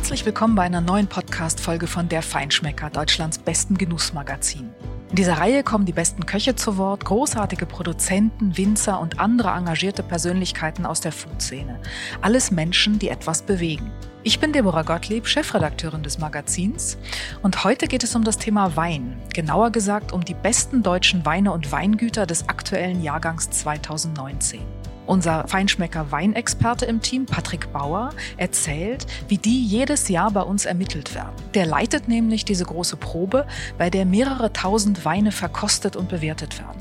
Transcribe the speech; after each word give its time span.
Herzlich 0.00 0.24
willkommen 0.24 0.54
bei 0.54 0.62
einer 0.62 0.80
neuen 0.80 1.08
Podcast-Folge 1.08 1.86
von 1.86 2.08
Der 2.08 2.22
Feinschmecker, 2.22 2.88
Deutschlands 2.88 3.38
besten 3.38 3.76
Genussmagazin. 3.76 4.70
In 5.10 5.16
dieser 5.16 5.34
Reihe 5.34 5.62
kommen 5.62 5.84
die 5.84 5.92
besten 5.92 6.24
Köche 6.24 6.56
zu 6.56 6.78
Wort, 6.78 7.04
großartige 7.04 7.66
Produzenten, 7.66 8.56
Winzer 8.56 8.98
und 8.98 9.20
andere 9.20 9.50
engagierte 9.50 10.02
Persönlichkeiten 10.02 10.86
aus 10.86 11.02
der 11.02 11.12
Food-Szene. 11.12 11.78
Alles 12.22 12.50
Menschen, 12.50 12.98
die 12.98 13.10
etwas 13.10 13.42
bewegen. 13.42 13.92
Ich 14.22 14.40
bin 14.40 14.54
Deborah 14.54 14.84
Gottlieb, 14.84 15.26
Chefredakteurin 15.26 16.02
des 16.02 16.18
Magazins 16.18 16.96
und 17.42 17.62
heute 17.62 17.86
geht 17.86 18.02
es 18.02 18.16
um 18.16 18.24
das 18.24 18.38
Thema 18.38 18.76
Wein. 18.76 19.20
Genauer 19.34 19.70
gesagt 19.70 20.12
um 20.12 20.24
die 20.24 20.34
besten 20.34 20.82
deutschen 20.82 21.26
Weine 21.26 21.52
und 21.52 21.70
Weingüter 21.72 22.24
des 22.24 22.48
aktuellen 22.48 23.02
Jahrgangs 23.02 23.50
2019. 23.50 24.79
Unser 25.10 25.48
Feinschmecker 25.48 26.12
Weinexperte 26.12 26.86
im 26.86 27.00
Team, 27.00 27.26
Patrick 27.26 27.72
Bauer, 27.72 28.10
erzählt, 28.36 29.08
wie 29.26 29.38
die 29.38 29.66
jedes 29.66 30.06
Jahr 30.08 30.30
bei 30.30 30.42
uns 30.42 30.66
ermittelt 30.66 31.16
werden. 31.16 31.34
Der 31.54 31.66
leitet 31.66 32.06
nämlich 32.06 32.44
diese 32.44 32.64
große 32.64 32.96
Probe, 32.96 33.44
bei 33.76 33.90
der 33.90 34.06
mehrere 34.06 34.52
tausend 34.52 35.04
Weine 35.04 35.32
verkostet 35.32 35.96
und 35.96 36.08
bewertet 36.08 36.60
werden. 36.60 36.78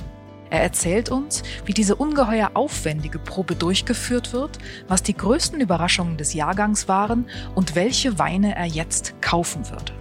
Er 0.52 0.62
erzählt 0.62 1.10
uns, 1.10 1.42
wie 1.66 1.74
diese 1.74 1.96
ungeheuer 1.96 2.52
aufwendige 2.54 3.18
Probe 3.18 3.56
durchgeführt 3.56 4.32
wird, 4.32 4.60
was 4.88 5.02
die 5.02 5.18
größten 5.18 5.60
Überraschungen 5.60 6.18
des 6.18 6.36
Jahrgangs 6.36 6.88
waren 6.88 7.28
und 7.56 7.74
welche 7.74 8.20
Weine 8.20 8.56
er 8.56 8.68
jetzt 8.68 9.20
kaufen 9.24 9.68
würde. 9.72 9.94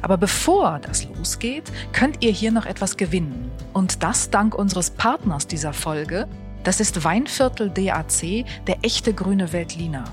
Aber 0.00 0.16
bevor 0.16 0.78
das 0.78 1.08
losgeht, 1.08 1.72
könnt 1.92 2.22
ihr 2.22 2.30
hier 2.30 2.52
noch 2.52 2.66
etwas 2.66 2.96
gewinnen. 2.96 3.50
Und 3.72 4.04
das 4.04 4.30
dank 4.30 4.54
unseres 4.54 4.90
Partners 4.90 5.48
dieser 5.48 5.72
Folge, 5.72 6.28
das 6.64 6.80
ist 6.80 7.04
Weinviertel 7.04 7.68
DAC, 7.68 8.46
der 8.66 8.78
echte 8.82 9.12
grüne 9.12 9.52
Veltliner. 9.52 10.04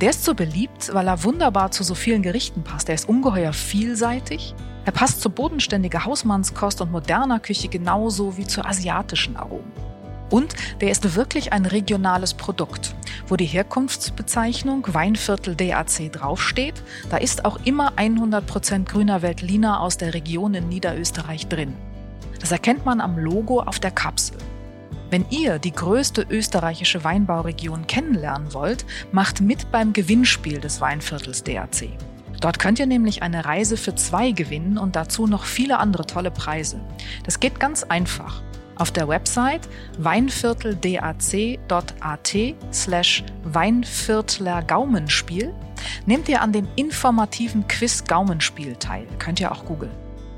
Der 0.00 0.10
ist 0.10 0.24
so 0.24 0.34
beliebt, 0.34 0.94
weil 0.94 1.06
er 1.06 1.24
wunderbar 1.24 1.72
zu 1.72 1.84
so 1.84 1.94
vielen 1.94 2.22
Gerichten 2.22 2.64
passt. 2.64 2.88
Er 2.88 2.94
ist 2.94 3.06
ungeheuer 3.06 3.52
vielseitig. 3.52 4.54
Er 4.86 4.92
passt 4.92 5.20
zu 5.20 5.28
bodenständiger 5.28 6.06
Hausmannskost 6.06 6.80
und 6.80 6.90
moderner 6.90 7.38
Küche 7.38 7.68
genauso 7.68 8.38
wie 8.38 8.46
zu 8.46 8.64
asiatischen 8.64 9.36
Aromen. 9.36 9.70
Und 10.30 10.54
der 10.80 10.90
ist 10.90 11.14
wirklich 11.14 11.52
ein 11.52 11.66
regionales 11.66 12.32
Produkt. 12.32 12.94
Wo 13.28 13.36
die 13.36 13.44
Herkunftsbezeichnung 13.44 14.86
Weinviertel 14.88 15.54
DAC 15.54 16.10
draufsteht, 16.10 16.82
da 17.10 17.18
ist 17.18 17.44
auch 17.44 17.58
immer 17.64 17.92
100% 17.96 18.84
grüner 18.84 19.20
Veltliner 19.20 19.80
aus 19.80 19.98
der 19.98 20.14
Region 20.14 20.54
in 20.54 20.68
Niederösterreich 20.68 21.48
drin. 21.48 21.74
Das 22.40 22.52
erkennt 22.52 22.86
man 22.86 23.02
am 23.02 23.18
Logo 23.18 23.60
auf 23.60 23.80
der 23.80 23.90
Kapsel. 23.90 24.38
Wenn 25.10 25.26
ihr 25.30 25.58
die 25.58 25.72
größte 25.72 26.24
österreichische 26.30 27.02
Weinbauregion 27.02 27.88
kennenlernen 27.88 28.54
wollt, 28.54 28.86
macht 29.10 29.40
mit 29.40 29.72
beim 29.72 29.92
Gewinnspiel 29.92 30.60
des 30.60 30.80
Weinviertels 30.80 31.42
DAC. 31.42 31.88
Dort 32.40 32.60
könnt 32.60 32.78
ihr 32.78 32.86
nämlich 32.86 33.22
eine 33.22 33.44
Reise 33.44 33.76
für 33.76 33.96
zwei 33.96 34.30
gewinnen 34.30 34.78
und 34.78 34.94
dazu 34.94 35.26
noch 35.26 35.44
viele 35.44 35.78
andere 35.78 36.06
tolle 36.06 36.30
Preise. 36.30 36.80
Das 37.24 37.40
geht 37.40 37.58
ganz 37.58 37.82
einfach. 37.82 38.40
Auf 38.76 38.92
der 38.92 39.08
Website 39.08 39.68
weinvierteldac.at 39.98 42.36
slash 42.72 43.24
Weinviertler 43.42 44.62
Gaumenspiel 44.62 45.52
nehmt 46.06 46.28
ihr 46.28 46.40
an 46.40 46.52
dem 46.52 46.68
informativen 46.76 47.66
Quiz 47.66 48.04
Gaumenspiel 48.04 48.76
teil. 48.76 49.08
Könnt 49.18 49.40
ihr 49.40 49.50
auch 49.52 49.64
googeln. 49.64 49.90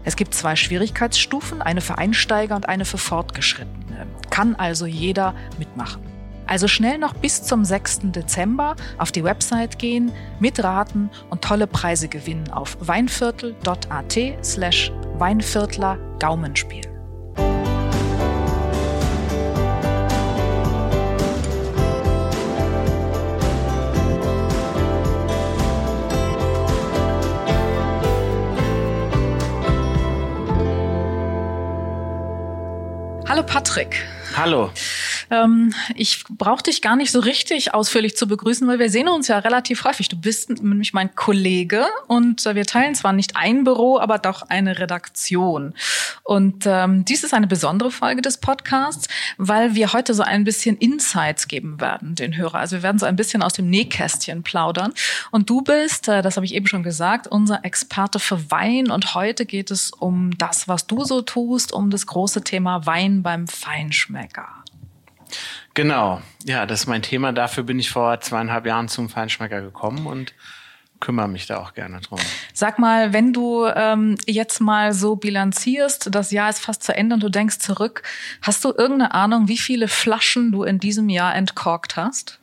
Es 0.04 0.16
gibt 0.16 0.34
zwei 0.34 0.56
Schwierigkeitsstufen, 0.56 1.62
eine 1.62 1.80
für 1.80 1.98
Einsteiger 1.98 2.56
und 2.56 2.68
eine 2.68 2.84
für 2.84 2.98
Fortgeschrittene. 2.98 4.06
Kann 4.30 4.56
also 4.56 4.86
jeder 4.86 5.34
mitmachen. 5.58 6.02
Also 6.46 6.68
schnell 6.68 6.98
noch 6.98 7.14
bis 7.14 7.42
zum 7.42 7.64
6. 7.64 8.00
Dezember 8.04 8.76
auf 8.98 9.12
die 9.12 9.24
Website 9.24 9.78
gehen, 9.78 10.12
mitraten 10.40 11.08
und 11.30 11.42
tolle 11.42 11.66
Preise 11.66 12.08
gewinnen 12.08 12.50
auf 12.50 12.76
weinviertel.at 12.80 14.18
slash 14.44 14.92
Weinviertler 15.18 15.98
Gaumenspiel. 16.18 16.91
Patrick. 33.52 34.02
Hallo. 34.34 34.70
Ähm, 35.32 35.72
ich 35.94 36.24
brauche 36.28 36.62
dich 36.62 36.82
gar 36.82 36.94
nicht 36.94 37.10
so 37.10 37.18
richtig 37.20 37.72
ausführlich 37.72 38.16
zu 38.16 38.28
begrüßen, 38.28 38.68
weil 38.68 38.78
wir 38.78 38.90
sehen 38.90 39.08
uns 39.08 39.28
ja 39.28 39.38
relativ 39.38 39.84
häufig. 39.84 40.10
Du 40.10 40.16
bist 40.16 40.50
nämlich 40.50 40.92
mein 40.92 41.14
Kollege 41.14 41.86
und 42.06 42.44
wir 42.44 42.66
teilen 42.66 42.94
zwar 42.94 43.14
nicht 43.14 43.36
ein 43.36 43.64
Büro, 43.64 43.98
aber 43.98 44.18
doch 44.18 44.42
eine 44.42 44.78
Redaktion. 44.78 45.72
Und 46.22 46.64
ähm, 46.66 47.06
dies 47.06 47.24
ist 47.24 47.32
eine 47.32 47.46
besondere 47.46 47.90
Folge 47.90 48.20
des 48.20 48.38
Podcasts, 48.38 49.08
weil 49.38 49.74
wir 49.74 49.94
heute 49.94 50.12
so 50.12 50.22
ein 50.22 50.44
bisschen 50.44 50.76
Insights 50.76 51.48
geben 51.48 51.80
werden, 51.80 52.14
den 52.14 52.36
Hörer. 52.36 52.56
Also 52.56 52.76
wir 52.76 52.82
werden 52.82 52.98
so 52.98 53.06
ein 53.06 53.16
bisschen 53.16 53.42
aus 53.42 53.54
dem 53.54 53.70
Nähkästchen 53.70 54.42
plaudern. 54.42 54.92
Und 55.30 55.48
du 55.48 55.62
bist, 55.62 56.08
äh, 56.08 56.20
das 56.20 56.36
habe 56.36 56.44
ich 56.44 56.54
eben 56.54 56.66
schon 56.66 56.82
gesagt, 56.82 57.26
unser 57.26 57.64
Experte 57.64 58.18
für 58.18 58.50
Wein. 58.50 58.90
Und 58.90 59.14
heute 59.14 59.46
geht 59.46 59.70
es 59.70 59.92
um 59.92 60.36
das, 60.36 60.68
was 60.68 60.86
du 60.86 61.04
so 61.04 61.22
tust, 61.22 61.72
um 61.72 61.88
das 61.88 62.06
große 62.06 62.44
Thema 62.44 62.84
Wein 62.84 63.22
beim 63.22 63.48
Feinschmecker. 63.48 64.61
Genau, 65.74 66.20
ja, 66.44 66.66
das 66.66 66.80
ist 66.80 66.86
mein 66.86 67.02
Thema. 67.02 67.32
Dafür 67.32 67.64
bin 67.64 67.78
ich 67.78 67.90
vor 67.90 68.20
zweieinhalb 68.20 68.66
Jahren 68.66 68.88
zum 68.88 69.08
Feinschmecker 69.08 69.60
gekommen 69.62 70.06
und 70.06 70.34
kümmere 71.00 71.28
mich 71.28 71.46
da 71.46 71.58
auch 71.58 71.74
gerne 71.74 72.00
drum. 72.00 72.20
Sag 72.54 72.78
mal, 72.78 73.12
wenn 73.12 73.32
du 73.32 73.66
ähm, 73.66 74.16
jetzt 74.26 74.60
mal 74.60 74.94
so 74.94 75.16
bilanzierst, 75.16 76.14
das 76.14 76.30
Jahr 76.30 76.48
ist 76.48 76.60
fast 76.60 76.82
zu 76.82 76.94
Ende 76.96 77.14
und 77.14 77.22
du 77.22 77.28
denkst 77.28 77.58
zurück, 77.58 78.02
hast 78.40 78.64
du 78.64 78.68
irgendeine 78.68 79.12
Ahnung, 79.12 79.48
wie 79.48 79.58
viele 79.58 79.88
Flaschen 79.88 80.52
du 80.52 80.62
in 80.62 80.78
diesem 80.78 81.08
Jahr 81.08 81.34
entkorkt 81.34 81.96
hast? 81.96 82.38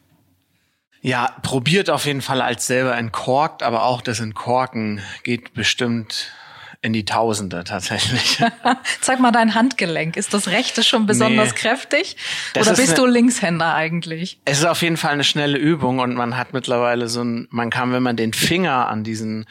Ja, 1.02 1.34
probiert 1.42 1.90
auf 1.90 2.06
jeden 2.06 2.22
Fall 2.22 2.42
als 2.42 2.68
selber 2.68 2.98
entkorkt, 2.98 3.64
aber 3.64 3.84
auch 3.84 4.02
das 4.02 4.20
Entkorken 4.20 5.02
geht 5.24 5.54
bestimmt 5.54 6.34
in 6.82 6.94
die 6.94 7.04
Tausende 7.04 7.64
tatsächlich. 7.66 8.42
Zeig 9.02 9.20
mal 9.20 9.32
dein 9.32 9.54
Handgelenk. 9.54 10.16
Ist 10.16 10.34
das 10.34 10.48
rechte 10.48 10.84
schon 10.84 11.06
besonders 11.06 11.50
nee, 11.50 11.56
kräftig? 11.56 12.16
Oder 12.58 12.74
bist 12.74 12.98
du 12.98 13.06
Linkshänder 13.06 13.76
eigentlich? 13.76 14.40
Es 14.46 14.60
ist 14.60 14.66
auf 14.66 14.82
jeden 14.82 14.96
Fall 14.96 15.12
eine 15.12 15.26
schnelle 15.26 15.58
Übung 15.58 16.00
und 16.00 16.16
man 16.16 16.38
hat 16.38 16.54
mittlerweile 16.54 17.10
so 17.10 17.22
ein, 17.22 17.48
man 17.52 17.70
kann, 17.70 17.92
wenn 17.92 18.04
man 18.04 18.16
den 18.16 18.32
Finger 18.32 18.88
an 18.88 19.04
diesen 19.04 19.46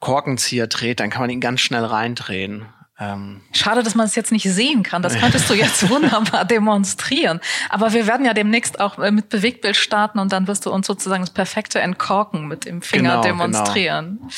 Korkenzieher 0.00 0.66
dreht, 0.66 1.00
dann 1.00 1.08
kann 1.08 1.22
man 1.22 1.30
ihn 1.30 1.40
ganz 1.40 1.62
schnell 1.62 1.84
reindrehen. 1.84 2.66
Ähm, 3.00 3.40
Schade, 3.52 3.82
dass 3.82 3.96
man 3.96 4.06
es 4.06 4.14
jetzt 4.14 4.30
nicht 4.30 4.44
sehen 4.44 4.84
kann. 4.84 5.02
Das 5.02 5.18
könntest 5.18 5.50
du 5.50 5.54
jetzt 5.54 5.88
wunderbar 5.90 6.44
demonstrieren. 6.44 7.40
Aber 7.68 7.92
wir 7.92 8.06
werden 8.06 8.24
ja 8.24 8.34
demnächst 8.34 8.78
auch 8.78 9.00
äh, 9.00 9.10
mit 9.10 9.30
Bewegtbild 9.30 9.74
starten 9.74 10.20
und 10.20 10.32
dann 10.32 10.46
wirst 10.46 10.64
du 10.64 10.70
uns 10.70 10.86
sozusagen 10.86 11.22
das 11.22 11.30
perfekte 11.30 11.80
Entkorken 11.80 12.46
mit 12.46 12.66
dem 12.66 12.82
Finger 12.82 13.10
genau, 13.10 13.22
demonstrieren. 13.22 14.18
Genau. 14.18 14.30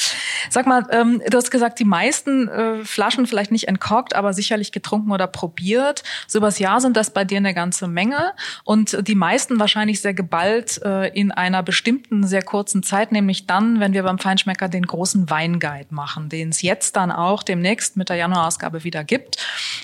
Sag 0.49 0.67
mal, 0.67 0.87
ähm, 0.91 1.21
du 1.29 1.37
hast 1.37 1.51
gesagt, 1.51 1.79
die 1.81 1.85
meisten 1.85 2.49
äh, 2.49 2.85
Flaschen 2.85 3.27
vielleicht 3.27 3.53
nicht 3.53 3.69
entkorkt, 3.69 4.17
aber 4.17 4.33
sicherlich 4.33 4.73
getrunken 4.73 5.13
oder 5.13 5.27
probiert. 5.27 6.03
So 6.27 6.39
übers 6.39 6.59
Jahr 6.59 6.81
sind 6.81 6.97
das 6.97 7.11
bei 7.11 7.27
dir 7.27 7.39
eine 7.39 7.53
ganze 7.53 7.89
Menge 7.89 8.33
und 8.65 9.07
die 9.07 9.15
meisten 9.15 9.61
wahrscheinlich 9.61 10.01
sehr 10.01 10.15
geballt 10.15 10.81
äh, 10.83 11.09
in 11.09 11.31
einer 11.31 11.63
bestimmten 11.63 12.27
sehr 12.27 12.43
kurzen 12.43 12.83
Zeit, 12.83 13.13
nämlich 13.13 13.47
dann, 13.47 13.81
wenn 13.81 13.93
wir 13.93 14.03
beim 14.03 14.19
Feinschmecker 14.19 14.71
den 14.71 14.87
großen 14.87 15.29
Weinguide 15.29 15.89
machen, 15.91 16.31
den 16.31 16.49
es 16.49 16.63
jetzt 16.63 16.97
dann 16.97 17.13
auch 17.13 17.43
demnächst 17.43 17.99
mit 17.99 18.09
der 18.09 18.17
Januar 18.17 18.46
Ausgabe 18.47 18.85
wieder 18.85 19.05
gibt. 19.05 19.37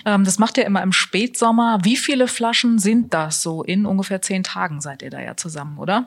Ähm, 0.05 0.25
das 0.25 0.39
macht 0.39 0.59
ihr 0.59 0.65
immer 0.65 0.83
im 0.83 0.93
Spätsommer. 0.93 1.81
Wie 1.83 1.97
viele 1.97 2.29
Flaschen 2.29 2.79
sind 2.79 3.13
das 3.15 3.43
so? 3.43 3.63
In 3.63 3.87
ungefähr 3.87 4.23
zehn 4.23 4.43
Tagen 4.43 4.81
seid 4.81 5.03
ihr 5.03 5.11
da 5.11 5.21
ja 5.21 5.37
zusammen, 5.37 5.79
oder? 5.79 6.07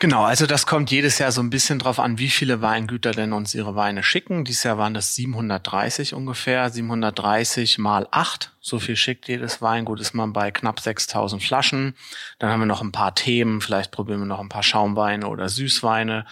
Genau, 0.00 0.22
also 0.24 0.46
das 0.46 0.64
kommt 0.64 0.90
jedes 0.90 1.18
Jahr 1.18 1.30
so 1.30 1.42
ein 1.42 1.50
bisschen 1.50 1.78
drauf 1.78 1.98
an, 2.00 2.16
wie 2.16 2.30
viele 2.30 2.62
Weingüter 2.62 3.10
denn 3.10 3.34
uns 3.34 3.54
ihre 3.54 3.76
Weine 3.76 4.02
schicken. 4.02 4.46
Dieses 4.46 4.62
Jahr 4.62 4.78
waren 4.78 4.94
das 4.94 5.14
730 5.14 6.14
ungefähr, 6.14 6.70
730 6.70 7.76
mal 7.76 8.08
8. 8.10 8.50
So 8.62 8.78
viel 8.78 8.96
schickt 8.96 9.28
jedes 9.28 9.60
Weingut, 9.60 10.00
ist 10.00 10.14
man 10.14 10.32
bei 10.32 10.52
knapp 10.52 10.80
6000 10.80 11.42
Flaschen. 11.42 11.94
Dann 12.38 12.50
haben 12.50 12.60
wir 12.60 12.66
noch 12.66 12.80
ein 12.80 12.92
paar 12.92 13.14
Themen, 13.14 13.60
vielleicht 13.60 13.90
probieren 13.90 14.20
wir 14.20 14.26
noch 14.26 14.40
ein 14.40 14.48
paar 14.48 14.62
Schaumweine 14.62 15.28
oder 15.28 15.50
Süßweine. 15.50 16.24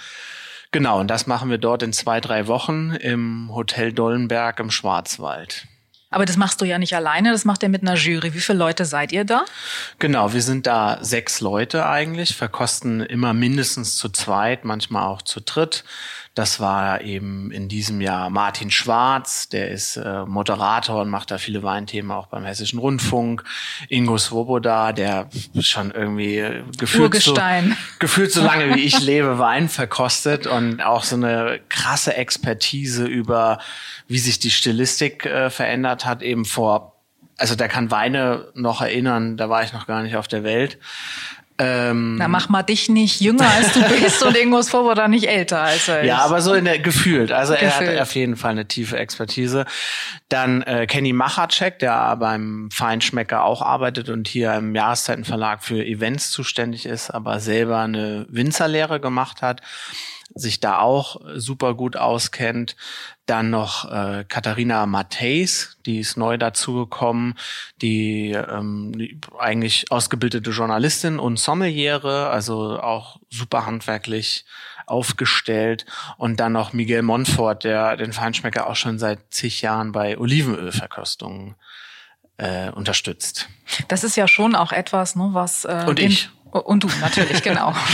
Genau, 0.70 1.00
und 1.00 1.08
das 1.08 1.26
machen 1.26 1.50
wir 1.50 1.58
dort 1.58 1.82
in 1.82 1.92
zwei, 1.92 2.20
drei 2.20 2.46
Wochen 2.46 2.90
im 2.90 3.50
Hotel 3.54 3.92
Dollenberg 3.92 4.60
im 4.60 4.70
Schwarzwald. 4.70 5.66
Aber 6.10 6.24
das 6.24 6.38
machst 6.38 6.60
du 6.60 6.64
ja 6.64 6.78
nicht 6.78 6.94
alleine, 6.96 7.32
das 7.32 7.44
macht 7.44 7.62
ihr 7.62 7.68
mit 7.68 7.82
einer 7.82 7.94
Jury. 7.94 8.32
Wie 8.32 8.40
viele 8.40 8.58
Leute 8.58 8.86
seid 8.86 9.12
ihr 9.12 9.24
da? 9.24 9.44
Genau, 9.98 10.32
wir 10.32 10.40
sind 10.40 10.66
da 10.66 10.98
sechs 11.02 11.40
Leute 11.40 11.86
eigentlich, 11.86 12.34
verkosten 12.34 13.00
immer 13.00 13.34
mindestens 13.34 13.96
zu 13.96 14.08
zweit, 14.08 14.64
manchmal 14.64 15.06
auch 15.06 15.20
zu 15.20 15.40
dritt. 15.40 15.84
Das 16.38 16.61
war 16.61 17.00
eben 17.00 17.50
in 17.50 17.69
diesem 17.69 18.00
Jahr 18.00 18.31
Martin 18.31 18.70
Schwarz, 18.70 19.49
der 19.49 19.73
ist 19.73 19.96
äh, 19.96 20.25
Moderator 20.25 21.02
und 21.02 21.08
macht 21.08 21.32
da 21.32 21.38
viele 21.38 21.64
Weinthemen 21.64 22.12
auch 22.12 22.29
beim 22.29 22.44
Hessischen 22.44 22.79
Rundfunk. 22.79 23.43
Ingo 23.88 24.17
Svoboda, 24.19 24.93
der 24.93 25.29
schon 25.58 25.90
irgendwie 25.90 26.62
gefühlt 26.79 27.17
so, 27.17 27.35
gefühlt 27.99 28.31
so 28.31 28.40
lange 28.40 28.73
wie 28.76 28.82
ich 28.82 29.00
lebe 29.00 29.40
Wein 29.40 29.69
verkostet 29.69 30.46
und 30.46 30.81
auch 30.81 31.02
so 31.02 31.17
eine 31.17 31.58
krasse 31.70 32.14
Expertise 32.14 33.05
über, 33.05 33.58
wie 34.06 34.20
sich 34.20 34.38
die 34.38 34.52
Stilistik 34.52 35.26
äh, 35.26 35.50
verändert 35.50 36.05
hat, 36.05 36.23
eben 36.23 36.44
vor 36.44 36.94
also 37.40 37.55
der 37.55 37.69
kann 37.69 37.93
Weine 37.93 38.49
noch 38.55 38.82
erinnern, 38.82 39.37
da 39.37 39.49
war 39.49 39.62
ich 39.62 39.73
noch 39.73 39.87
gar 39.87 40.02
nicht 40.02 40.17
auf 40.17 40.26
der 40.26 40.43
Welt. 40.43 40.79
Ähm, 41.60 42.16
Na, 42.16 42.28
mach 42.28 42.49
mal 42.49 42.62
dich 42.62 42.88
nicht 42.88 43.20
jünger 43.20 43.49
als 43.49 43.72
du 43.72 43.82
bist 43.88 44.22
und 44.22 44.37
Ingo 44.37 44.62
Svoboda 44.62 45.08
nicht 45.08 45.28
älter 45.28 45.60
als 45.60 45.88
er 45.88 46.02
ist. 46.02 46.06
Ja, 46.06 46.19
aber 46.19 46.40
so 46.40 46.55
in 46.55 46.64
der 46.64 46.78
gefühlt. 46.78 47.32
Also 47.32 47.55
gefühlt. 47.55 47.72
er 47.72 47.96
hat 47.96 48.02
auf 48.02 48.14
jeden 48.14 48.37
Fall 48.37 48.52
eine 48.52 48.69
tiefe 48.69 48.96
Expertise. 48.96 49.66
Dann 50.28 50.62
äh, 50.62 50.87
Kenny 50.87 51.12
Machacek, 51.12 51.81
der 51.81 52.14
beim 52.16 52.69
Feinschmecker 52.72 53.43
auch 53.43 53.60
arbeitet 53.60 54.08
und 54.08 54.28
hier 54.28 54.55
im 54.55 54.75
Jahreszeitenverlag 54.75 55.64
für 55.64 55.84
Events 55.84 56.31
zuständig 56.31 56.87
ist, 56.87 57.10
aber 57.10 57.40
selber 57.40 57.81
eine 57.81 58.26
Winzerlehre 58.28 59.00
gemacht 59.00 59.43
hat 59.43 59.61
sich 60.34 60.60
da 60.60 60.78
auch 60.78 61.20
super 61.34 61.75
gut 61.75 61.96
auskennt. 61.96 62.76
Dann 63.26 63.50
noch 63.50 63.90
äh, 63.90 64.25
Katharina 64.28 64.86
Matthäus, 64.86 65.76
die 65.84 65.98
ist 65.98 66.16
neu 66.16 66.38
dazugekommen, 66.38 67.34
die, 67.82 68.30
ähm, 68.30 68.92
die 68.96 69.19
eigentlich 69.38 69.90
ausgebildete 69.90 70.50
Journalistin 70.50 71.19
und 71.19 71.38
Sommeliere, 71.38 72.30
also 72.30 72.80
auch 72.80 73.19
super 73.30 73.66
handwerklich 73.66 74.44
aufgestellt. 74.86 75.84
Und 76.16 76.40
dann 76.40 76.52
noch 76.52 76.72
Miguel 76.72 77.02
Monfort, 77.02 77.64
der 77.64 77.96
den 77.96 78.12
Feinschmecker 78.12 78.66
auch 78.69 78.76
schon 78.76 78.98
seit 78.98 79.19
zig 79.30 79.60
Jahren 79.60 79.92
bei 79.92 80.19
Olivenölverkostungen 80.19 81.56
äh, 82.38 82.70
unterstützt. 82.70 83.48
Das 83.88 84.04
ist 84.04 84.16
ja 84.16 84.26
schon 84.28 84.54
auch 84.54 84.72
etwas, 84.72 85.16
ne, 85.16 85.30
was 85.32 85.64
äh, 85.64 85.84
und 85.86 86.00
ich 86.00 86.30
und 86.50 86.84
du 86.84 86.88
natürlich, 87.00 87.42
genau. 87.42 87.74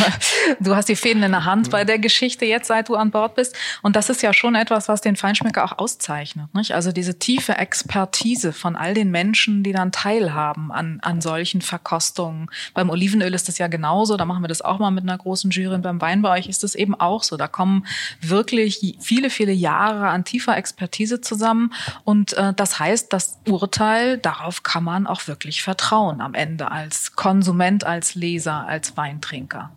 Du 0.61 0.77
hast 0.77 0.89
die 0.89 0.97
Fäden 0.97 1.23
in 1.23 1.33
der 1.33 1.45
Hand 1.45 1.71
bei 1.71 1.85
der 1.85 1.99
Geschichte 1.99 2.45
jetzt, 2.45 2.69
seit 2.69 2.89
du 2.89 2.97
an 2.97 3.11
Bord 3.11 3.35
bist. 3.35 3.57
Und 3.83 3.97
das 3.97 4.09
ist 4.09 4.23
ja 4.23 4.33
schon 4.33 4.55
etwas, 4.55 4.89
was 4.89 5.01
den 5.01 5.17
Feinschmecker 5.17 5.65
auch 5.65 5.79
auszeichnet. 5.79 6.55
Nicht? 6.55 6.73
Also 6.73 6.93
diese 6.93 7.19
tiefe 7.19 7.57
Expertise 7.57 8.53
von 8.53 8.77
all 8.77 8.95
den 8.95 9.11
Menschen, 9.11 9.63
die 9.63 9.73
dann 9.73 9.91
teilhaben 9.91 10.71
an, 10.71 10.99
an 11.03 11.21
solchen 11.21 11.61
Verkostungen. 11.61 12.51
Beim 12.73 12.91
Olivenöl 12.91 13.35
ist 13.35 13.49
das 13.49 13.59
ja 13.59 13.69
genauso. 13.69 14.17
Da 14.17 14.25
machen 14.25 14.43
wir 14.43 14.49
das 14.49 14.63
auch 14.63 14.79
mal 14.79 14.91
mit 14.91 15.05
einer 15.05 15.19
großen 15.19 15.51
Jury. 15.51 15.75
Und 15.75 15.83
beim 15.83 16.01
Wein 16.01 16.23
bei 16.23 16.31
euch 16.39 16.49
ist 16.49 16.63
das 16.63 16.75
eben 16.75 16.95
auch 16.95 17.23
so. 17.23 17.37
Da 17.37 17.49
kommen 17.49 17.87
wirklich 18.21 18.97
viele, 19.01 19.31
viele 19.31 19.53
Jahre 19.53 20.09
an 20.09 20.25
tiefer 20.25 20.57
Expertise 20.57 21.21
zusammen. 21.21 21.73
Und 22.05 22.35
äh, 22.35 22.53
das 22.55 22.79
heißt, 22.79 23.13
das 23.13 23.39
Urteil, 23.49 24.19
darauf 24.19 24.63
kann 24.63 24.85
man 24.85 25.07
auch 25.07 25.27
wirklich 25.27 25.63
vertrauen 25.63 26.21
am 26.21 26.35
Ende 26.35 26.71
als 26.71 27.17
Konsument, 27.17 27.85
als 27.85 28.15
Leser 28.15 28.44
Leser 28.45 28.67
als 28.67 28.97
Weintrinker? 28.97 29.71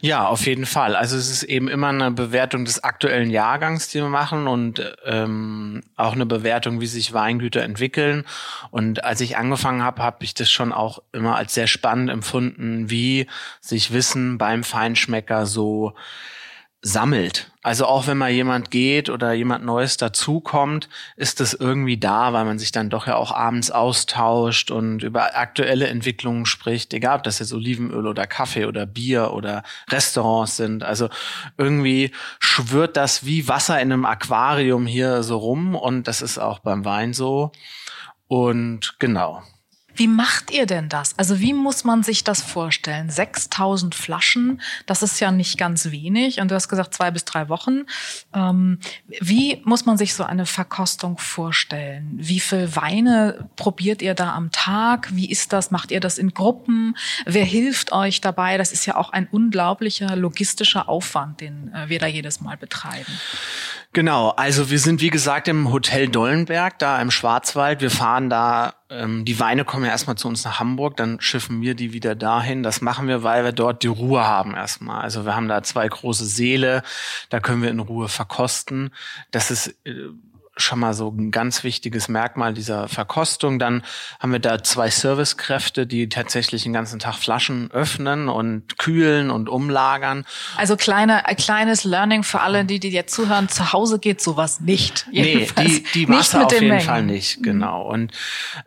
Ja, 0.00 0.26
auf 0.26 0.44
jeden 0.44 0.66
Fall. 0.66 0.94
Also 0.94 1.16
es 1.16 1.30
ist 1.30 1.42
eben 1.42 1.68
immer 1.68 1.88
eine 1.88 2.10
Bewertung 2.10 2.66
des 2.66 2.84
aktuellen 2.84 3.30
Jahrgangs, 3.30 3.88
die 3.88 4.00
wir 4.00 4.10
machen 4.10 4.46
und 4.46 4.94
ähm, 5.06 5.82
auch 5.96 6.12
eine 6.12 6.26
Bewertung, 6.26 6.82
wie 6.82 6.86
sich 6.86 7.14
Weingüter 7.14 7.62
entwickeln. 7.62 8.24
Und 8.70 9.04
als 9.04 9.22
ich 9.22 9.38
angefangen 9.38 9.82
habe, 9.82 10.02
habe 10.02 10.22
ich 10.22 10.34
das 10.34 10.50
schon 10.50 10.70
auch 10.70 11.02
immer 11.12 11.36
als 11.36 11.54
sehr 11.54 11.66
spannend 11.66 12.10
empfunden, 12.10 12.90
wie 12.90 13.26
sich 13.62 13.90
Wissen 13.92 14.36
beim 14.36 14.64
Feinschmecker 14.64 15.46
so 15.46 15.94
sammelt. 16.80 17.50
Also 17.62 17.86
auch 17.86 18.06
wenn 18.06 18.16
mal 18.16 18.30
jemand 18.30 18.70
geht 18.70 19.10
oder 19.10 19.32
jemand 19.32 19.64
Neues 19.64 19.96
dazukommt, 19.96 20.88
ist 21.16 21.40
das 21.40 21.52
irgendwie 21.52 21.98
da, 21.98 22.32
weil 22.32 22.44
man 22.44 22.58
sich 22.58 22.70
dann 22.70 22.88
doch 22.88 23.06
ja 23.06 23.16
auch 23.16 23.32
abends 23.32 23.70
austauscht 23.70 24.70
und 24.70 25.02
über 25.02 25.36
aktuelle 25.36 25.88
Entwicklungen 25.88 26.46
spricht, 26.46 26.94
egal 26.94 27.18
ob 27.18 27.24
das 27.24 27.40
jetzt 27.40 27.52
Olivenöl 27.52 28.06
oder 28.06 28.26
Kaffee 28.26 28.66
oder 28.66 28.86
Bier 28.86 29.32
oder 29.32 29.64
Restaurants 29.90 30.56
sind. 30.56 30.84
Also 30.84 31.08
irgendwie 31.56 32.12
schwört 32.38 32.96
das 32.96 33.26
wie 33.26 33.48
Wasser 33.48 33.80
in 33.80 33.92
einem 33.92 34.04
Aquarium 34.04 34.86
hier 34.86 35.22
so 35.24 35.36
rum 35.36 35.74
und 35.74 36.06
das 36.06 36.22
ist 36.22 36.38
auch 36.38 36.60
beim 36.60 36.84
Wein 36.84 37.12
so. 37.12 37.50
Und 38.28 38.94
genau. 38.98 39.42
Wie 39.98 40.06
macht 40.06 40.52
ihr 40.52 40.64
denn 40.64 40.88
das? 40.88 41.18
Also 41.18 41.40
wie 41.40 41.52
muss 41.52 41.82
man 41.82 42.04
sich 42.04 42.22
das 42.22 42.40
vorstellen? 42.40 43.10
6000 43.10 43.96
Flaschen, 43.96 44.62
das 44.86 45.02
ist 45.02 45.18
ja 45.18 45.32
nicht 45.32 45.58
ganz 45.58 45.90
wenig. 45.90 46.40
Und 46.40 46.52
du 46.52 46.54
hast 46.54 46.68
gesagt 46.68 46.94
zwei 46.94 47.10
bis 47.10 47.24
drei 47.24 47.48
Wochen. 47.48 47.86
Ähm, 48.32 48.78
wie 49.20 49.60
muss 49.64 49.86
man 49.86 49.98
sich 49.98 50.14
so 50.14 50.22
eine 50.22 50.46
Verkostung 50.46 51.18
vorstellen? 51.18 52.12
Wie 52.14 52.38
viel 52.38 52.76
Weine 52.76 53.48
probiert 53.56 54.00
ihr 54.00 54.14
da 54.14 54.34
am 54.34 54.52
Tag? 54.52 55.08
Wie 55.12 55.28
ist 55.28 55.52
das? 55.52 55.72
Macht 55.72 55.90
ihr 55.90 55.98
das 55.98 56.16
in 56.16 56.32
Gruppen? 56.32 56.96
Wer 57.26 57.44
hilft 57.44 57.90
euch 57.90 58.20
dabei? 58.20 58.56
Das 58.56 58.70
ist 58.70 58.86
ja 58.86 58.94
auch 58.94 59.10
ein 59.10 59.26
unglaublicher 59.26 60.14
logistischer 60.14 60.88
Aufwand, 60.88 61.40
den 61.40 61.74
äh, 61.74 61.88
wir 61.88 61.98
da 61.98 62.06
jedes 62.06 62.40
Mal 62.40 62.56
betreiben. 62.56 63.12
Genau, 63.98 64.28
also 64.28 64.70
wir 64.70 64.78
sind 64.78 65.00
wie 65.00 65.10
gesagt 65.10 65.48
im 65.48 65.72
Hotel 65.72 66.06
Dollenberg, 66.06 66.78
da 66.78 67.02
im 67.02 67.10
Schwarzwald. 67.10 67.80
Wir 67.80 67.90
fahren 67.90 68.30
da, 68.30 68.74
ähm, 68.90 69.24
die 69.24 69.40
Weine 69.40 69.64
kommen 69.64 69.86
ja 69.86 69.90
erstmal 69.90 70.16
zu 70.16 70.28
uns 70.28 70.44
nach 70.44 70.60
Hamburg, 70.60 70.96
dann 70.96 71.20
schiffen 71.20 71.60
wir 71.62 71.74
die 71.74 71.92
wieder 71.92 72.14
dahin. 72.14 72.62
Das 72.62 72.80
machen 72.80 73.08
wir, 73.08 73.24
weil 73.24 73.42
wir 73.42 73.50
dort 73.50 73.82
die 73.82 73.88
Ruhe 73.88 74.22
haben 74.22 74.54
erstmal. 74.54 75.02
Also 75.02 75.26
wir 75.26 75.34
haben 75.34 75.48
da 75.48 75.64
zwei 75.64 75.88
große 75.88 76.26
Seele, 76.26 76.84
da 77.28 77.40
können 77.40 77.60
wir 77.60 77.70
in 77.70 77.80
Ruhe 77.80 78.06
verkosten. 78.06 78.94
Das 79.32 79.50
ist 79.50 79.74
äh, 79.84 79.94
schon 80.60 80.78
mal 80.78 80.94
so 80.94 81.08
ein 81.08 81.30
ganz 81.30 81.64
wichtiges 81.64 82.08
Merkmal 82.08 82.54
dieser 82.54 82.88
Verkostung. 82.88 83.58
Dann 83.58 83.82
haben 84.20 84.32
wir 84.32 84.40
da 84.40 84.62
zwei 84.62 84.90
Servicekräfte, 84.90 85.86
die 85.86 86.08
tatsächlich 86.08 86.64
den 86.64 86.72
ganzen 86.72 86.98
Tag 86.98 87.14
Flaschen 87.16 87.70
öffnen 87.70 88.28
und 88.28 88.78
kühlen 88.78 89.30
und 89.30 89.48
umlagern. 89.48 90.24
Also 90.56 90.76
kleine, 90.76 91.26
ein 91.26 91.36
kleines 91.36 91.84
Learning 91.84 92.22
für 92.22 92.40
alle, 92.40 92.64
die, 92.64 92.80
die 92.80 92.90
jetzt 92.90 93.14
zuhören. 93.14 93.48
Zu 93.48 93.72
Hause 93.72 93.98
geht 93.98 94.20
sowas 94.20 94.60
nicht. 94.60 95.06
Jedenfalls. 95.10 95.68
Nee, 95.68 95.84
die, 95.94 96.00
die 96.00 96.06
Masse 96.06 96.44
auf 96.44 96.52
jeden 96.52 96.68
Mengen. 96.68 96.80
Fall 96.80 97.02
nicht, 97.02 97.42
genau. 97.42 97.82
Und 97.82 98.12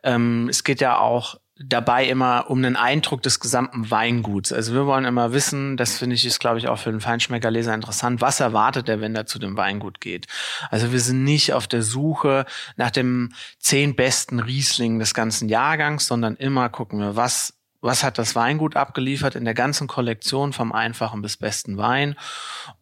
ähm, 0.04 0.48
es 0.50 0.64
geht 0.64 0.82
ja 0.82 0.98
auch 0.98 1.41
dabei 1.64 2.08
immer 2.08 2.50
um 2.50 2.60
einen 2.60 2.76
Eindruck 2.76 3.22
des 3.22 3.40
gesamten 3.40 3.90
Weinguts. 3.92 4.54
Also 4.54 4.74
wir 4.74 4.86
wollen 4.86 5.06
immer 5.06 5.34
wissen, 5.34 5.78
das 5.78 5.98
finde 5.98 6.16
ich 6.16 6.26
ist, 6.26 6.40
glaube 6.40 6.60
ich, 6.60 6.68
auch 6.68 6.78
für 6.78 6.92
den 6.92 7.02
Feinschmeckerleser 7.02 7.74
interessant, 7.74 8.22
was 8.22 8.40
erwartet 8.40 8.90
er, 8.90 9.02
wenn 9.02 9.16
er 9.16 9.26
zu 9.26 9.40
dem 9.40 9.58
Weingut 9.58 10.02
geht. 10.02 10.28
Also 10.70 10.92
wir 10.92 11.00
sind 11.00 11.24
nicht 11.24 11.54
auf 11.54 11.68
der 11.68 11.82
Suche 11.82 12.46
nach 12.76 12.92
dem 12.92 13.30
zehn 13.60 13.96
besten 13.96 14.40
Riesling 14.40 15.00
des 15.00 15.14
ganzen 15.14 15.50
Jahrgangs, 15.50 16.08
sondern 16.08 16.36
immer 16.36 16.70
gucken 16.70 17.00
wir, 17.00 17.16
was 17.16 17.54
was 17.84 18.04
hat 18.04 18.20
das 18.20 18.36
Weingut 18.36 18.76
abgeliefert 18.76 19.36
in 19.36 19.44
der 19.44 19.56
ganzen 19.56 19.88
Kollektion 19.88 20.54
vom 20.54 20.72
einfachen 20.72 21.24
bis 21.24 21.38
besten 21.38 21.78
Wein 21.78 22.16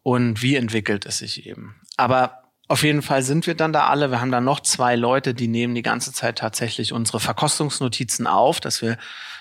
und 0.02 0.42
wie 0.42 0.56
entwickelt 0.56 1.06
es 1.06 1.18
sich 1.18 1.46
eben. 1.46 1.80
Aber 1.96 2.49
auf 2.70 2.84
jeden 2.84 3.02
Fall 3.02 3.24
sind 3.24 3.48
wir 3.48 3.56
dann 3.56 3.72
da 3.72 3.88
alle. 3.88 4.12
Wir 4.12 4.20
haben 4.20 4.30
da 4.30 4.40
noch 4.40 4.60
zwei 4.60 4.94
Leute, 4.94 5.34
die 5.34 5.48
nehmen 5.48 5.74
die 5.74 5.82
ganze 5.82 6.12
Zeit 6.12 6.38
tatsächlich 6.38 6.92
unsere 6.92 7.18
Verkostungsnotizen 7.18 8.28
auf, 8.28 8.60
dass 8.60 8.80
wir 8.80 8.96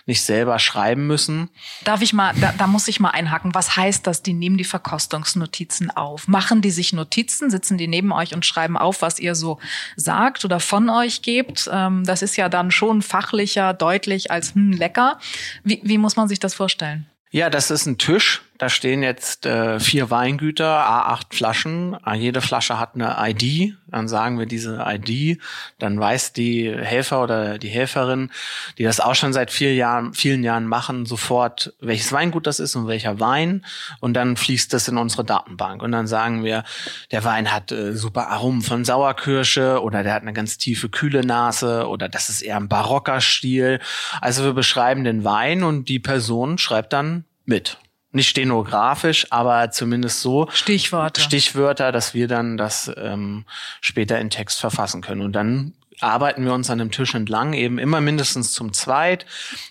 nicht 0.07 0.23
selber 0.23 0.57
schreiben 0.57 1.05
müssen. 1.05 1.51
Darf 1.83 2.01
ich 2.01 2.11
mal, 2.11 2.33
da, 2.41 2.55
da 2.57 2.65
muss 2.65 2.87
ich 2.87 2.99
mal 2.99 3.11
einhaken. 3.11 3.53
Was 3.53 3.75
heißt 3.75 4.07
das? 4.07 4.23
Die 4.23 4.33
nehmen 4.33 4.57
die 4.57 4.63
Verkostungsnotizen 4.63 5.91
auf. 5.91 6.27
Machen 6.27 6.63
die 6.63 6.71
sich 6.71 6.91
Notizen, 6.91 7.51
sitzen 7.51 7.77
die 7.77 7.87
neben 7.87 8.11
euch 8.11 8.33
und 8.33 8.47
schreiben 8.47 8.77
auf, 8.77 9.03
was 9.03 9.19
ihr 9.19 9.35
so 9.35 9.59
sagt 9.95 10.43
oder 10.43 10.59
von 10.59 10.89
euch 10.89 11.21
gebt? 11.21 11.69
Ähm, 11.71 12.03
das 12.05 12.23
ist 12.23 12.35
ja 12.35 12.49
dann 12.49 12.71
schon 12.71 13.03
fachlicher, 13.03 13.75
deutlich 13.75 14.31
als 14.31 14.55
hm, 14.55 14.71
lecker. 14.71 15.19
Wie, 15.63 15.79
wie 15.83 15.99
muss 15.99 16.15
man 16.15 16.27
sich 16.27 16.39
das 16.39 16.55
vorstellen? 16.55 17.05
Ja, 17.29 17.51
das 17.51 17.69
ist 17.69 17.85
ein 17.85 17.99
Tisch. 17.99 18.41
Da 18.59 18.67
stehen 18.67 19.03
jetzt 19.03 19.45
äh, 19.45 19.79
vier 19.79 20.09
Weingüter, 20.09 20.85
A8 20.85 21.33
Flaschen. 21.33 21.95
Ah, 22.03 22.13
jede 22.13 22.41
Flasche 22.41 22.77
hat 22.77 22.93
eine 22.93 23.15
ID. 23.17 23.73
Dann 23.87 24.09
sagen 24.09 24.37
wir 24.37 24.45
diese 24.47 24.85
ID. 24.85 25.39
Dann 25.79 25.97
weiß 25.97 26.33
die 26.33 26.69
Helfer 26.69 27.23
oder 27.23 27.57
die 27.57 27.69
Helferin, 27.69 28.31
die 28.77 28.83
das 28.83 28.99
auch 28.99 29.15
schon 29.15 29.31
seit 29.31 29.49
vier 29.49 29.73
Jahren, 29.75 30.13
vielen 30.13 30.43
Jahren 30.43 30.67
machen, 30.67 31.05
sofort, 31.05 31.73
welches 31.79 32.11
Weingut 32.11 32.47
das 32.47 32.59
ist 32.59 32.75
und 32.75 32.87
welcher 32.87 33.21
Wein. 33.21 33.65
Und 34.01 34.13
dann 34.13 34.35
fließt 34.35 34.73
das 34.73 34.89
in 34.89 34.97
unsere 34.97 35.23
Datenbank. 35.23 35.81
Und 35.81 35.93
dann 35.93 36.05
sagen 36.05 36.43
wir, 36.43 36.65
der 37.11 37.23
Wein 37.23 37.53
hat 37.53 37.71
äh, 37.71 37.93
super 37.93 38.27
Aromen 38.27 38.61
von 38.61 38.83
Sauerkirsche 38.83 39.81
oder 39.81 40.03
der 40.03 40.13
hat 40.13 40.23
eine 40.23 40.33
ganz 40.33 40.57
tiefe, 40.57 40.89
kühle 40.89 41.25
Nase 41.25 41.87
oder 41.87 42.09
das 42.09 42.27
ist 42.27 42.41
eher 42.41 42.57
ein 42.57 42.67
barocker 42.67 43.21
Stil. 43.21 43.79
Also 44.19 44.43
wir 44.43 44.53
beschreiben 44.53 45.05
den 45.05 45.23
Wein 45.23 45.63
und 45.63 45.87
die 45.87 45.99
Person 45.99 46.57
schreibt 46.57 46.91
dann 46.91 47.23
mit. 47.45 47.77
Nicht 48.11 48.29
stenografisch, 48.29 49.27
aber 49.29 49.69
zumindest 49.69 50.21
so. 50.21 50.47
Stichworte. 50.51 51.21
Stichwörter, 51.21 51.91
dass 51.91 52.15
wir 52.15 52.27
dann 52.27 52.57
das 52.57 52.91
ähm, 52.97 53.45
später 53.81 54.19
in 54.19 54.31
Text 54.31 54.59
verfassen 54.59 55.01
können. 55.01 55.21
Und 55.21 55.33
dann 55.33 55.73
arbeiten 56.01 56.45
wir 56.45 56.53
uns 56.53 56.69
an 56.69 56.79
dem 56.79 56.91
Tisch 56.91 57.13
entlang, 57.13 57.53
eben 57.53 57.77
immer 57.77 58.01
mindestens 58.01 58.53
zum 58.53 58.73
Zweit, 58.73 59.25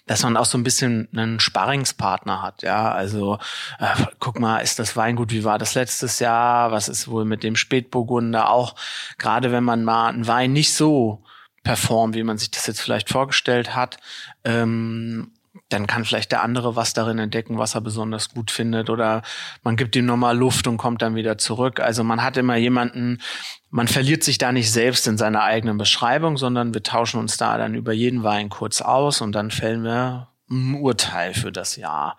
dass 0.07 0.23
man 0.23 0.37
auch 0.37 0.45
so 0.45 0.59
ein 0.59 0.62
bisschen 0.62 1.09
einen 1.12 1.40
Sparringspartner 1.40 2.42
hat. 2.42 2.62
Ja, 2.62 2.92
also 2.92 3.38
äh, 3.78 3.87
guck 4.18 4.38
mal, 4.38 4.59
ist 4.59 4.78
das 4.78 4.97
Weingut, 4.97 5.33
wie 5.33 5.45
war 5.45 5.59
das 5.59 5.75
letztes 5.75 6.18
Jahr? 6.18 6.71
Was 6.71 6.88
ist 6.88 7.09
wohl 7.09 7.25
mit 7.25 7.42
dem 7.42 7.57
Spätburgunder? 7.57 8.50
Auch 8.50 8.75
gerade 9.16 9.52
wenn 9.52 9.64
man 9.64 9.85
mal 9.85 10.09
einen 10.09 10.26
Wein 10.26 10.52
nicht 10.52 10.75
so 10.75 11.23
performt, 11.64 12.14
wie 12.14 12.23
man 12.23 12.38
sich 12.38 12.50
das 12.50 12.66
jetzt 12.66 12.80
vielleicht 12.80 13.09
vorgestellt 13.09 13.75
hat, 13.75 13.99
ähm, 14.45 15.33
dann 15.69 15.87
kann 15.87 16.05
vielleicht 16.05 16.33
der 16.33 16.43
andere 16.43 16.77
was 16.77 16.95
darin 16.95 17.19
entdecken, 17.19 17.59
was 17.59 17.75
er 17.75 17.81
besonders 17.81 18.31
gut 18.31 18.51
findet 18.51 18.89
oder 18.89 19.23
man 19.63 19.77
gibt 19.77 19.97
ihm 19.97 20.07
nochmal 20.07 20.37
Luft 20.37 20.67
und 20.67 20.79
kommt 20.79 21.03
dann 21.03 21.15
wieder 21.15 21.37
zurück. 21.39 21.81
Also 21.81 22.05
man 22.05 22.23
hat 22.23 22.37
immer 22.37 22.57
jemanden, 22.57 23.19
man 23.71 23.89
verliert 23.89 24.25
sich 24.25 24.39
da 24.39 24.53
nicht 24.53 24.73
selbst 24.73 25.07
in 25.07 25.19
seiner 25.19 25.43
eigenen 25.43 25.77
Beschreibung, 25.77 26.39
sondern 26.39 26.73
wir 26.73 26.83
tauschen 26.83 27.21
uns 27.21 27.37
da 27.37 27.59
dann 27.59 27.75
über 27.75 27.93
jeden 27.93 28.23
Wein 28.23 28.49
kurz 28.49 28.81
aus 28.81 29.21
und 29.21 29.33
dann 29.33 29.51
fällen 29.51 29.85
wir 29.85 30.29
ein 30.51 30.75
Urteil 30.75 31.35
für 31.35 31.53
das 31.53 31.77
Jahr. 31.77 32.19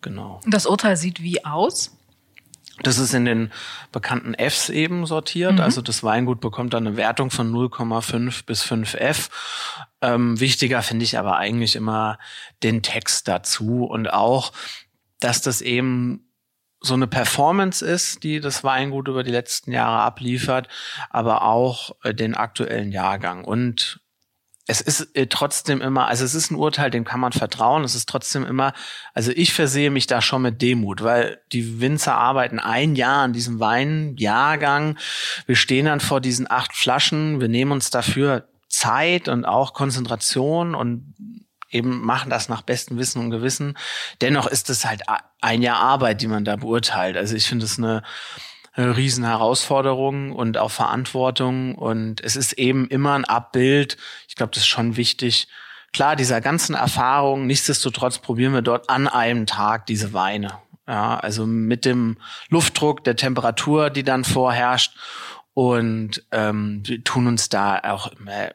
Genau. 0.00 0.40
Das 0.46 0.66
Urteil 0.66 0.96
sieht 0.96 1.22
wie 1.22 1.44
aus? 1.44 1.96
Das 2.82 2.98
ist 2.98 3.14
in 3.14 3.24
den 3.24 3.52
bekannten 3.90 4.34
Fs 4.34 4.68
eben 4.68 5.06
sortiert. 5.06 5.54
Mhm. 5.54 5.60
Also 5.60 5.80
das 5.80 6.02
Weingut 6.02 6.40
bekommt 6.40 6.74
dann 6.74 6.86
eine 6.86 6.96
Wertung 6.96 7.30
von 7.30 7.50
0,5 7.52 8.44
bis 8.44 8.64
5F. 8.64 9.30
Ähm, 10.02 10.38
wichtiger 10.38 10.82
finde 10.82 11.04
ich 11.04 11.18
aber 11.18 11.36
eigentlich 11.36 11.74
immer 11.74 12.18
den 12.62 12.82
Text 12.82 13.28
dazu 13.28 13.84
und 13.84 14.12
auch, 14.12 14.52
dass 15.20 15.40
das 15.40 15.62
eben 15.62 16.26
so 16.80 16.94
eine 16.94 17.06
Performance 17.06 17.84
ist, 17.84 18.22
die 18.22 18.40
das 18.40 18.62
Weingut 18.62 19.08
über 19.08 19.22
die 19.22 19.30
letzten 19.30 19.72
Jahre 19.72 20.02
abliefert, 20.02 20.68
aber 21.10 21.42
auch 21.42 21.96
äh, 22.02 22.14
den 22.14 22.34
aktuellen 22.34 22.92
Jahrgang. 22.92 23.44
Und 23.44 24.00
es 24.66 24.80
ist 24.80 25.14
äh, 25.14 25.26
trotzdem 25.28 25.80
immer, 25.80 26.08
also 26.08 26.24
es 26.24 26.34
ist 26.34 26.50
ein 26.50 26.56
Urteil, 26.56 26.90
dem 26.90 27.04
kann 27.04 27.20
man 27.20 27.32
vertrauen. 27.32 27.84
Es 27.84 27.94
ist 27.94 28.08
trotzdem 28.08 28.44
immer, 28.44 28.72
also 29.14 29.30
ich 29.30 29.54
versehe 29.54 29.90
mich 29.90 30.06
da 30.08 30.20
schon 30.20 30.42
mit 30.42 30.60
Demut, 30.60 31.02
weil 31.02 31.40
die 31.52 31.80
Winzer 31.80 32.16
arbeiten 32.16 32.58
ein 32.58 32.96
Jahr 32.96 33.22
an 33.22 33.32
diesem 33.32 33.60
Weinjahrgang. 33.60 34.98
Wir 35.46 35.56
stehen 35.56 35.86
dann 35.86 36.00
vor 36.00 36.20
diesen 36.20 36.50
acht 36.50 36.74
Flaschen. 36.74 37.40
Wir 37.40 37.48
nehmen 37.48 37.72
uns 37.72 37.90
dafür 37.90 38.48
Zeit 38.68 39.28
und 39.28 39.44
auch 39.44 39.72
Konzentration 39.72 40.74
und 40.74 41.14
eben 41.70 42.04
machen 42.04 42.30
das 42.30 42.48
nach 42.48 42.62
bestem 42.62 42.98
Wissen 42.98 43.20
und 43.20 43.30
Gewissen. 43.30 43.78
Dennoch 44.20 44.46
ist 44.46 44.68
es 44.68 44.84
halt 44.84 45.02
ein 45.40 45.62
Jahr 45.62 45.78
Arbeit, 45.78 46.22
die 46.22 46.28
man 46.28 46.44
da 46.44 46.56
beurteilt. 46.56 47.16
Also 47.16 47.36
ich 47.36 47.46
finde 47.46 47.66
es 47.66 47.78
eine 47.78 48.02
Riesenherausforderung 48.82 50.32
und 50.32 50.58
auch 50.58 50.70
Verantwortung. 50.70 51.74
Und 51.74 52.22
es 52.22 52.36
ist 52.36 52.52
eben 52.54 52.88
immer 52.88 53.14
ein 53.14 53.24
Abbild. 53.24 53.96
Ich 54.28 54.36
glaube, 54.36 54.52
das 54.52 54.62
ist 54.62 54.68
schon 54.68 54.96
wichtig. 54.96 55.48
Klar, 55.92 56.16
dieser 56.16 56.40
ganzen 56.40 56.74
Erfahrung, 56.74 57.46
nichtsdestotrotz 57.46 58.18
probieren 58.18 58.52
wir 58.52 58.62
dort 58.62 58.90
an 58.90 59.08
einem 59.08 59.46
Tag 59.46 59.86
diese 59.86 60.12
Weine. 60.12 60.58
Ja, 60.86 61.16
also 61.18 61.46
mit 61.46 61.84
dem 61.84 62.18
Luftdruck, 62.48 63.02
der 63.02 63.16
Temperatur, 63.16 63.90
die 63.90 64.04
dann 64.04 64.24
vorherrscht. 64.24 64.96
Und 65.54 66.24
ähm, 66.32 66.82
wir 66.84 67.02
tun 67.02 67.26
uns 67.26 67.48
da 67.48 67.80
auch 67.82 68.12
immer 68.12 68.50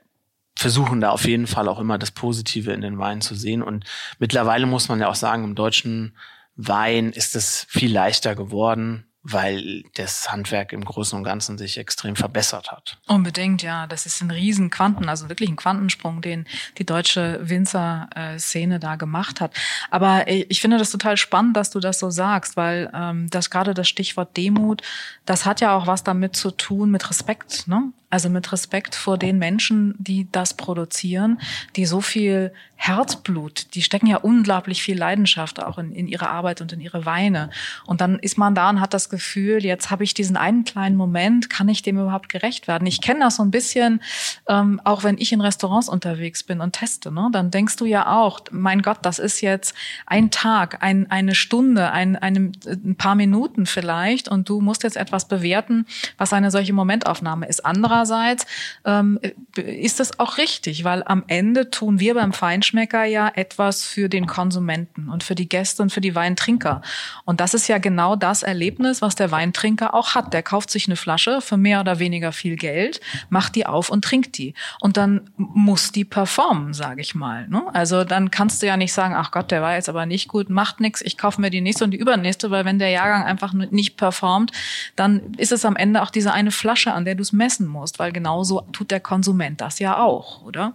versuchen 0.54 1.02
da 1.02 1.10
auf 1.10 1.26
jeden 1.26 1.48
Fall 1.48 1.68
auch 1.68 1.80
immer 1.80 1.98
das 1.98 2.12
Positive 2.12 2.72
in 2.72 2.82
den 2.82 3.00
Weinen 3.00 3.22
zu 3.22 3.34
sehen. 3.34 3.64
Und 3.64 3.86
mittlerweile 4.20 4.68
muss 4.68 4.90
man 4.90 5.00
ja 5.00 5.08
auch 5.08 5.16
sagen, 5.16 5.44
im 5.44 5.56
deutschen 5.56 6.16
Wein 6.56 7.12
ist 7.12 7.36
es 7.36 7.66
viel 7.68 7.92
leichter 7.92 8.36
geworden 8.36 9.11
weil 9.24 9.84
das 9.94 10.32
Handwerk 10.32 10.74
im 10.74 10.84
Großen 10.84 11.18
und 11.18 11.24
Ganzen 11.24 11.58
sich 11.58 11.78
extrem 11.78 12.16
verbessert 12.16 12.72
hat. 12.72 12.98
Unbedingt, 13.08 13.62
ja. 13.62 13.86
Das 13.86 14.06
ist 14.06 14.22
ein 14.22 14.32
riesen 14.32 14.72
Quanten, 14.72 15.10
also 15.10 15.30
wirklich 15.30 15.50
ein 15.50 15.56
Quantensprung, 15.56 16.22
den 16.22 16.48
die 16.80 16.86
deutsche 16.86 17.40
Winzer-Szene 17.48 18.80
da 18.80 18.96
gemacht 18.96 19.40
hat. 19.40 19.54
Aber 19.92 20.28
ich 20.28 20.60
finde 20.60 20.78
das 20.78 20.92
total 20.92 21.18
spannend, 21.18 21.56
dass 21.56 21.70
du 21.70 21.80
das 21.80 22.00
so 22.00 22.10
sagst, 22.10 22.58
weil 22.58 22.90
ähm, 22.94 23.30
das 23.30 23.50
gerade 23.50 23.74
das 23.74 23.88
Stichwort 23.88 24.36
Demut, 24.38 24.82
das 25.26 25.46
hat 25.46 25.62
ja 25.62 25.76
auch 25.76 25.86
was 25.86 26.04
damit 26.04 26.36
zu 26.36 26.50
tun 26.52 26.90
mit 26.90 27.10
Respekt. 27.10 27.68
Ne? 27.68 27.94
Also 28.12 28.30
mit 28.30 28.52
Respekt 28.52 28.94
vor 28.94 29.18
den 29.18 29.40
Menschen, 29.40 29.96
die 29.98 30.28
das 30.32 30.54
produzieren, 30.54 31.40
die 31.76 31.86
so 31.86 32.02
viel 32.02 32.52
Herzblut, 32.84 33.76
die 33.76 33.84
stecken 33.84 34.08
ja 34.08 34.18
unglaublich 34.18 34.82
viel 34.82 34.98
Leidenschaft 34.98 35.62
auch 35.62 35.78
in, 35.78 35.92
in 35.94 36.08
ihre 36.08 36.30
Arbeit 36.30 36.62
und 36.62 36.74
in 36.74 36.82
ihre 36.82 37.06
Weine. 37.06 37.52
Und 37.86 38.02
dann 38.02 38.18
ist 38.18 38.40
man 38.40 38.56
da 38.56 38.72
und 38.72 38.82
hat 38.82 38.96
das 38.96 39.12
Gefühl, 39.12 39.64
jetzt 39.64 39.92
habe 39.92 40.04
ich 40.04 40.16
diesen 40.16 40.36
einen 40.36 40.64
kleinen 40.64 40.96
Moment, 40.96 41.52
kann 41.52 41.70
ich 41.70 41.84
dem 41.84 42.00
überhaupt 42.00 42.28
gerecht 42.30 42.68
werden? 42.68 42.88
Ich 42.88 43.00
kenne 43.00 43.20
das 43.20 43.36
so 43.36 43.44
ein 43.44 43.52
bisschen, 43.52 44.02
ähm, 44.50 44.82
auch 44.84 45.04
wenn 45.04 45.20
ich 45.20 45.32
in 45.32 45.42
Restaurants 45.42 45.90
unterwegs 45.90 46.42
bin 46.42 46.60
und 46.60 46.74
teste. 46.74 47.12
Ne? 47.12 47.30
Dann 47.32 47.52
denkst 47.52 47.76
du 47.76 47.86
ja 47.86 48.18
auch, 48.18 48.40
mein 48.50 48.82
Gott, 48.82 48.98
das 49.04 49.20
ist 49.20 49.42
jetzt 49.42 49.76
ein 50.08 50.32
Tag, 50.32 50.82
ein, 50.82 51.10
eine 51.12 51.36
Stunde, 51.36 51.92
ein, 51.92 52.16
eine, 52.16 52.52
ein 52.66 52.96
paar 52.98 53.14
Minuten 53.14 53.68
vielleicht 53.68 54.28
und 54.28 54.50
du 54.50 54.60
musst 54.60 54.82
jetzt 54.82 54.98
etwas 54.98 55.28
bewerten, 55.28 55.86
was 56.18 56.34
eine 56.34 56.50
solche 56.50 56.74
Momentaufnahme 56.74 57.48
ist. 57.48 57.64
Anderer 57.64 58.01
andererseits 58.02 58.46
ähm, 58.86 59.20
ist 59.56 60.00
das 60.00 60.20
auch 60.20 60.38
richtig, 60.38 60.84
weil 60.84 61.04
am 61.06 61.24
Ende 61.28 61.70
tun 61.70 62.00
wir 62.00 62.16
beim 62.16 62.34
Feinschmecker 62.34 63.04
ja 63.06 63.32
etwas 63.36 63.84
für 63.84 64.10
den 64.10 64.26
Konsumenten 64.26 65.10
und 65.10 65.24
für 65.24 65.36
die 65.36 65.48
Gäste 65.48 65.84
und 65.84 65.92
für 65.92 66.02
die 66.02 66.16
Weintrinker. 66.16 66.82
Und 67.26 67.40
das 67.40 67.54
ist 67.54 67.68
ja 67.68 67.78
genau 67.78 68.16
das 68.16 68.44
Erlebnis, 68.44 69.02
was 69.02 69.16
der 69.16 69.32
Weintrinker 69.32 69.94
auch 69.94 70.16
hat. 70.16 70.34
Der 70.34 70.44
kauft 70.44 70.72
sich 70.72 70.88
eine 70.88 70.96
Flasche 70.96 71.42
für 71.42 71.58
mehr 71.58 71.80
oder 71.82 72.00
weniger 72.00 72.32
viel 72.32 72.56
Geld, 72.56 73.02
macht 73.30 73.56
die 73.56 73.66
auf 73.66 73.90
und 73.90 74.04
trinkt 74.04 74.38
die. 74.38 74.54
Und 74.80 74.98
dann 74.98 75.30
muss 75.38 75.92
die 75.92 76.06
performen, 76.06 76.74
sage 76.74 77.02
ich 77.02 77.14
mal. 77.14 77.48
Ne? 77.48 77.64
Also 77.74 78.04
dann 78.04 78.32
kannst 78.32 78.62
du 78.62 78.68
ja 78.68 78.78
nicht 78.78 78.94
sagen, 78.94 79.14
ach 79.16 79.32
Gott, 79.32 79.52
der 79.52 79.62
war 79.62 79.76
jetzt 79.76 79.90
aber 79.90 80.06
nicht 80.06 80.28
gut, 80.28 80.50
macht 80.50 80.80
nichts, 80.80 81.02
ich 81.02 81.18
kaufe 81.18 81.40
mir 81.40 81.50
die 81.50 81.62
nächste 81.62 81.84
und 81.84 81.92
die 81.92 81.98
übernächste, 81.98 82.50
weil 82.52 82.66
wenn 82.66 82.80
der 82.80 82.90
Jahrgang 82.90 83.24
einfach 83.24 83.54
nicht 83.54 83.98
performt, 83.98 84.52
dann 84.96 85.34
ist 85.36 85.52
es 85.52 85.66
am 85.66 85.76
Ende 85.76 86.02
auch 86.02 86.10
diese 86.10 86.34
eine 86.34 86.52
Flasche, 86.52 86.94
an 86.94 87.06
der 87.06 87.16
du 87.16 87.22
es 87.22 87.32
messen 87.32 87.68
musst 87.68 87.91
musst, 87.92 88.00
weil 88.00 88.12
genauso 88.12 88.62
tut 88.72 88.92
der 88.92 89.00
Konsument 89.00 89.62
das 89.62 89.80
ja 89.80 89.98
auch, 89.98 90.42
oder? 90.44 90.74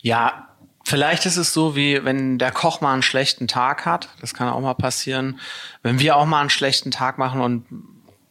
Ja, 0.00 0.48
Vielleicht 0.86 1.24
ist 1.24 1.38
es 1.38 1.54
so, 1.54 1.76
wie 1.76 2.04
wenn 2.04 2.38
der 2.38 2.52
Koch 2.52 2.82
mal 2.82 2.92
einen 2.92 3.00
schlechten 3.00 3.48
Tag 3.48 3.86
hat. 3.86 4.10
Das 4.20 4.34
kann 4.34 4.50
auch 4.50 4.60
mal 4.60 4.74
passieren. 4.74 5.40
Wenn 5.82 5.98
wir 5.98 6.14
auch 6.14 6.26
mal 6.26 6.42
einen 6.42 6.50
schlechten 6.50 6.90
Tag 6.90 7.16
machen 7.16 7.40
und 7.40 7.64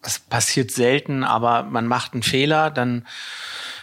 es 0.04 0.20
passiert 0.20 0.70
selten, 0.70 1.24
aber 1.24 1.64
man 1.64 1.88
macht 1.88 2.14
einen 2.14 2.22
Fehler, 2.22 2.70
dann 2.70 3.08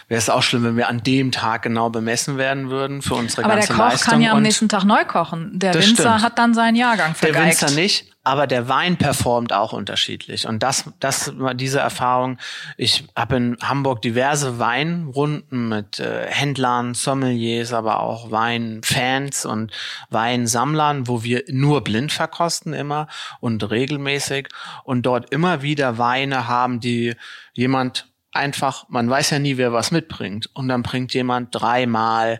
wäre 0.07 0.19
es 0.19 0.29
auch 0.29 0.41
schlimm, 0.41 0.63
wenn 0.63 0.77
wir 0.77 0.87
an 0.87 1.03
dem 1.03 1.33
Tag 1.33 1.63
genau 1.63 1.89
bemessen 1.89 2.37
werden 2.37 2.69
würden 2.69 3.01
für 3.01 3.15
unsere 3.15 3.43
aber 3.43 3.55
ganze 3.55 3.73
Leistung. 3.73 3.81
Aber 3.81 3.89
der 3.89 3.99
Koch 3.99 4.05
kann 4.05 4.21
ja 4.21 4.31
am 4.31 4.41
nächsten 4.41 4.69
Tag 4.69 4.85
neu 4.85 5.03
kochen. 5.03 5.59
Der 5.59 5.73
Winzer 5.73 6.03
stimmt. 6.03 6.23
hat 6.23 6.39
dann 6.39 6.53
seinen 6.53 6.77
Jahrgang 6.77 7.13
vergeigt. 7.13 7.35
Der 7.35 7.45
Winzer 7.45 7.71
nicht 7.71 8.10
aber 8.23 8.45
der 8.45 8.69
Wein 8.69 8.97
performt 8.97 9.51
auch 9.51 9.73
unterschiedlich. 9.73 10.47
Und 10.47 10.61
das, 10.61 10.85
das 10.99 11.33
diese 11.55 11.79
Erfahrung. 11.79 12.37
Ich 12.77 13.05
habe 13.15 13.37
in 13.37 13.57
Hamburg 13.61 14.01
diverse 14.03 14.59
Weinrunden 14.59 15.69
mit 15.69 15.99
äh, 15.99 16.27
Händlern, 16.27 16.93
Sommeliers, 16.93 17.73
aber 17.73 17.99
auch 17.99 18.29
Weinfans 18.29 19.45
und 19.45 19.71
Weinsammlern, 20.11 21.07
wo 21.07 21.23
wir 21.23 21.43
nur 21.47 21.83
blind 21.83 22.11
verkosten 22.11 22.73
immer 22.73 23.07
und 23.39 23.69
regelmäßig 23.69 24.49
und 24.83 25.03
dort 25.05 25.31
immer 25.31 25.63
wieder 25.63 25.97
Weine 25.97 26.47
haben, 26.47 26.79
die 26.79 27.15
jemand 27.53 28.07
einfach, 28.31 28.87
man 28.89 29.09
weiß 29.09 29.31
ja 29.31 29.39
nie, 29.39 29.57
wer 29.57 29.73
was 29.73 29.91
mitbringt. 29.91 30.49
Und 30.53 30.67
dann 30.67 30.83
bringt 30.83 31.13
jemand 31.13 31.55
dreimal 31.55 32.39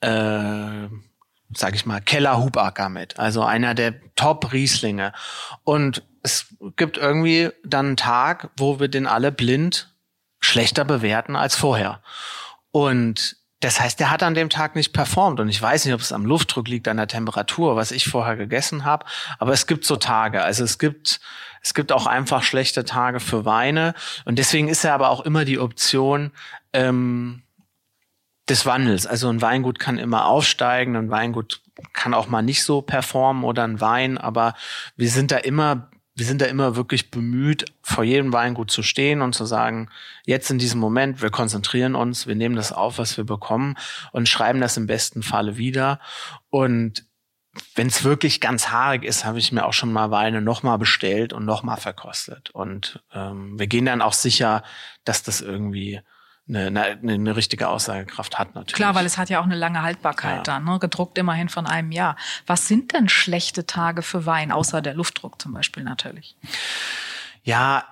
äh, 0.00 0.88
sag 1.58 1.74
ich 1.74 1.86
mal, 1.86 2.00
Keller 2.00 2.42
Hubacker 2.42 2.88
mit. 2.88 3.18
Also 3.18 3.42
einer 3.42 3.74
der 3.74 3.94
Top-Rieslinge. 4.14 5.12
Und 5.64 6.02
es 6.22 6.46
gibt 6.76 6.96
irgendwie 6.96 7.50
dann 7.64 7.86
einen 7.86 7.96
Tag, 7.96 8.50
wo 8.56 8.80
wir 8.80 8.88
den 8.88 9.06
alle 9.06 9.30
blind 9.32 9.94
schlechter 10.40 10.84
bewerten 10.84 11.36
als 11.36 11.56
vorher. 11.56 12.00
Und 12.70 13.36
das 13.60 13.80
heißt, 13.80 13.98
der 13.98 14.10
hat 14.10 14.22
an 14.22 14.34
dem 14.34 14.50
Tag 14.50 14.76
nicht 14.76 14.92
performt. 14.92 15.40
Und 15.40 15.48
ich 15.48 15.60
weiß 15.60 15.84
nicht, 15.84 15.94
ob 15.94 16.00
es 16.00 16.12
am 16.12 16.26
Luftdruck 16.26 16.68
liegt, 16.68 16.86
an 16.86 16.98
der 16.98 17.08
Temperatur, 17.08 17.76
was 17.76 17.92
ich 17.92 18.06
vorher 18.06 18.36
gegessen 18.36 18.84
habe. 18.84 19.06
Aber 19.38 19.52
es 19.52 19.66
gibt 19.66 19.86
so 19.86 19.96
Tage. 19.96 20.42
Also 20.42 20.64
es 20.64 20.78
gibt, 20.78 21.20
es 21.62 21.72
gibt 21.72 21.90
auch 21.90 22.06
einfach 22.06 22.42
schlechte 22.42 22.84
Tage 22.84 23.20
für 23.20 23.46
Weine. 23.46 23.94
Und 24.26 24.38
deswegen 24.38 24.68
ist 24.68 24.84
ja 24.84 24.94
aber 24.94 25.08
auch 25.08 25.20
immer 25.20 25.46
die 25.46 25.58
Option, 25.58 26.30
ähm, 26.74 27.43
des 28.48 28.66
Wandels. 28.66 29.06
Also 29.06 29.28
ein 29.28 29.42
Weingut 29.42 29.78
kann 29.78 29.98
immer 29.98 30.26
aufsteigen, 30.26 30.96
ein 30.96 31.10
Weingut 31.10 31.62
kann 31.92 32.14
auch 32.14 32.28
mal 32.28 32.42
nicht 32.42 32.62
so 32.62 32.82
performen 32.82 33.44
oder 33.44 33.64
ein 33.64 33.80
Wein, 33.80 34.18
aber 34.18 34.54
wir 34.96 35.08
sind 35.08 35.30
da 35.30 35.38
immer, 35.38 35.90
wir 36.14 36.26
sind 36.26 36.40
da 36.40 36.46
immer 36.46 36.76
wirklich 36.76 37.10
bemüht, 37.10 37.64
vor 37.82 38.04
jedem 38.04 38.32
Weingut 38.32 38.70
zu 38.70 38.82
stehen 38.82 39.22
und 39.22 39.34
zu 39.34 39.44
sagen, 39.44 39.88
jetzt 40.24 40.50
in 40.50 40.58
diesem 40.58 40.78
Moment, 40.78 41.22
wir 41.22 41.30
konzentrieren 41.30 41.94
uns, 41.94 42.26
wir 42.26 42.34
nehmen 42.34 42.54
das 42.54 42.72
auf, 42.72 42.98
was 42.98 43.16
wir 43.16 43.24
bekommen 43.24 43.76
und 44.12 44.28
schreiben 44.28 44.60
das 44.60 44.76
im 44.76 44.86
besten 44.86 45.22
Falle 45.22 45.56
wieder. 45.56 45.98
Und 46.50 47.06
wenn 47.74 47.86
es 47.86 48.04
wirklich 48.04 48.40
ganz 48.40 48.68
haarig 48.68 49.04
ist, 49.04 49.24
habe 49.24 49.38
ich 49.38 49.52
mir 49.52 49.64
auch 49.64 49.72
schon 49.72 49.92
mal 49.92 50.10
Weine 50.10 50.40
nochmal 50.40 50.78
bestellt 50.78 51.32
und 51.32 51.44
nochmal 51.44 51.76
verkostet. 51.76 52.50
Und 52.50 53.02
ähm, 53.12 53.58
wir 53.58 53.66
gehen 53.68 53.86
dann 53.86 54.02
auch 54.02 54.12
sicher, 54.12 54.62
dass 55.04 55.22
das 55.22 55.40
irgendwie 55.40 56.00
eine, 56.46 56.98
eine, 57.02 57.36
richtige 57.36 57.68
Aussagekraft 57.68 58.38
hat 58.38 58.54
natürlich. 58.54 58.74
Klar, 58.74 58.94
weil 58.94 59.06
es 59.06 59.16
hat 59.16 59.30
ja 59.30 59.40
auch 59.40 59.44
eine 59.44 59.56
lange 59.56 59.82
Haltbarkeit 59.82 60.36
ja. 60.36 60.42
dann, 60.42 60.64
ne? 60.64 60.78
gedruckt 60.78 61.16
immerhin 61.16 61.48
von 61.48 61.66
einem 61.66 61.90
Jahr. 61.90 62.16
Was 62.46 62.68
sind 62.68 62.92
denn 62.92 63.08
schlechte 63.08 63.66
Tage 63.66 64.02
für 64.02 64.26
Wein, 64.26 64.52
außer 64.52 64.82
der 64.82 64.94
Luftdruck 64.94 65.40
zum 65.40 65.54
Beispiel 65.54 65.84
natürlich? 65.84 66.36
Ja, 67.42 67.84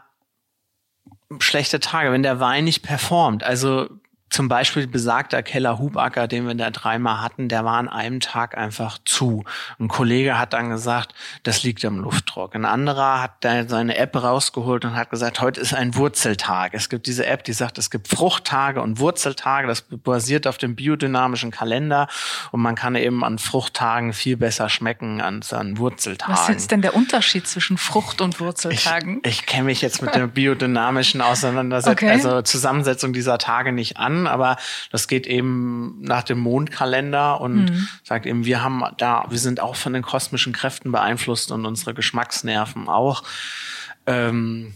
schlechte 1.38 1.80
Tage, 1.80 2.12
wenn 2.12 2.22
der 2.22 2.40
Wein 2.40 2.64
nicht 2.64 2.82
performt. 2.82 3.42
Also 3.42 3.88
zum 4.32 4.48
Beispiel 4.48 4.86
besagter 4.86 5.42
Keller 5.42 5.78
Hubacker, 5.78 6.26
den 6.26 6.46
wir 6.46 6.54
da 6.54 6.70
dreimal 6.70 7.20
hatten, 7.20 7.48
der 7.48 7.66
war 7.66 7.76
an 7.76 7.88
einem 7.88 8.20
Tag 8.20 8.56
einfach 8.56 8.98
zu. 9.04 9.44
Ein 9.78 9.88
Kollege 9.88 10.38
hat 10.38 10.54
dann 10.54 10.70
gesagt, 10.70 11.14
das 11.42 11.62
liegt 11.62 11.84
am 11.84 11.98
Luftdruck. 11.98 12.54
Ein 12.54 12.64
anderer 12.64 13.20
hat 13.20 13.32
da 13.40 13.68
seine 13.68 13.96
App 13.98 14.16
rausgeholt 14.16 14.86
und 14.86 14.96
hat 14.96 15.10
gesagt, 15.10 15.40
heute 15.42 15.60
ist 15.60 15.74
ein 15.74 15.94
Wurzeltag. 15.96 16.72
Es 16.72 16.88
gibt 16.88 17.06
diese 17.06 17.26
App, 17.26 17.44
die 17.44 17.52
sagt, 17.52 17.76
es 17.76 17.90
gibt 17.90 18.08
Fruchttage 18.08 18.80
und 18.80 18.98
Wurzeltage. 18.98 19.68
Das 19.68 19.82
basiert 19.82 20.46
auf 20.46 20.56
dem 20.56 20.76
biodynamischen 20.76 21.50
Kalender 21.50 22.08
und 22.52 22.62
man 22.62 22.74
kann 22.74 22.94
eben 22.94 23.24
an 23.24 23.38
Fruchttagen 23.38 24.14
viel 24.14 24.38
besser 24.38 24.70
schmecken 24.70 25.20
als 25.20 25.52
an 25.52 25.76
Wurzeltagen. 25.76 26.34
Was 26.34 26.48
ist 26.48 26.70
denn 26.70 26.80
der 26.80 26.94
Unterschied 26.94 27.46
zwischen 27.46 27.76
Frucht- 27.76 28.22
und 28.22 28.40
Wurzeltagen? 28.40 29.20
Ich, 29.24 29.40
ich 29.40 29.46
kenne 29.46 29.64
mich 29.64 29.82
jetzt 29.82 30.00
mit 30.00 30.14
der 30.14 30.26
biodynamischen 30.26 31.20
Auseinandersetzung, 31.20 32.08
okay. 32.08 32.10
also 32.10 32.40
Zusammensetzung 32.40 33.12
dieser 33.12 33.36
Tage 33.36 33.72
nicht 33.72 33.98
an 33.98 34.21
aber 34.26 34.56
das 34.90 35.08
geht 35.08 35.26
eben 35.26 36.00
nach 36.02 36.22
dem 36.22 36.38
Mondkalender 36.38 37.40
und 37.40 37.66
mhm. 37.66 37.88
sagt 38.02 38.26
eben, 38.26 38.44
wir 38.44 38.62
haben 38.62 38.84
da, 38.98 39.26
wir 39.28 39.38
sind 39.38 39.60
auch 39.60 39.76
von 39.76 39.92
den 39.92 40.02
kosmischen 40.02 40.52
Kräften 40.52 40.92
beeinflusst 40.92 41.50
und 41.52 41.66
unsere 41.66 41.94
Geschmacksnerven 41.94 42.88
auch. 42.88 43.22
Ähm, 44.06 44.74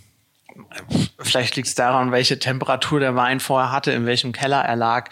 vielleicht 1.19 1.57
liegt 1.57 1.69
es 1.69 1.75
daran, 1.75 2.13
welche 2.13 2.39
Temperatur 2.39 3.01
der 3.01 3.17
Wein 3.17 3.41
vorher 3.41 3.73
hatte, 3.73 3.93
in 3.93 4.07
welchem 4.07 4.33
Keller 4.33 4.63
er 4.63 4.77
lag. 4.77 5.11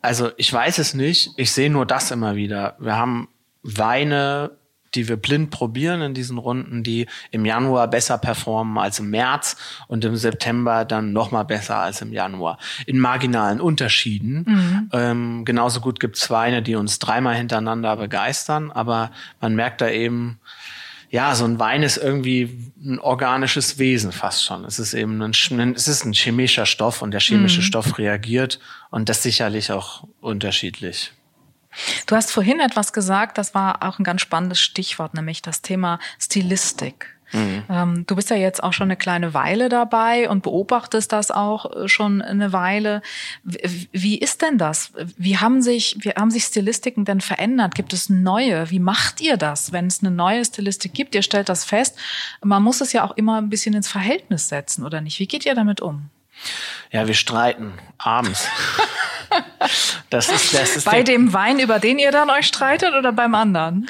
Also 0.00 0.30
ich 0.36 0.52
weiß 0.52 0.78
es 0.78 0.94
nicht. 0.94 1.30
Ich 1.36 1.52
sehe 1.52 1.70
nur 1.70 1.86
das 1.86 2.10
immer 2.10 2.34
wieder. 2.34 2.76
Wir 2.78 2.96
haben 2.96 3.28
Weine 3.62 4.50
die 4.94 5.08
wir 5.08 5.16
blind 5.16 5.50
probieren 5.50 6.02
in 6.02 6.14
diesen 6.14 6.38
Runden, 6.38 6.82
die 6.82 7.06
im 7.30 7.44
Januar 7.44 7.88
besser 7.88 8.18
performen 8.18 8.78
als 8.78 8.98
im 8.98 9.10
März 9.10 9.56
und 9.88 10.04
im 10.04 10.16
September 10.16 10.84
dann 10.84 11.12
noch 11.12 11.30
mal 11.30 11.44
besser 11.44 11.76
als 11.76 12.02
im 12.02 12.12
Januar. 12.12 12.58
In 12.86 12.98
marginalen 12.98 13.60
Unterschieden. 13.60 14.44
Mhm. 14.46 14.90
Ähm, 14.92 15.44
genauso 15.44 15.80
gut 15.80 16.00
gibt 16.00 16.16
es 16.16 16.30
Weine, 16.30 16.62
die 16.62 16.74
uns 16.74 16.98
dreimal 16.98 17.34
hintereinander 17.36 17.96
begeistern, 17.96 18.70
aber 18.70 19.10
man 19.40 19.54
merkt 19.54 19.80
da 19.80 19.88
eben, 19.88 20.38
ja, 21.12 21.34
so 21.34 21.44
ein 21.44 21.58
Wein 21.58 21.82
ist 21.82 21.98
irgendwie 21.98 22.72
ein 22.82 22.98
organisches 22.98 23.78
Wesen 23.78 24.12
fast 24.12 24.46
schon. 24.46 24.64
Es 24.64 24.78
ist 24.78 24.94
eben 24.94 25.20
ein, 25.20 25.32
es 25.74 25.86
ist 25.86 26.06
ein 26.06 26.14
chemischer 26.14 26.64
Stoff 26.64 27.02
und 27.02 27.10
der 27.10 27.20
chemische 27.20 27.60
mhm. 27.60 27.64
Stoff 27.64 27.98
reagiert 27.98 28.58
und 28.90 29.10
das 29.10 29.22
sicherlich 29.22 29.70
auch 29.72 30.08
unterschiedlich. 30.22 31.12
Du 32.06 32.16
hast 32.16 32.30
vorhin 32.30 32.60
etwas 32.60 32.92
gesagt, 32.92 33.38
das 33.38 33.54
war 33.54 33.82
auch 33.82 33.98
ein 33.98 34.04
ganz 34.04 34.20
spannendes 34.20 34.60
Stichwort, 34.60 35.14
nämlich 35.14 35.42
das 35.42 35.62
Thema 35.62 35.98
Stilistik. 36.18 37.12
Mhm. 37.32 37.64
Ähm, 37.68 38.06
du 38.06 38.14
bist 38.14 38.30
ja 38.30 38.36
jetzt 38.36 38.62
auch 38.62 38.72
schon 38.72 38.86
eine 38.86 38.96
kleine 38.96 39.34
Weile 39.34 39.68
dabei 39.68 40.28
und 40.28 40.42
beobachtest 40.42 41.12
das 41.12 41.30
auch 41.30 41.74
äh, 41.74 41.88
schon 41.88 42.20
eine 42.20 42.52
Weile. 42.52 43.02
Wie 43.42 44.18
ist 44.18 44.42
denn 44.42 44.58
das? 44.58 44.92
Wie 45.16 45.38
haben 45.38 45.62
sich, 45.62 45.96
wie 46.00 46.10
haben 46.10 46.30
sich 46.30 46.44
Stilistiken 46.44 47.04
denn 47.04 47.20
verändert? 47.20 47.74
Gibt 47.74 47.92
es 47.92 48.10
neue? 48.10 48.70
Wie 48.70 48.78
macht 48.78 49.20
ihr 49.20 49.36
das, 49.36 49.72
wenn 49.72 49.86
es 49.86 50.00
eine 50.00 50.10
neue 50.10 50.44
Stilistik 50.44 50.92
gibt? 50.92 51.14
Ihr 51.14 51.22
stellt 51.22 51.48
das 51.48 51.64
fest. 51.64 51.98
Man 52.42 52.62
muss 52.62 52.80
es 52.80 52.92
ja 52.92 53.04
auch 53.04 53.16
immer 53.16 53.38
ein 53.38 53.48
bisschen 53.48 53.74
ins 53.74 53.88
Verhältnis 53.88 54.48
setzen, 54.48 54.84
oder 54.84 55.00
nicht? 55.00 55.18
Wie 55.18 55.26
geht 55.26 55.46
ihr 55.46 55.54
damit 55.54 55.80
um? 55.80 56.10
Ja, 56.90 57.06
wir 57.06 57.14
streiten 57.14 57.72
abends. 57.98 58.46
Das 60.10 60.28
ist, 60.28 60.54
das 60.54 60.76
ist 60.76 60.84
Bei 60.84 61.02
dem 61.02 61.32
Wein, 61.32 61.58
über 61.58 61.78
den 61.78 61.98
ihr 61.98 62.10
dann 62.10 62.30
euch 62.30 62.46
streitet 62.46 62.94
oder 62.94 63.12
beim 63.12 63.34
anderen? 63.34 63.88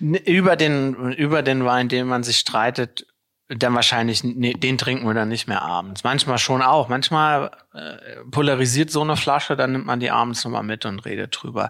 Über 0.00 0.56
den, 0.56 1.12
über 1.12 1.42
den 1.42 1.64
Wein, 1.64 1.88
den 1.88 2.06
man 2.06 2.22
sich 2.22 2.38
streitet, 2.38 3.06
dann 3.48 3.74
wahrscheinlich, 3.74 4.24
nee, 4.24 4.54
den 4.54 4.78
trinken 4.78 5.06
wir 5.06 5.14
dann 5.14 5.28
nicht 5.28 5.46
mehr 5.46 5.62
abends. 5.62 6.02
Manchmal 6.02 6.38
schon 6.38 6.62
auch. 6.62 6.88
Manchmal 6.88 7.50
äh, 7.74 7.96
polarisiert 8.30 8.90
so 8.90 9.02
eine 9.02 9.16
Flasche, 9.16 9.56
dann 9.56 9.72
nimmt 9.72 9.86
man 9.86 10.00
die 10.00 10.10
abends 10.10 10.44
nochmal 10.44 10.62
mit 10.62 10.86
und 10.86 11.04
redet 11.04 11.36
drüber. 11.40 11.68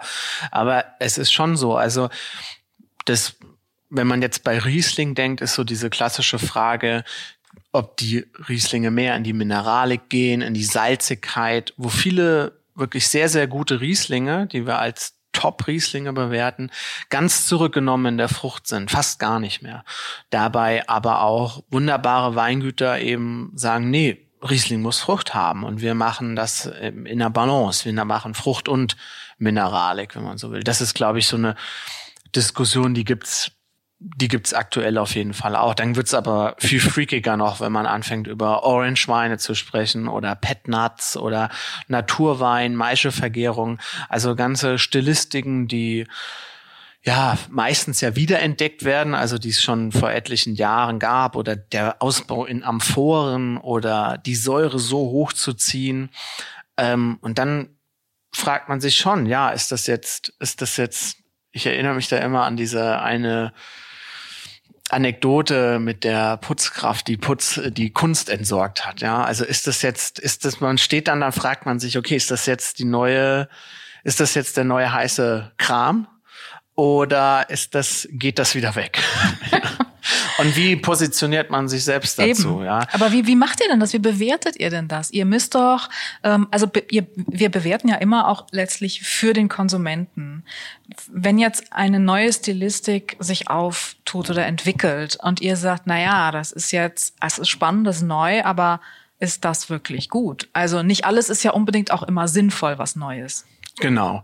Aber 0.50 0.85
es 1.00 1.18
ist 1.18 1.33
schon 1.33 1.56
so. 1.56 1.76
Also, 1.76 2.11
das, 3.06 3.37
wenn 3.90 4.06
man 4.06 4.23
jetzt 4.23 4.44
bei 4.44 4.59
Riesling 4.59 5.14
denkt, 5.14 5.40
ist 5.40 5.54
so 5.54 5.64
diese 5.64 5.90
klassische 5.90 6.38
Frage, 6.38 7.04
ob 7.73 7.97
die 7.97 8.25
Rieslinge 8.49 8.90
mehr 8.90 9.16
in 9.16 9.25
die 9.25 9.33
Mineralik 9.33 10.08
gehen, 10.08 10.43
in 10.43 10.54
die 10.54 10.65
Salzigkeit, 10.65 11.75
wo 11.76 11.88
viele 11.88 12.52
wirklich 12.75 13.08
sehr, 13.08 13.28
sehr 13.28 13.47
gute 13.47 13.80
Rieslinge, 13.80 14.47
die 14.47 14.67
wir 14.67 14.78
als 14.78 15.15
Top-Rieslinge 15.32 16.13
bewerten, 16.13 16.71
ganz 17.10 17.47
zurückgenommen 17.47 18.06
in 18.06 18.19
der 18.19 18.28
Frucht 18.28 18.67
sind, 18.67 18.91
fast 18.91 19.19
gar 19.19 19.41
nicht 19.41 19.63
mehr. 19.63 19.84
Dabei 20.30 20.89
aber 20.89 21.23
auch 21.23 21.65
wunderbare 21.71 22.34
Weingüter 22.34 23.00
eben 23.00 23.52
sagen, 23.54 23.91
nee, 23.91 24.26
Riesling 24.49 24.80
muss 24.80 25.00
Frucht 25.00 25.34
haben 25.34 25.65
und 25.65 25.80
wir 25.80 25.95
machen 25.95 26.37
das 26.37 26.67
in 26.67 27.19
der 27.19 27.30
Balance. 27.30 27.84
Wir 27.84 27.93
machen 28.04 28.34
Frucht 28.34 28.69
und 28.69 28.97
Mineralik, 29.39 30.15
wenn 30.15 30.25
man 30.25 30.39
so 30.39 30.52
will. 30.52 30.63
Das 30.63 30.80
ist, 30.80 30.95
glaube 30.95 31.19
ich, 31.19 31.26
so 31.26 31.37
eine 31.37 31.56
Diskussion, 32.34 32.95
die 32.95 33.04
gibt's 33.04 33.52
die 34.06 34.28
gibt's 34.28 34.52
aktuell 34.52 34.99
auf 34.99 35.14
jeden 35.14 35.32
Fall 35.32 35.56
auch. 35.56 35.75
Dann 35.75 35.97
wird's 35.97 36.12
aber 36.12 36.56
viel 36.58 36.80
freakiger 36.80 37.38
noch, 37.38 37.60
wenn 37.60 37.73
man 37.73 37.86
anfängt 37.86 38.26
über 38.26 38.62
Orange-Weine 38.62 39.38
zu 39.38 39.54
sprechen 39.54 40.08
oder 40.08 40.34
Pet 40.34 40.69
Nuts 40.69 41.17
oder 41.17 41.49
Naturwein, 41.88 42.75
Maischevergärung. 42.75 43.78
Also 44.10 44.36
ganze 44.36 44.78
Stilistiken, 44.78 45.69
die 45.69 46.06
ja 47.02 47.38
meistens 47.49 48.02
ja 48.02 48.14
wiederentdeckt 48.14 48.84
werden, 48.84 49.14
also 49.14 49.38
die 49.38 49.50
es 49.50 49.62
schon 49.62 49.90
vor 49.90 50.10
etlichen 50.10 50.54
Jahren 50.54 50.99
gab 50.99 51.34
oder 51.34 51.56
der 51.56 52.02
Ausbau 52.02 52.45
in 52.45 52.62
Amphoren 52.62 53.56
oder 53.56 54.19
die 54.19 54.36
Säure 54.36 54.78
so 54.78 54.99
hoch 54.99 55.32
zu 55.32 55.54
ziehen. 55.54 56.10
Ähm, 56.76 57.17
und 57.23 57.38
dann 57.38 57.71
fragt 58.32 58.69
man 58.69 58.82
sich 58.82 58.97
schon, 58.97 59.25
ja, 59.25 59.49
ist 59.49 59.73
das 59.73 59.86
jetzt, 59.86 60.34
ist 60.40 60.60
das 60.60 60.76
jetzt, 60.76 61.17
ich 61.52 61.64
erinnere 61.64 61.95
mich 61.95 62.08
da 62.08 62.19
immer 62.19 62.45
an 62.45 62.58
diese 62.58 63.00
eine 63.00 63.54
Anekdote 64.90 65.78
mit 65.78 66.04
der 66.04 66.36
Putzkraft, 66.36 67.08
die 67.08 67.16
Putz, 67.16 67.60
die 67.68 67.90
Kunst 67.90 68.28
entsorgt 68.28 68.86
hat. 68.86 69.00
Ja, 69.00 69.25
also 69.25 69.44
ist 69.44 69.66
das 69.66 69.82
jetzt, 69.82 70.18
ist 70.18 70.44
das, 70.44 70.60
man 70.60 70.78
steht 70.78 71.08
dann, 71.08 71.20
dann 71.20 71.32
fragt 71.32 71.66
man 71.66 71.80
sich, 71.80 71.97
okay, 71.97 72.16
ist 72.16 72.30
das 72.30 72.47
jetzt 72.47 72.78
die 72.78 72.84
neue, 72.84 73.49
ist 74.02 74.20
das 74.20 74.34
jetzt 74.34 74.56
der 74.56 74.64
neue 74.64 74.92
heiße 74.92 75.52
Kram? 75.56 76.06
Oder 76.75 77.49
ist 77.50 77.75
das, 77.75 78.08
geht 78.10 78.38
das 78.38 78.54
wieder 78.54 78.75
weg? 78.75 79.02
Und 80.38 80.56
wie 80.56 80.76
positioniert 80.76 81.50
man 81.50 81.69
sich 81.69 81.84
selbst 81.84 82.19
dazu? 82.19 82.56
Eben. 82.56 82.64
Ja. 82.64 82.86
Aber 82.93 83.12
wie, 83.12 83.26
wie 83.26 83.36
macht 83.36 83.60
ihr 83.60 83.69
denn 83.69 83.80
das? 83.80 83.93
Wie 83.93 83.99
bewertet 83.99 84.56
ihr 84.58 84.71
denn 84.71 84.88
das? 84.88 85.10
Ihr 85.10 85.25
müsst 85.25 85.54
doch, 85.54 85.88
ähm, 86.23 86.49
also 86.50 86.67
be, 86.67 86.84
ihr, 86.90 87.06
wir 87.14 87.50
bewerten 87.50 87.88
ja 87.88 87.97
immer 87.97 88.28
auch 88.28 88.47
letztlich 88.50 89.02
für 89.02 89.32
den 89.32 89.49
Konsumenten. 89.49 90.45
Wenn 91.10 91.38
jetzt 91.38 91.73
eine 91.73 92.00
neue 92.00 92.32
Stilistik 92.32 93.17
sich 93.19 93.49
auftut 93.49 94.30
oder 94.30 94.47
entwickelt 94.47 95.17
und 95.23 95.40
ihr 95.40 95.56
sagt, 95.56 95.82
na 95.86 96.00
ja, 96.00 96.30
das 96.30 96.52
ist 96.52 96.73
jetzt, 96.73 97.14
es 97.21 97.38
ist 97.38 97.49
spannend, 97.49 97.86
das 97.86 97.97
ist 97.97 98.02
neu, 98.02 98.45
aber 98.45 98.80
ist 99.19 99.45
das 99.45 99.71
wirklich 99.71 100.08
gut? 100.08 100.49
Also 100.52 100.82
nicht 100.82 101.04
alles 101.04 101.30
ist 101.30 101.43
ja 101.43 101.52
unbedingt 101.52 101.90
auch 101.90 102.02
immer 102.02 102.28
sinnvoll, 102.28 102.78
was 102.78 102.97
Neues. 102.97 103.47
Genau. 103.78 104.23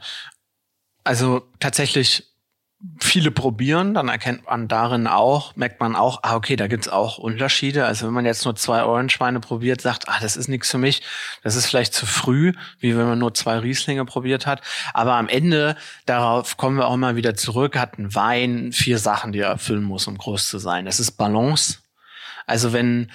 Also 1.05 1.43
tatsächlich 1.59 2.30
viele 2.99 3.31
probieren, 3.31 3.93
dann 3.93 4.09
erkennt 4.09 4.47
man 4.47 4.67
darin 4.67 5.07
auch, 5.07 5.55
merkt 5.55 5.81
man 5.81 5.95
auch, 5.95 6.21
ah, 6.23 6.35
okay, 6.35 6.57
da 6.57 6.67
gibt's 6.67 6.89
auch 6.89 7.19
Unterschiede. 7.19 7.85
Also 7.85 8.07
wenn 8.07 8.15
man 8.15 8.25
jetzt 8.25 8.45
nur 8.47 8.57
zwei 8.57 8.85
Orange-Weine 8.85 9.41
probiert, 9.41 9.83
sagt, 9.83 10.09
ah, 10.09 10.19
das 10.21 10.37
ist 10.37 10.49
nichts 10.49 10.71
für 10.71 10.79
mich, 10.79 11.03
das 11.43 11.57
ist 11.57 11.67
vielleicht 11.67 11.93
zu 11.93 12.07
früh, 12.07 12.53
wie 12.79 12.97
wenn 12.97 13.07
man 13.07 13.19
nur 13.19 13.35
zwei 13.35 13.59
Rieslinge 13.59 14.07
probiert 14.07 14.47
hat. 14.47 14.63
Aber 14.95 15.15
am 15.15 15.29
Ende, 15.29 15.77
darauf 16.07 16.57
kommen 16.57 16.79
wir 16.79 16.87
auch 16.87 16.97
mal 16.97 17.17
wieder 17.17 17.35
zurück, 17.35 17.77
hat 17.79 17.99
ein 17.99 18.15
Wein 18.15 18.73
vier 18.73 18.99
Sachen, 18.99 19.33
die 19.33 19.41
er 19.41 19.51
erfüllen 19.51 19.85
muss, 19.85 20.07
um 20.07 20.17
groß 20.17 20.49
zu 20.49 20.59
sein. 20.59 20.87
Das 20.87 21.01
ist 21.01 21.13
Balance. 21.13 21.81
Also 22.47 22.73
wenn 22.73 23.11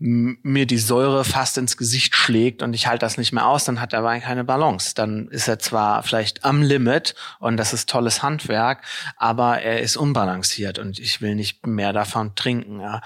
mir 0.00 0.66
die 0.66 0.78
Säure 0.78 1.24
fast 1.24 1.58
ins 1.58 1.76
Gesicht 1.76 2.14
schlägt 2.14 2.62
und 2.62 2.72
ich 2.72 2.86
halte 2.86 3.04
das 3.04 3.18
nicht 3.18 3.32
mehr 3.32 3.46
aus, 3.46 3.64
dann 3.64 3.80
hat 3.80 3.92
der 3.92 4.04
Wein 4.04 4.20
keine 4.20 4.44
Balance. 4.44 4.94
Dann 4.94 5.26
ist 5.28 5.48
er 5.48 5.58
zwar 5.58 6.04
vielleicht 6.04 6.44
am 6.44 6.62
Limit 6.62 7.16
und 7.40 7.56
das 7.56 7.72
ist 7.72 7.90
tolles 7.90 8.22
Handwerk, 8.22 8.84
aber 9.16 9.60
er 9.60 9.80
ist 9.80 9.96
unbalanciert 9.96 10.78
und 10.78 11.00
ich 11.00 11.20
will 11.20 11.34
nicht 11.34 11.66
mehr 11.66 11.92
davon 11.92 12.36
trinken. 12.36 12.80
Ja. 12.80 13.00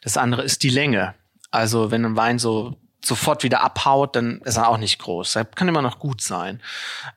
Das 0.00 0.16
andere 0.16 0.42
ist 0.42 0.62
die 0.62 0.70
Länge. 0.70 1.14
Also 1.50 1.90
wenn 1.90 2.04
ein 2.04 2.16
Wein 2.16 2.38
so 2.38 2.78
sofort 3.04 3.42
wieder 3.42 3.62
abhaut, 3.62 4.16
dann 4.16 4.40
ist 4.42 4.56
er 4.56 4.68
auch 4.68 4.78
nicht 4.78 4.98
groß. 4.98 5.36
Er 5.36 5.44
kann 5.44 5.68
immer 5.68 5.82
noch 5.82 5.98
gut 5.98 6.20
sein. 6.20 6.60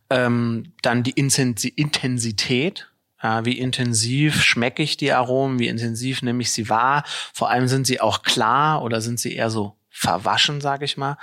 Ähm, 0.10 0.74
dann 0.82 1.04
die 1.04 1.12
Intensität 1.12 2.91
wie 3.22 3.58
intensiv 3.58 4.44
schmecke 4.44 4.84
ich 4.84 4.98
die 4.98 5.12
Aromen, 5.12 5.60
wie 5.60 5.68
intensiv 5.68 6.22
nehme 6.22 6.42
ich 6.42 6.52
sie 6.52 6.70
wahr. 6.70 7.04
Vor 7.34 7.50
allem 7.50 7.68
sind 7.68 7.88
sie 7.88 8.02
auch 8.02 8.24
klar 8.24 8.82
oder 8.84 9.02
sind 9.02 9.20
sie 9.20 9.36
eher 9.36 9.50
so 9.50 9.76
verwaschen, 9.90 10.62
sage 10.62 10.86
ich 10.86 10.98
mal, 10.98 11.18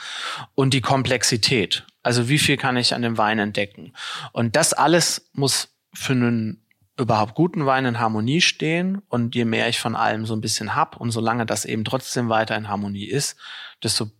und 0.54 0.74
die 0.74 0.80
Komplexität. 0.80 1.84
Also 2.02 2.28
wie 2.28 2.38
viel 2.38 2.56
kann 2.56 2.76
ich 2.76 2.94
an 2.94 3.02
dem 3.02 3.18
Wein 3.18 3.38
entdecken? 3.38 3.92
Und 4.32 4.56
das 4.56 4.72
alles 4.72 5.30
muss 5.32 5.68
für 5.92 6.12
einen 6.12 6.64
überhaupt 6.98 7.34
guten 7.34 7.64
Wein 7.64 7.86
in 7.86 7.98
Harmonie 7.98 8.40
stehen. 8.40 9.02
Und 9.08 9.34
je 9.34 9.44
mehr 9.44 9.68
ich 9.68 9.78
von 9.78 9.96
allem 9.96 10.26
so 10.26 10.34
ein 10.34 10.40
bisschen 10.40 10.74
hab 10.74 10.96
und 10.96 11.10
solange 11.10 11.46
das 11.46 11.64
eben 11.64 11.84
trotzdem 11.84 12.28
weiter 12.28 12.56
in 12.56 12.68
Harmonie 12.68 13.06
ist, 13.06 13.36
desto 13.82 14.10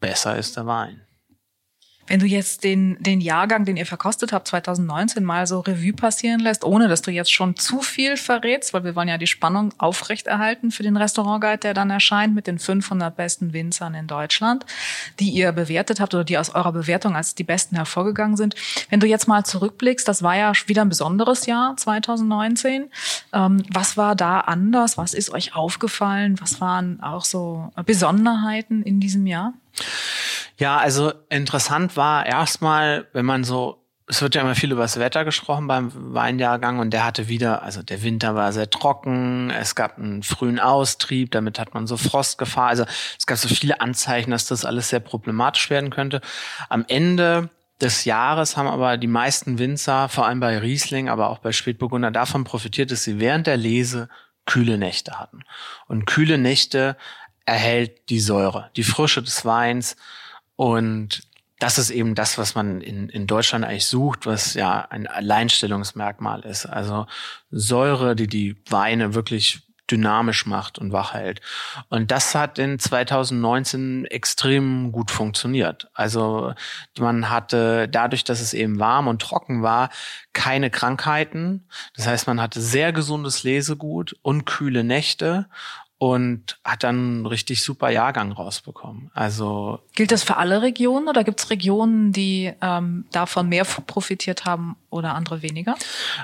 besser 0.00 0.36
ist 0.38 0.56
der 0.56 0.66
Wein. 0.66 1.07
Wenn 2.08 2.20
du 2.20 2.26
jetzt 2.26 2.64
den, 2.64 2.96
den 3.00 3.20
Jahrgang, 3.20 3.64
den 3.64 3.76
ihr 3.76 3.86
verkostet 3.86 4.32
habt, 4.32 4.48
2019 4.48 5.22
mal 5.22 5.46
so 5.46 5.60
Revue 5.60 5.92
passieren 5.92 6.40
lässt, 6.40 6.64
ohne 6.64 6.88
dass 6.88 7.02
du 7.02 7.10
jetzt 7.10 7.32
schon 7.32 7.54
zu 7.56 7.82
viel 7.82 8.16
verrätst, 8.16 8.72
weil 8.72 8.84
wir 8.84 8.96
wollen 8.96 9.08
ja 9.08 9.18
die 9.18 9.26
Spannung 9.26 9.74
aufrechterhalten 9.78 10.70
für 10.70 10.82
den 10.82 10.96
Restaurantguide, 10.96 11.58
der 11.58 11.74
dann 11.74 11.90
erscheint 11.90 12.34
mit 12.34 12.46
den 12.46 12.58
500 12.58 13.14
besten 13.14 13.52
Winzern 13.52 13.94
in 13.94 14.06
Deutschland, 14.06 14.64
die 15.20 15.28
ihr 15.28 15.52
bewertet 15.52 16.00
habt 16.00 16.14
oder 16.14 16.24
die 16.24 16.38
aus 16.38 16.54
eurer 16.54 16.72
Bewertung 16.72 17.14
als 17.14 17.34
die 17.34 17.44
besten 17.44 17.76
hervorgegangen 17.76 18.36
sind. 18.36 18.54
Wenn 18.88 19.00
du 19.00 19.06
jetzt 19.06 19.28
mal 19.28 19.44
zurückblickst, 19.44 20.08
das 20.08 20.22
war 20.22 20.36
ja 20.36 20.52
wieder 20.66 20.82
ein 20.82 20.88
besonderes 20.88 21.44
Jahr 21.46 21.76
2019. 21.76 22.90
Ähm, 23.34 23.62
was 23.70 23.96
war 23.98 24.16
da 24.16 24.40
anders? 24.40 24.96
Was 24.96 25.12
ist 25.12 25.30
euch 25.30 25.54
aufgefallen? 25.54 26.40
Was 26.40 26.60
waren 26.60 27.02
auch 27.02 27.24
so 27.24 27.70
Besonderheiten 27.84 28.82
in 28.82 28.98
diesem 28.98 29.26
Jahr? 29.26 29.52
Ja, 30.58 30.78
also 30.78 31.12
interessant 31.28 31.96
war 31.96 32.26
erstmal, 32.26 33.06
wenn 33.12 33.24
man 33.24 33.44
so, 33.44 33.84
es 34.08 34.22
wird 34.22 34.34
ja 34.34 34.40
immer 34.40 34.54
viel 34.54 34.72
über 34.72 34.82
das 34.82 34.98
Wetter 34.98 35.24
gesprochen 35.24 35.68
beim 35.68 35.92
Weinjahrgang 35.94 36.78
und 36.80 36.90
der 36.90 37.04
hatte 37.04 37.28
wieder, 37.28 37.62
also 37.62 37.82
der 37.82 38.02
Winter 38.02 38.34
war 38.34 38.52
sehr 38.52 38.68
trocken, 38.68 39.50
es 39.50 39.74
gab 39.74 39.98
einen 39.98 40.22
frühen 40.22 40.58
Austrieb, 40.58 41.30
damit 41.30 41.58
hat 41.58 41.74
man 41.74 41.86
so 41.86 41.96
Frostgefahr. 41.96 42.68
Also 42.68 42.84
es 43.18 43.26
gab 43.26 43.38
so 43.38 43.48
viele 43.48 43.80
Anzeichen, 43.80 44.30
dass 44.30 44.46
das 44.46 44.64
alles 44.64 44.88
sehr 44.88 45.00
problematisch 45.00 45.70
werden 45.70 45.90
könnte. 45.90 46.20
Am 46.68 46.84
Ende 46.88 47.50
des 47.80 48.04
Jahres 48.04 48.56
haben 48.56 48.66
aber 48.66 48.96
die 48.96 49.06
meisten 49.06 49.58
Winzer, 49.58 50.08
vor 50.08 50.26
allem 50.26 50.40
bei 50.40 50.58
Riesling, 50.58 51.08
aber 51.08 51.28
auch 51.28 51.38
bei 51.38 51.52
Spätburgunder, 51.52 52.10
davon 52.10 52.44
profitiert, 52.44 52.90
dass 52.90 53.04
sie 53.04 53.20
während 53.20 53.46
der 53.46 53.56
Lese 53.56 54.08
kühle 54.46 54.78
Nächte 54.78 55.20
hatten. 55.20 55.44
Und 55.86 56.06
kühle 56.06 56.38
Nächte 56.38 56.96
erhält 57.48 58.10
die 58.10 58.20
Säure, 58.20 58.70
die 58.76 58.84
Frische 58.84 59.22
des 59.22 59.46
Weins 59.46 59.96
und 60.56 61.22
das 61.58 61.78
ist 61.78 61.90
eben 61.90 62.14
das, 62.14 62.36
was 62.36 62.54
man 62.54 62.82
in, 62.82 63.08
in 63.08 63.26
Deutschland 63.26 63.64
eigentlich 63.64 63.86
sucht, 63.86 64.26
was 64.26 64.52
ja 64.52 64.82
ein 64.90 65.06
Alleinstellungsmerkmal 65.06 66.42
ist. 66.42 66.66
Also 66.66 67.06
Säure, 67.50 68.14
die 68.14 68.28
die 68.28 68.56
Weine 68.68 69.14
wirklich 69.14 69.62
dynamisch 69.90 70.44
macht 70.44 70.78
und 70.78 70.92
wach 70.92 71.14
hält. 71.14 71.40
Und 71.88 72.10
das 72.10 72.34
hat 72.34 72.58
in 72.58 72.78
2019 72.78 74.04
extrem 74.04 74.92
gut 74.92 75.10
funktioniert. 75.10 75.88
Also 75.94 76.52
man 76.98 77.30
hatte 77.30 77.88
dadurch, 77.88 78.24
dass 78.24 78.40
es 78.40 78.52
eben 78.52 78.78
warm 78.78 79.08
und 79.08 79.22
trocken 79.22 79.62
war, 79.62 79.88
keine 80.34 80.70
Krankheiten. 80.70 81.66
Das 81.96 82.06
heißt, 82.06 82.26
man 82.26 82.42
hatte 82.42 82.60
sehr 82.60 82.92
gesundes 82.92 83.42
Lesegut 83.42 84.14
und 84.20 84.44
kühle 84.44 84.84
Nächte 84.84 85.46
und 85.98 86.58
hat 86.64 86.84
dann 86.84 86.96
einen 86.96 87.26
richtig 87.26 87.62
super 87.62 87.90
Jahrgang 87.90 88.32
rausbekommen. 88.32 89.10
Also 89.14 89.80
gilt 89.94 90.12
das 90.12 90.22
für 90.22 90.36
alle 90.36 90.62
Regionen 90.62 91.08
oder 91.08 91.24
gibt 91.24 91.40
es 91.40 91.50
Regionen, 91.50 92.12
die 92.12 92.52
ähm, 92.60 93.04
davon 93.10 93.48
mehr 93.48 93.64
profitiert 93.64 94.44
haben 94.44 94.76
oder 94.90 95.14
andere 95.14 95.42
weniger? 95.42 95.74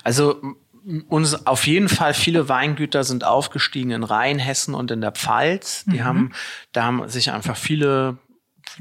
Also 0.04 0.40
uns 1.08 1.46
auf 1.46 1.66
jeden 1.66 1.88
Fall 1.88 2.14
viele 2.14 2.48
Weingüter 2.48 3.04
sind 3.04 3.24
aufgestiegen 3.24 3.90
in 3.90 4.04
Rheinhessen 4.04 4.74
und 4.74 4.90
in 4.90 5.00
der 5.00 5.12
Pfalz. 5.12 5.84
Die 5.86 6.00
mhm. 6.00 6.04
haben, 6.04 6.32
da 6.72 6.84
haben 6.84 7.08
sich 7.08 7.32
einfach 7.32 7.56
viele 7.56 8.18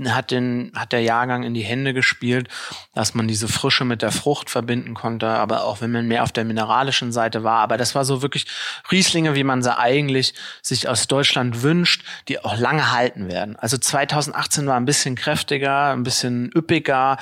hat 0.08 0.32
den, 0.32 0.72
hat 0.76 0.91
der 0.91 1.02
Jahrgang 1.02 1.43
in 1.43 1.54
die 1.54 1.62
Hände 1.62 1.93
gespielt, 1.93 2.50
dass 2.93 3.13
man 3.13 3.28
diese 3.28 3.48
Frische 3.48 3.86
mit 3.86 4.02
der 4.02 4.12
Frucht 4.12 4.50
verbinden 4.50 4.93
konnte, 4.93 5.28
aber 5.28 5.65
auch 5.65 5.82
wenn 5.82 5.91
man 5.91 6.08
mehr 6.08 6.24
auf 6.24 6.32
der 6.32 6.46
mineralischen 6.46 7.12
Seite 7.12 7.43
war. 7.43 7.60
Aber 7.60 7.78
das 7.78 7.96
war 7.96 8.06
so 8.06 8.22
wirklich 8.22 8.46
Rieslinge, 8.91 9.36
wie 9.36 9.43
man 9.43 9.62
sie 9.62 9.78
eigentlich 9.78 10.34
sich 10.62 10.89
aus 10.89 11.08
Deutschland 11.08 11.62
wünscht, 11.62 12.04
die 12.28 12.43
auch 12.43 12.58
lange 12.58 12.91
halten 12.91 13.28
werden. 13.28 13.56
Also 13.56 13.78
2018 13.78 14.67
war 14.67 14.78
ein 14.78 14.86
bisschen 14.86 15.15
kräftiger, 15.15 15.91
ein 15.91 16.04
bisschen 16.04 16.52
üppiger 16.56 17.17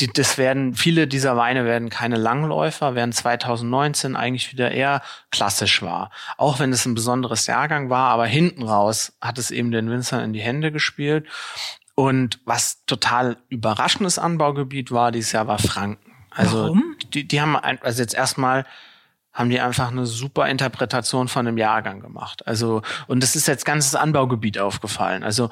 die, 0.00 0.06
das 0.08 0.38
werden, 0.38 0.74
viele 0.74 1.06
dieser 1.06 1.36
Weine 1.36 1.64
werden 1.64 1.90
keine 1.90 2.16
Langläufer, 2.16 2.94
während 2.94 3.14
2019 3.14 4.16
eigentlich 4.16 4.52
wieder 4.52 4.70
eher 4.70 5.02
klassisch 5.30 5.82
war. 5.82 6.10
Auch 6.36 6.58
wenn 6.58 6.72
es 6.72 6.86
ein 6.86 6.94
besonderes 6.94 7.46
Jahrgang 7.46 7.90
war, 7.90 8.10
aber 8.10 8.26
hinten 8.26 8.62
raus 8.62 9.12
hat 9.20 9.38
es 9.38 9.50
eben 9.50 9.70
den 9.70 9.90
Winzern 9.90 10.24
in 10.24 10.32
die 10.32 10.40
Hände 10.40 10.72
gespielt. 10.72 11.26
Und 12.00 12.40
was 12.46 12.86
total 12.86 13.36
überraschendes 13.50 14.18
Anbaugebiet 14.18 14.90
war 14.90 15.12
dieses 15.12 15.32
Jahr, 15.32 15.46
war 15.48 15.58
Franken. 15.58 16.10
Also 16.30 16.62
Warum? 16.62 16.96
Die, 17.12 17.28
die 17.28 17.42
haben 17.42 17.56
ein, 17.56 17.78
also 17.82 18.00
jetzt 18.00 18.14
erstmal 18.14 18.64
haben 19.34 19.50
die 19.50 19.60
einfach 19.60 19.90
eine 19.90 20.06
super 20.06 20.48
Interpretation 20.48 21.28
von 21.28 21.44
dem 21.44 21.58
Jahrgang 21.58 22.00
gemacht. 22.00 22.46
Also, 22.46 22.80
und 23.06 23.22
das 23.22 23.36
ist 23.36 23.46
jetzt 23.48 23.66
ganzes 23.66 23.96
Anbaugebiet 23.96 24.58
aufgefallen. 24.58 25.22
Also 25.22 25.50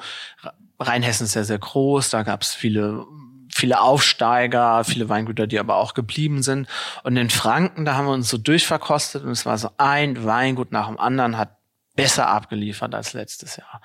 Rheinhessen 0.79 1.25
ist 1.25 1.35
ja 1.35 1.43
sehr 1.43 1.59
groß, 1.59 2.09
da 2.09 2.23
gab 2.23 2.41
es 2.41 2.55
viele 2.55 3.05
viele 3.53 3.79
Aufsteiger, 3.79 4.83
viele 4.85 5.07
Weingüter, 5.07 5.45
die 5.45 5.59
aber 5.59 5.75
auch 5.75 5.93
geblieben 5.93 6.41
sind. 6.41 6.67
Und 7.03 7.15
in 7.15 7.29
Franken, 7.29 7.85
da 7.85 7.93
haben 7.93 8.07
wir 8.07 8.13
uns 8.13 8.29
so 8.29 8.39
durchverkostet 8.39 9.23
und 9.23 9.31
es 9.31 9.45
war 9.45 9.57
so 9.59 9.69
ein 9.77 10.23
Weingut 10.25 10.71
nach 10.71 10.87
dem 10.87 10.99
anderen 10.99 11.37
hat 11.37 11.58
besser 12.01 12.27
abgeliefert 12.27 12.95
als 12.95 13.13
letztes 13.13 13.57
Jahr. 13.57 13.81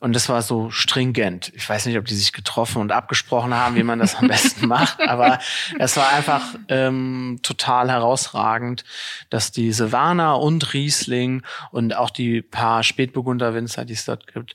Und 0.00 0.14
das 0.14 0.28
war 0.28 0.42
so 0.42 0.70
stringent. 0.70 1.52
Ich 1.54 1.68
weiß 1.68 1.86
nicht, 1.86 1.96
ob 1.98 2.04
die 2.04 2.14
sich 2.14 2.32
getroffen 2.32 2.80
und 2.80 2.92
abgesprochen 2.92 3.54
haben, 3.54 3.76
wie 3.76 3.82
man 3.82 3.98
das 3.98 4.16
am 4.16 4.28
besten 4.28 4.66
macht, 4.68 5.00
aber 5.00 5.38
es 5.78 5.96
war 5.96 6.10
einfach 6.10 6.42
ähm, 6.68 7.40
total 7.42 7.90
herausragend, 7.90 8.84
dass 9.30 9.52
die 9.52 9.72
Silvaner 9.72 10.40
und 10.40 10.74
Riesling 10.74 11.42
und 11.70 11.96
auch 11.96 12.10
die 12.10 12.42
paar 12.42 12.82
Spätburgunder 12.82 13.54
Winzer, 13.54 13.84
die 13.84 13.94
es 13.94 14.04
dort 14.04 14.26
gibt, 14.32 14.54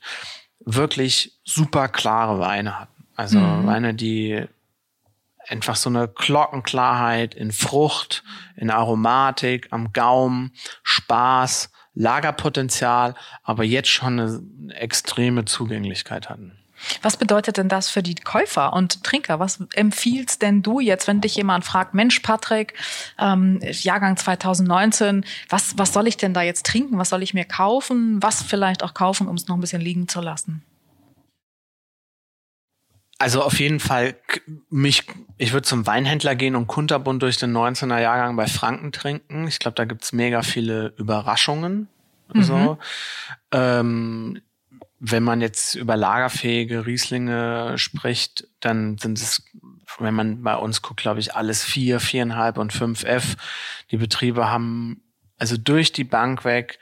wirklich 0.60 1.40
super 1.44 1.88
klare 1.88 2.40
Weine 2.40 2.80
hatten. 2.80 3.06
Also 3.16 3.40
mhm. 3.40 3.66
Weine, 3.66 3.94
die 3.94 4.46
einfach 5.48 5.76
so 5.76 5.90
eine 5.90 6.08
Glockenklarheit 6.08 7.34
in 7.34 7.52
Frucht, 7.52 8.24
in 8.56 8.70
Aromatik, 8.70 9.68
am 9.72 9.94
Gaumen, 9.94 10.54
Spaß, 10.84 11.72
Lagerpotenzial, 12.00 13.14
aber 13.44 13.66
jetzt 13.66 13.90
schon 13.90 14.20
eine 14.20 14.74
extreme 14.74 15.44
Zugänglichkeit 15.44 16.30
hatten. 16.30 16.54
Was 17.02 17.18
bedeutet 17.18 17.58
denn 17.58 17.68
das 17.68 17.90
für 17.90 18.02
die 18.02 18.16
Käufer 18.16 18.72
und 18.72 19.04
Trinker? 19.04 19.40
Was 19.40 19.60
empfiehlst 19.74 20.42
denn 20.42 20.62
du 20.62 20.80
jetzt, 20.80 21.10
wenn 21.10 21.20
dich 21.20 21.36
jemand 21.36 21.66
fragt, 21.66 21.94
Mensch, 21.94 22.22
Patrick, 22.22 22.74
ähm, 23.20 23.60
Jahrgang 23.62 24.16
2019, 24.16 25.26
was, 25.50 25.78
was 25.78 25.92
soll 25.92 26.08
ich 26.08 26.16
denn 26.16 26.34
da 26.34 26.42
jetzt 26.42 26.66
trinken? 26.66 26.98
Was 26.98 27.10
soll 27.10 27.22
ich 27.22 27.34
mir 27.34 27.44
kaufen? 27.44 28.24
Was 28.24 28.42
vielleicht 28.42 28.82
auch 28.82 28.94
kaufen, 28.94 29.28
um 29.28 29.36
es 29.36 29.50
noch 29.50 29.58
ein 29.58 29.62
bisschen 29.62 29.82
liegen 29.82 30.08
zu 30.08 30.22
lassen? 30.22 30.64
Also 33.20 33.44
auf 33.44 33.60
jeden 33.60 33.82
Fall 33.82 34.16
mich, 34.70 35.04
ich 35.38 35.52
würde 35.52 35.68
zum 35.68 35.86
Weinhändler 35.86 36.36
gehen 36.36 36.56
und 36.56 36.68
kunterbunt 36.68 37.22
durch 37.22 37.38
den 37.38 37.56
19er 37.56 38.00
Jahrgang 38.00 38.38
bei 38.38 38.48
Franken 38.48 38.94
trinken. 38.94 39.46
Ich 39.48 39.60
glaube, 39.60 39.76
da 39.76 39.84
gibt's 39.84 40.14
mega 40.14 40.42
viele 40.42 40.94
Überraschungen. 40.98 41.90
Mhm. 42.34 42.44
So. 42.44 42.78
Ähm, 43.52 44.42
wenn 45.00 45.24
man 45.24 45.42
jetzt 45.42 45.76
über 45.76 45.98
lagerfähige 45.98 46.86
Rieslinge 46.86 47.78
spricht, 47.78 48.48
dann 48.62 48.98
sind 48.98 49.18
es, 49.18 49.44
wenn 49.98 50.14
man 50.14 50.42
bei 50.42 50.56
uns 50.56 50.82
guckt, 50.82 51.02
glaube 51.02 51.20
ich, 51.20 51.36
alles 51.36 51.64
vier, 51.64 52.00
viereinhalb 52.00 52.58
und 52.58 52.72
fünf 52.72 53.04
F. 53.04 53.36
Die 53.92 53.98
Betriebe 53.98 54.50
haben 54.50 55.02
also 55.38 55.58
durch 55.58 55.92
die 55.92 56.04
Bank 56.04 56.46
weg 56.46 56.80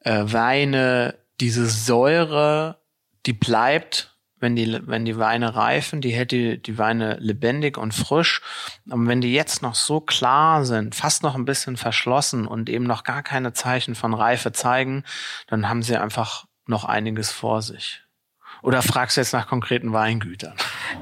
äh, 0.00 0.24
Weine, 0.26 1.18
diese 1.40 1.66
Säure, 1.66 2.78
die 3.26 3.32
bleibt 3.32 4.11
wenn 4.42 4.56
die, 4.56 4.80
wenn 4.86 5.04
die 5.04 5.18
Weine 5.18 5.54
reifen, 5.54 6.00
die 6.00 6.10
hält 6.10 6.32
die, 6.32 6.60
die 6.60 6.76
Weine 6.76 7.16
lebendig 7.20 7.78
und 7.78 7.94
frisch. 7.94 8.42
Und 8.90 9.06
wenn 9.06 9.20
die 9.20 9.32
jetzt 9.32 9.62
noch 9.62 9.74
so 9.74 10.00
klar 10.00 10.64
sind, 10.64 10.94
fast 10.94 11.22
noch 11.22 11.34
ein 11.34 11.44
bisschen 11.44 11.76
verschlossen 11.76 12.46
und 12.46 12.68
eben 12.68 12.84
noch 12.84 13.04
gar 13.04 13.22
keine 13.22 13.52
Zeichen 13.52 13.94
von 13.94 14.12
Reife 14.12 14.52
zeigen, 14.52 15.04
dann 15.46 15.68
haben 15.68 15.82
sie 15.82 15.96
einfach 15.96 16.44
noch 16.66 16.84
einiges 16.84 17.30
vor 17.30 17.62
sich. 17.62 18.02
Oder 18.62 18.82
fragst 18.82 19.16
du 19.16 19.20
jetzt 19.20 19.32
nach 19.32 19.48
konkreten 19.48 19.92
Weingütern? 19.92 20.54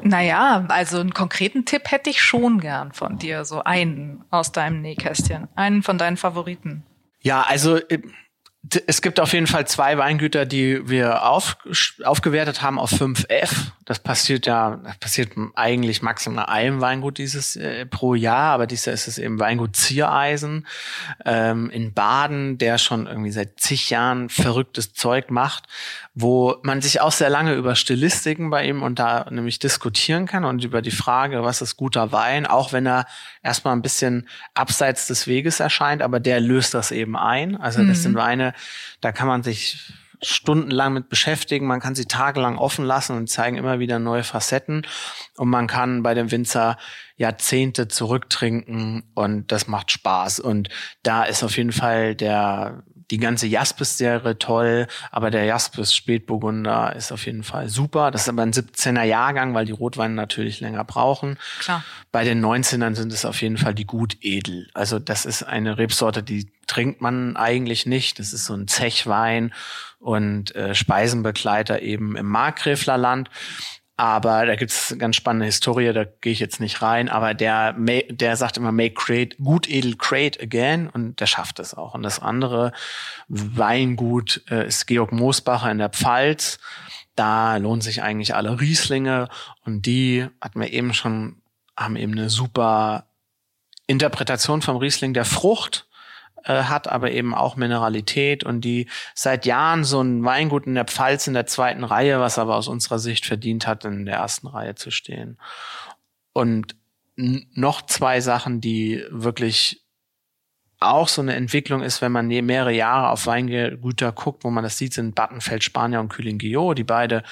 Naja, 0.03 0.64
also 0.68 0.98
einen 0.98 1.12
konkreten 1.12 1.66
Tipp 1.66 1.90
hätte 1.90 2.09
ich 2.09 2.22
schon 2.22 2.61
gern 2.61 2.92
von 2.92 3.18
dir, 3.18 3.44
so 3.44 3.62
einen 3.62 4.24
aus 4.31 4.53
deinem 4.53 4.81
Nähkästchen, 4.81 5.48
einen 5.57 5.83
von 5.83 5.98
deinen 5.98 6.16
Favoriten. 6.16 6.85
Ja, 7.20 7.42
also 7.42 7.79
es 8.87 9.01
gibt 9.01 9.20
auf 9.20 9.33
jeden 9.33 9.46
Fall 9.46 9.66
zwei 9.66 9.96
Weingüter, 9.96 10.44
die 10.44 10.87
wir 10.87 11.27
auf, 11.27 11.57
aufgewertet 12.05 12.61
haben 12.61 12.79
auf 12.79 12.92
5F. 12.92 13.49
Das 13.87 14.01
passiert 14.01 14.44
ja, 14.44 14.79
das 14.85 14.99
passiert 14.99 15.33
eigentlich 15.55 16.03
maximal 16.03 16.44
einem 16.44 16.83
Weingut 16.83 17.16
dieses 17.16 17.57
äh, 17.57 17.87
pro 17.87 18.14
Jahr, 18.14 18.53
aber 18.53 18.66
dieses 18.66 18.85
Jahr 18.85 18.94
ist 18.94 19.09
es 19.09 19.16
eben 19.16 19.40
Weingut 19.40 19.77
Ziereisen 19.77 20.66
ähm, 21.25 21.70
in 21.70 21.94
Baden, 21.94 22.59
der 22.59 22.77
schon 22.77 23.07
irgendwie 23.07 23.33
seit 23.33 23.59
zig 23.61 23.88
Jahren 23.88 24.29
verrücktes 24.29 24.92
Zeug 24.92 25.31
macht, 25.31 25.64
wo 26.14 26.57
man 26.62 26.83
sich 26.83 27.01
auch 27.01 27.12
sehr 27.12 27.31
lange 27.31 27.55
über 27.55 27.75
Stilistiken 27.75 28.51
bei 28.51 28.66
ihm 28.66 28.83
und 28.83 28.99
da 28.99 29.27
nämlich 29.31 29.59
diskutieren 29.59 30.27
kann 30.27 30.44
und 30.44 30.62
über 30.64 30.83
die 30.83 30.90
Frage, 30.90 31.42
was 31.42 31.62
ist 31.62 31.77
guter 31.77 32.12
Wein, 32.12 32.46
auch 32.46 32.73
wenn 32.75 32.87
er 32.87 33.07
erstmal 33.42 33.75
ein 33.75 33.83
bisschen 33.83 34.29
abseits 34.55 35.07
des 35.07 35.27
Weges 35.27 35.61
erscheint, 35.61 36.03
aber 36.03 36.20
der 36.20 36.40
löst 36.40 36.75
das 36.75 36.90
eben 36.90 37.16
ein. 37.16 37.57
Also 37.57 37.79
das 37.79 37.99
mhm. 37.99 38.03
sind 38.03 38.14
Weine, 38.16 38.50
da 39.01 39.13
kann 39.13 39.29
man 39.29 39.43
sich 39.43 39.93
stundenlang 40.23 40.93
mit 40.93 41.09
beschäftigen, 41.09 41.67
man 41.67 41.81
kann 41.81 41.95
sie 41.95 42.05
tagelang 42.05 42.59
offen 42.59 42.85
lassen 42.85 43.17
und 43.17 43.29
zeigen 43.29 43.57
immer 43.57 43.79
wieder 43.79 43.99
neue 43.99 44.23
Facetten 44.23 44.87
und 45.37 45.49
man 45.49 45.67
kann 45.67 46.03
bei 46.03 46.15
dem 46.15 46.31
Winzer 46.31 46.77
Jahrzehnte 47.17 47.89
zurücktrinken 47.89 49.03
und 49.15 49.51
das 49.51 49.67
macht 49.67 49.91
Spaß 49.91 50.41
und 50.41 50.69
da 51.03 51.25
ist 51.25 51.43
auf 51.43 51.57
jeden 51.57 51.73
Fall 51.73 52.15
der 52.15 52.83
die 53.11 53.19
ganze 53.19 53.47
Jaspis-Serie 53.47 54.39
toll, 54.39 54.87
aber 55.11 55.31
der 55.31 55.45
Jaspis 55.45 55.95
Spätburgunder 55.95 56.95
ist 56.95 57.13
auf 57.13 57.27
jeden 57.27 57.43
Fall 57.43 57.69
super. 57.69 58.11
Das 58.11 58.23
ist 58.23 58.29
aber 58.29 58.43
ein 58.43 58.53
17er 58.53 59.03
Jahrgang, 59.03 59.53
weil 59.55 59.67
die 59.67 59.73
Rotweine 59.73 60.15
natürlich 60.15 60.61
länger 60.61 60.85
brauchen. 60.85 61.37
Klar. 61.59 61.85
Bei 62.13 62.25
den 62.25 62.45
19ern 62.45 62.95
sind 62.95 63.13
es 63.13 63.25
auf 63.25 63.43
jeden 63.43 63.59
Fall 63.59 63.75
die 63.75 63.87
Gutedel. 63.87 64.69
Also 64.75 64.99
das 64.99 65.27
ist 65.27 65.43
eine 65.43 65.77
Rebsorte, 65.77 66.23
die 66.23 66.51
trinkt 66.71 67.01
man 67.01 67.37
eigentlich 67.37 67.85
nicht. 67.85 68.19
Das 68.19 68.33
ist 68.33 68.47
so 68.47 68.55
ein 68.55 68.69
Zechwein 68.69 69.53
und 69.99 70.55
äh, 70.55 70.75
Speisenbegleiter 70.75 71.83
eben 71.83 72.17
im 72.17 72.27
Markgräflerland. 72.27 73.29
Aber 73.97 74.47
da 74.47 74.57
gibt's 74.57 74.95
ganz 74.99 75.17
spannende 75.17 75.45
Historie, 75.45 75.93
da 75.93 76.05
gehe 76.05 76.33
ich 76.33 76.39
jetzt 76.39 76.59
nicht 76.61 76.81
rein. 76.81 77.11
Aber 77.11 77.35
der, 77.35 77.75
der 77.75 78.37
sagt 78.37 78.57
immer, 78.57 78.73
make 78.73 78.95
great, 78.95 79.37
gut 79.37 79.69
edel 79.69 79.97
great 79.97 80.41
again 80.41 80.89
und 80.89 81.21
der 81.21 81.27
schafft 81.27 81.59
es 81.59 81.75
auch. 81.75 81.93
Und 81.93 82.03
das 82.03 82.19
andere 82.19 82.73
Weingut 83.29 84.43
äh, 84.49 84.67
ist 84.67 84.87
Georg 84.87 85.13
Moosbacher 85.13 85.71
in 85.71 85.79
der 85.79 85.91
Pfalz. 85.91 86.59
Da 87.15 87.57
lohnen 87.59 87.83
sich 87.83 88.03
eigentlich 88.03 88.35
alle 88.35 88.59
Rieslinge 88.59 89.29
und 89.67 89.85
die 89.85 90.27
hatten 90.41 90.61
wir 90.61 90.73
eben 90.73 90.95
schon, 90.95 91.43
haben 91.77 91.97
eben 91.97 92.13
eine 92.13 92.31
super 92.31 93.09
Interpretation 93.87 94.63
vom 94.63 94.77
Riesling 94.77 95.13
der 95.13 95.25
Frucht 95.27 95.89
äh, 96.44 96.64
hat 96.64 96.88
aber 96.88 97.11
eben 97.11 97.35
auch 97.35 97.57
Mineralität 97.57 98.44
und 98.44 98.62
die 98.62 98.88
seit 99.14 99.46
Jahren 99.46 99.85
so 99.85 100.00
ein 100.00 100.24
Weingut 100.24 100.66
in 100.66 100.74
der 100.74 100.85
Pfalz 100.85 101.26
in 101.26 101.35
der 101.35 101.46
zweiten 101.46 101.85
Reihe, 101.85 102.20
was 102.20 102.38
aber 102.38 102.57
aus 102.57 102.68
unserer 102.68 102.98
Sicht 102.98 103.26
verdient 103.26 103.66
hat, 103.66 103.85
in 103.85 104.07
der 104.07 104.16
ersten 104.16 104.46
Reihe 104.46 104.74
zu 104.74 104.90
stehen. 104.90 105.38
Und 106.33 106.76
noch 107.16 107.83
zwei 107.83 108.20
Sachen, 108.20 108.61
die 108.61 109.05
wirklich 109.11 109.85
auch 110.81 111.09
so 111.09 111.20
eine 111.20 111.35
Entwicklung 111.35 111.83
ist, 111.83 112.00
wenn 112.00 112.11
man 112.11 112.29
mehrere 112.29 112.72
Jahre 112.72 113.11
auf 113.11 113.26
Weingüter 113.26 114.12
guckt, 114.12 114.44
wo 114.44 114.50
man 114.50 114.64
das 114.64 114.79
sieht, 114.79 114.94
sind 114.94 115.14
Battenfeld 115.14 115.62
Spanier 115.62 116.00
und 116.00 116.09
Kühling 116.09 116.38
Guillot, 116.38 116.79
die 116.79 116.85
beide 116.85 117.22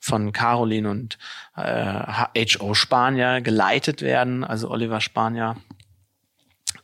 von 0.00 0.32
Caroline 0.32 0.90
und 0.90 1.16
äh, 1.56 1.62
H.O. 1.62 2.74
Spanier 2.74 3.40
geleitet 3.42 4.02
werden, 4.02 4.42
also 4.42 4.68
Oliver 4.70 5.00
Spanier 5.00 5.56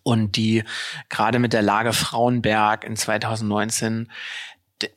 und 0.02 0.36
die 0.36 0.64
gerade 1.08 1.38
mit 1.38 1.52
der 1.52 1.62
Lage 1.62 1.92
Frauenberg 1.92 2.84
in 2.84 2.96
2019 2.96 4.08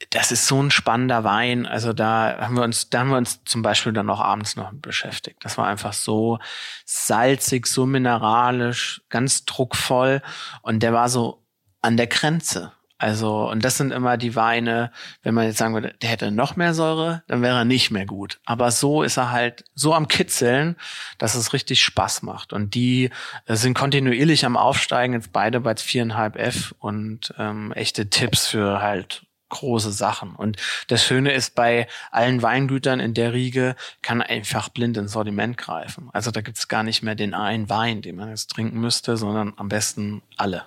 das 0.09 0.31
ist 0.31 0.47
so 0.47 0.61
ein 0.61 0.71
spannender 0.71 1.23
Wein. 1.23 1.65
Also 1.65 1.93
da 1.93 2.37
haben 2.39 2.55
wir 2.55 2.63
uns, 2.63 2.89
da 2.89 2.99
haben 2.99 3.09
wir 3.09 3.17
uns 3.17 3.43
zum 3.45 3.61
Beispiel 3.61 3.93
dann 3.93 4.09
auch 4.09 4.21
abends 4.21 4.55
noch 4.55 4.71
beschäftigt. 4.73 5.43
Das 5.43 5.57
war 5.57 5.67
einfach 5.67 5.93
so 5.93 6.39
salzig, 6.85 7.67
so 7.67 7.85
mineralisch, 7.85 9.03
ganz 9.09 9.45
druckvoll 9.45 10.21
und 10.61 10.81
der 10.81 10.93
war 10.93 11.09
so 11.09 11.45
an 11.81 11.97
der 11.97 12.07
Grenze. 12.07 12.71
Also, 13.05 13.47
und 13.51 13.63
das 13.63 13.77
sind 13.77 13.91
immer 13.91 14.17
die 14.17 14.35
Weine, 14.35 14.91
wenn 15.21 15.35
man 15.35 15.45
jetzt 15.45 15.59
sagen 15.59 15.75
würde, 15.75 15.93
der 16.01 16.09
hätte 16.09 16.31
noch 16.31 16.55
mehr 16.55 16.73
Säure, 16.73 17.21
dann 17.27 17.43
wäre 17.43 17.59
er 17.59 17.63
nicht 17.63 17.91
mehr 17.91 18.07
gut. 18.07 18.39
Aber 18.45 18.71
so 18.71 19.03
ist 19.03 19.17
er 19.17 19.29
halt 19.29 19.63
so 19.75 19.93
am 19.93 20.07
Kitzeln, 20.07 20.75
dass 21.19 21.35
es 21.35 21.53
richtig 21.53 21.83
Spaß 21.83 22.23
macht. 22.23 22.51
Und 22.51 22.73
die 22.73 23.11
äh, 23.45 23.55
sind 23.57 23.75
kontinuierlich 23.75 24.43
am 24.43 24.57
Aufsteigen, 24.57 25.13
jetzt 25.13 25.31
beide 25.31 25.59
bei 25.59 25.75
viereinhalb 25.75 26.35
F 26.35 26.73
und 26.79 27.31
ähm, 27.37 27.71
echte 27.73 28.09
Tipps 28.09 28.47
für 28.47 28.81
halt 28.81 29.21
große 29.49 29.91
Sachen. 29.91 30.35
Und 30.35 30.57
das 30.87 31.05
Schöne 31.05 31.31
ist, 31.31 31.53
bei 31.53 31.85
allen 32.09 32.41
Weingütern 32.41 32.99
in 32.99 33.13
der 33.13 33.33
Riege 33.33 33.75
kann 34.01 34.23
einfach 34.23 34.69
blind 34.69 34.97
ins 34.97 35.11
Sortiment 35.11 35.57
greifen. 35.57 36.09
Also 36.11 36.31
da 36.31 36.41
gibt's 36.41 36.69
gar 36.69 36.81
nicht 36.81 37.03
mehr 37.03 37.13
den 37.13 37.35
einen 37.35 37.69
Wein, 37.69 38.01
den 38.01 38.15
man 38.15 38.29
jetzt 38.29 38.49
trinken 38.49 38.81
müsste, 38.81 39.15
sondern 39.15 39.53
am 39.57 39.69
besten 39.69 40.23
alle. 40.37 40.65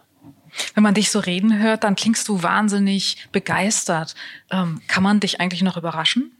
Wenn 0.74 0.82
man 0.82 0.94
dich 0.94 1.10
so 1.10 1.18
reden 1.18 1.58
hört, 1.58 1.84
dann 1.84 1.96
klingst 1.96 2.28
du 2.28 2.42
wahnsinnig 2.42 3.28
begeistert. 3.32 4.14
Ähm, 4.50 4.80
kann 4.88 5.02
man 5.02 5.20
dich 5.20 5.40
eigentlich 5.40 5.62
noch 5.62 5.76
überraschen? 5.76 6.32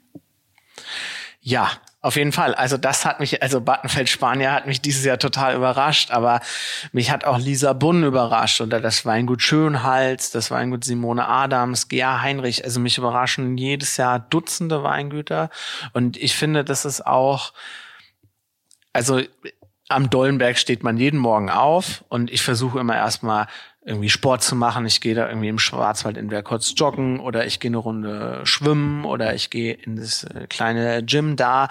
Ja, 1.40 1.70
auf 2.00 2.14
jeden 2.14 2.30
Fall. 2.30 2.54
Also 2.54 2.76
das 2.76 3.04
hat 3.04 3.18
mich, 3.18 3.42
also 3.42 3.60
Battenfeld 3.60 4.08
Spanier 4.08 4.52
hat 4.52 4.66
mich 4.66 4.80
dieses 4.80 5.04
Jahr 5.04 5.18
total 5.18 5.56
überrascht, 5.56 6.12
aber 6.12 6.40
mich 6.92 7.10
hat 7.10 7.24
auch 7.24 7.38
Lisa 7.38 7.72
Bunn 7.72 8.04
überrascht 8.04 8.60
oder 8.60 8.80
das 8.80 9.04
Weingut 9.04 9.42
Schönhals, 9.42 10.30
das 10.30 10.52
Weingut 10.52 10.84
Simone 10.84 11.26
Adams, 11.26 11.88
Gea 11.88 12.22
Heinrich. 12.22 12.64
Also 12.64 12.78
mich 12.78 12.98
überraschen 12.98 13.58
jedes 13.58 13.96
Jahr 13.96 14.20
Dutzende 14.20 14.84
Weingüter 14.84 15.50
und 15.92 16.16
ich 16.16 16.36
finde, 16.36 16.64
das 16.64 16.84
ist 16.84 17.04
auch, 17.04 17.52
also 18.92 19.20
am 19.88 20.08
Dollenberg 20.08 20.56
steht 20.56 20.84
man 20.84 20.98
jeden 20.98 21.18
Morgen 21.18 21.50
auf 21.50 22.04
und 22.08 22.30
ich 22.30 22.42
versuche 22.42 22.78
immer 22.78 22.94
erstmal 22.94 23.48
irgendwie 23.88 24.10
Sport 24.10 24.42
zu 24.42 24.54
machen. 24.54 24.84
Ich 24.84 25.00
gehe 25.00 25.14
da 25.14 25.28
irgendwie 25.28 25.48
im 25.48 25.58
Schwarzwald 25.58 26.18
entweder 26.18 26.42
kurz 26.42 26.74
joggen 26.76 27.20
oder 27.20 27.46
ich 27.46 27.58
gehe 27.58 27.70
eine 27.70 27.78
Runde 27.78 28.40
schwimmen 28.44 29.06
oder 29.06 29.34
ich 29.34 29.48
gehe 29.48 29.72
in 29.72 29.96
das 29.96 30.24
äh, 30.24 30.46
kleine 30.46 31.02
Gym 31.02 31.36
da, 31.36 31.68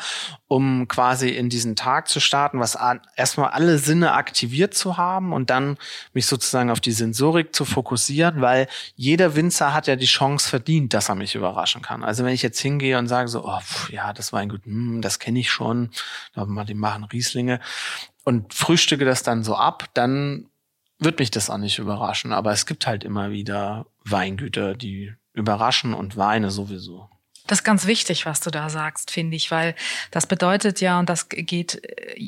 um 0.47 0.87
quasi 0.87 1.29
in 1.29 1.49
diesen 1.49 1.75
Tag 1.75 2.07
zu 2.07 2.19
starten, 2.19 2.59
was 2.59 2.75
erstmal 3.15 3.51
alle 3.51 3.77
Sinne 3.77 4.13
aktiviert 4.13 4.73
zu 4.73 4.97
haben 4.97 5.31
und 5.31 5.51
dann 5.51 5.77
mich 6.13 6.25
sozusagen 6.25 6.71
auf 6.71 6.79
die 6.79 6.91
Sensorik 6.91 7.53
zu 7.53 7.65
fokussieren, 7.65 8.41
weil 8.41 8.67
jeder 8.95 9.35
Winzer 9.35 9.75
hat 9.75 9.85
ja 9.85 9.95
die 9.95 10.07
Chance 10.07 10.49
verdient, 10.49 10.95
dass 10.95 11.09
er 11.09 11.15
mich 11.15 11.35
überraschen 11.35 11.83
kann. 11.83 12.03
Also 12.03 12.25
wenn 12.25 12.33
ich 12.33 12.41
jetzt 12.41 12.59
hingehe 12.59 12.97
und 12.97 13.07
sage 13.07 13.27
so, 13.27 13.45
oh, 13.45 13.59
pff, 13.59 13.91
ja, 13.91 14.11
das 14.11 14.33
war 14.33 14.39
ein 14.39 14.49
gut, 14.49 14.65
hm, 14.65 15.03
das 15.03 15.19
kenne 15.19 15.39
ich 15.39 15.51
schon, 15.51 15.91
die 16.35 16.73
machen 16.73 17.03
Rieslinge 17.03 17.59
und 18.23 18.55
frühstücke 18.55 19.05
das 19.05 19.21
dann 19.21 19.43
so 19.43 19.55
ab, 19.55 19.85
dann 19.93 20.49
wird 20.99 21.19
mich 21.19 21.31
das 21.31 21.49
auch 21.49 21.57
nicht 21.57 21.79
überraschen. 21.79 22.33
Aber 22.33 22.51
es 22.51 22.65
gibt 22.65 22.87
halt 22.87 23.03
immer 23.03 23.31
wieder 23.31 23.85
Weingüter, 24.03 24.75
die 24.75 25.13
überraschen 25.33 25.93
und 25.93 26.17
Weine 26.17 26.51
sowieso. 26.51 27.09
Das 27.47 27.59
ist 27.59 27.63
ganz 27.63 27.87
wichtig, 27.87 28.25
was 28.25 28.41
du 28.41 28.51
da 28.51 28.69
sagst, 28.69 29.09
finde 29.09 29.35
ich, 29.35 29.51
weil 29.51 29.73
das 30.11 30.27
bedeutet 30.27 30.81
ja, 30.81 30.99
und 30.99 31.09
das 31.09 31.29
geht, 31.29 31.81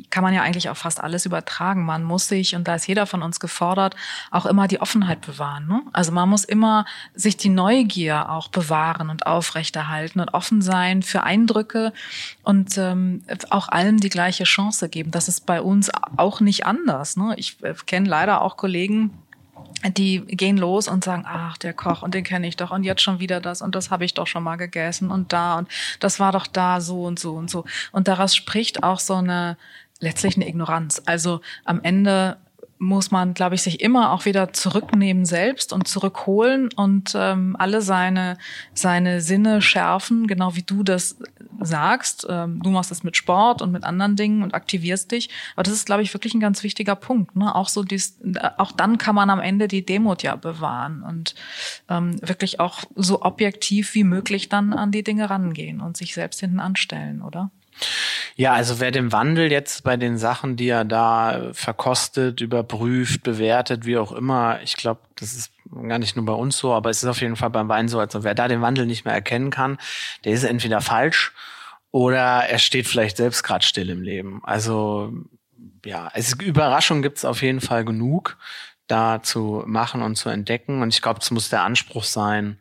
kann 0.09 0.23
man 0.23 0.33
ja 0.33 0.41
eigentlich 0.41 0.69
auf 0.69 0.77
fast 0.77 1.01
alles 1.01 1.25
übertragen. 1.25 1.85
Man 1.85 2.03
muss 2.03 2.27
sich, 2.27 2.55
und 2.55 2.67
da 2.67 2.75
ist 2.75 2.87
jeder 2.87 3.05
von 3.05 3.21
uns 3.21 3.39
gefordert, 3.39 3.95
auch 4.31 4.45
immer 4.45 4.67
die 4.67 4.81
Offenheit 4.81 5.21
bewahren. 5.21 5.67
Ne? 5.67 5.81
Also 5.93 6.11
man 6.11 6.29
muss 6.29 6.45
immer 6.45 6.85
sich 7.13 7.37
die 7.37 7.49
Neugier 7.49 8.29
auch 8.29 8.47
bewahren 8.47 9.09
und 9.09 9.27
aufrechterhalten 9.27 10.21
und 10.21 10.33
offen 10.33 10.61
sein 10.61 11.03
für 11.03 11.23
Eindrücke 11.23 11.93
und 12.43 12.77
ähm, 12.77 13.23
auch 13.49 13.67
allem 13.67 13.99
die 13.99 14.09
gleiche 14.09 14.45
Chance 14.45 14.89
geben. 14.89 15.11
Das 15.11 15.27
ist 15.27 15.45
bei 15.45 15.61
uns 15.61 15.91
auch 16.17 16.39
nicht 16.39 16.65
anders. 16.65 17.17
Ne? 17.17 17.33
Ich 17.37 17.61
äh, 17.61 17.73
kenne 17.85 18.07
leider 18.07 18.41
auch 18.41 18.55
Kollegen, 18.55 19.11
die 19.87 20.21
gehen 20.25 20.57
los 20.57 20.87
und 20.87 21.03
sagen, 21.03 21.23
ach, 21.25 21.57
der 21.57 21.73
Koch 21.73 22.01
und 22.01 22.13
den 22.13 22.23
kenne 22.23 22.47
ich 22.47 22.57
doch 22.57 22.71
und 22.71 22.83
jetzt 22.83 23.01
schon 23.01 23.19
wieder 23.19 23.39
das 23.39 23.61
und 23.61 23.75
das 23.75 23.91
habe 23.91 24.05
ich 24.05 24.13
doch 24.13 24.27
schon 24.27 24.43
mal 24.43 24.55
gegessen 24.55 25.11
und 25.11 25.33
da 25.33 25.57
und 25.57 25.69
das 25.99 26.19
war 26.19 26.31
doch 26.31 26.47
da 26.47 26.81
so 26.81 27.03
und 27.03 27.19
so 27.19 27.35
und 27.35 27.49
so. 27.49 27.65
Und 27.91 28.07
daraus 28.07 28.35
spricht 28.35 28.83
auch 28.83 28.99
so 28.99 29.15
eine 29.15 29.57
letztlich 29.99 30.35
eine 30.35 30.47
Ignoranz. 30.47 31.01
Also 31.05 31.41
am 31.65 31.81
Ende 31.81 32.37
muss 32.79 33.11
man, 33.11 33.33
glaube 33.33 33.55
ich, 33.55 33.61
sich 33.61 33.81
immer 33.81 34.13
auch 34.13 34.23
wieder 34.23 34.53
zurücknehmen 34.53 35.25
selbst 35.25 35.73
und 35.73 35.87
zurückholen 35.87 36.69
und 36.73 37.11
ähm, 37.13 37.57
alle 37.59 37.81
seine, 37.81 38.37
seine 38.73 39.19
Sinne 39.19 39.61
schärfen, 39.61 40.27
genau 40.27 40.55
wie 40.55 40.63
du 40.63 40.83
das 40.83 41.17
sagst. 41.59 42.25
Ähm, 42.29 42.61
du 42.63 42.69
machst 42.69 42.89
es 42.89 43.03
mit 43.03 43.17
Sport 43.17 43.61
und 43.61 43.73
mit 43.73 43.83
anderen 43.83 44.15
Dingen 44.15 44.43
und 44.43 44.53
aktivierst 44.53 45.11
dich. 45.11 45.29
Aber 45.57 45.63
das 45.63 45.73
ist, 45.73 45.85
glaube 45.85 46.03
ich, 46.03 46.13
wirklich 46.13 46.33
ein 46.33 46.39
ganz 46.39 46.63
wichtiger 46.63 46.95
Punkt. 46.95 47.35
Ne? 47.35 47.53
Auch 47.53 47.67
so 47.67 47.83
dies, 47.83 48.17
auch 48.57 48.71
dann 48.71 48.97
kann 48.97 49.13
man 49.13 49.29
am 49.29 49.41
Ende 49.41 49.67
die 49.67 49.85
Demut 49.85 50.23
ja 50.23 50.37
bewahren 50.37 51.03
und 51.03 51.35
ähm, 51.89 52.15
wirklich 52.25 52.61
auch 52.61 52.85
so 52.95 53.23
objektiv 53.23 53.93
wie 53.93 54.05
möglich 54.05 54.47
dann 54.47 54.71
an 54.71 54.91
die 54.91 55.03
Dinge 55.03 55.29
rangehen 55.29 55.81
und 55.81 55.97
sich 55.97 56.13
selbst 56.13 56.39
hinten 56.39 56.61
anstellen, 56.61 57.21
oder? 57.21 57.51
Ja, 58.35 58.53
also 58.53 58.79
wer 58.79 58.91
den 58.91 59.11
Wandel 59.11 59.51
jetzt 59.51 59.83
bei 59.83 59.97
den 59.97 60.17
Sachen, 60.17 60.55
die 60.55 60.69
er 60.69 60.85
da 60.85 61.49
verkostet, 61.53 62.41
überprüft, 62.41 63.23
bewertet, 63.23 63.85
wie 63.85 63.97
auch 63.97 64.11
immer, 64.11 64.61
ich 64.63 64.77
glaube, 64.77 65.01
das 65.15 65.33
ist 65.33 65.51
gar 65.87 65.99
nicht 65.99 66.15
nur 66.15 66.25
bei 66.25 66.33
uns 66.33 66.57
so, 66.57 66.73
aber 66.73 66.89
es 66.89 67.03
ist 67.03 67.09
auf 67.09 67.21
jeden 67.21 67.35
Fall 67.35 67.49
beim 67.49 67.69
Wein 67.69 67.87
so, 67.87 67.99
also 67.99 68.23
wer 68.23 68.35
da 68.35 68.47
den 68.47 68.61
Wandel 68.61 68.85
nicht 68.85 69.05
mehr 69.05 69.13
erkennen 69.13 69.49
kann, 69.49 69.77
der 70.23 70.33
ist 70.33 70.43
entweder 70.43 70.81
falsch 70.81 71.33
oder 71.91 72.45
er 72.45 72.59
steht 72.59 72.87
vielleicht 72.87 73.17
selbst 73.17 73.43
gerade 73.43 73.65
still 73.65 73.89
im 73.89 74.01
Leben. 74.01 74.41
Also 74.43 75.13
ja, 75.85 76.09
es 76.13 76.33
Überraschungen 76.33 77.03
gibt 77.03 77.17
es 77.17 77.25
auf 77.25 77.41
jeden 77.41 77.61
Fall 77.61 77.85
genug, 77.85 78.37
da 78.87 79.21
zu 79.21 79.63
machen 79.65 80.01
und 80.01 80.15
zu 80.15 80.29
entdecken. 80.29 80.81
Und 80.81 80.93
ich 80.93 81.01
glaube, 81.01 81.19
es 81.21 81.31
muss 81.31 81.49
der 81.49 81.63
Anspruch 81.63 82.03
sein, 82.03 82.59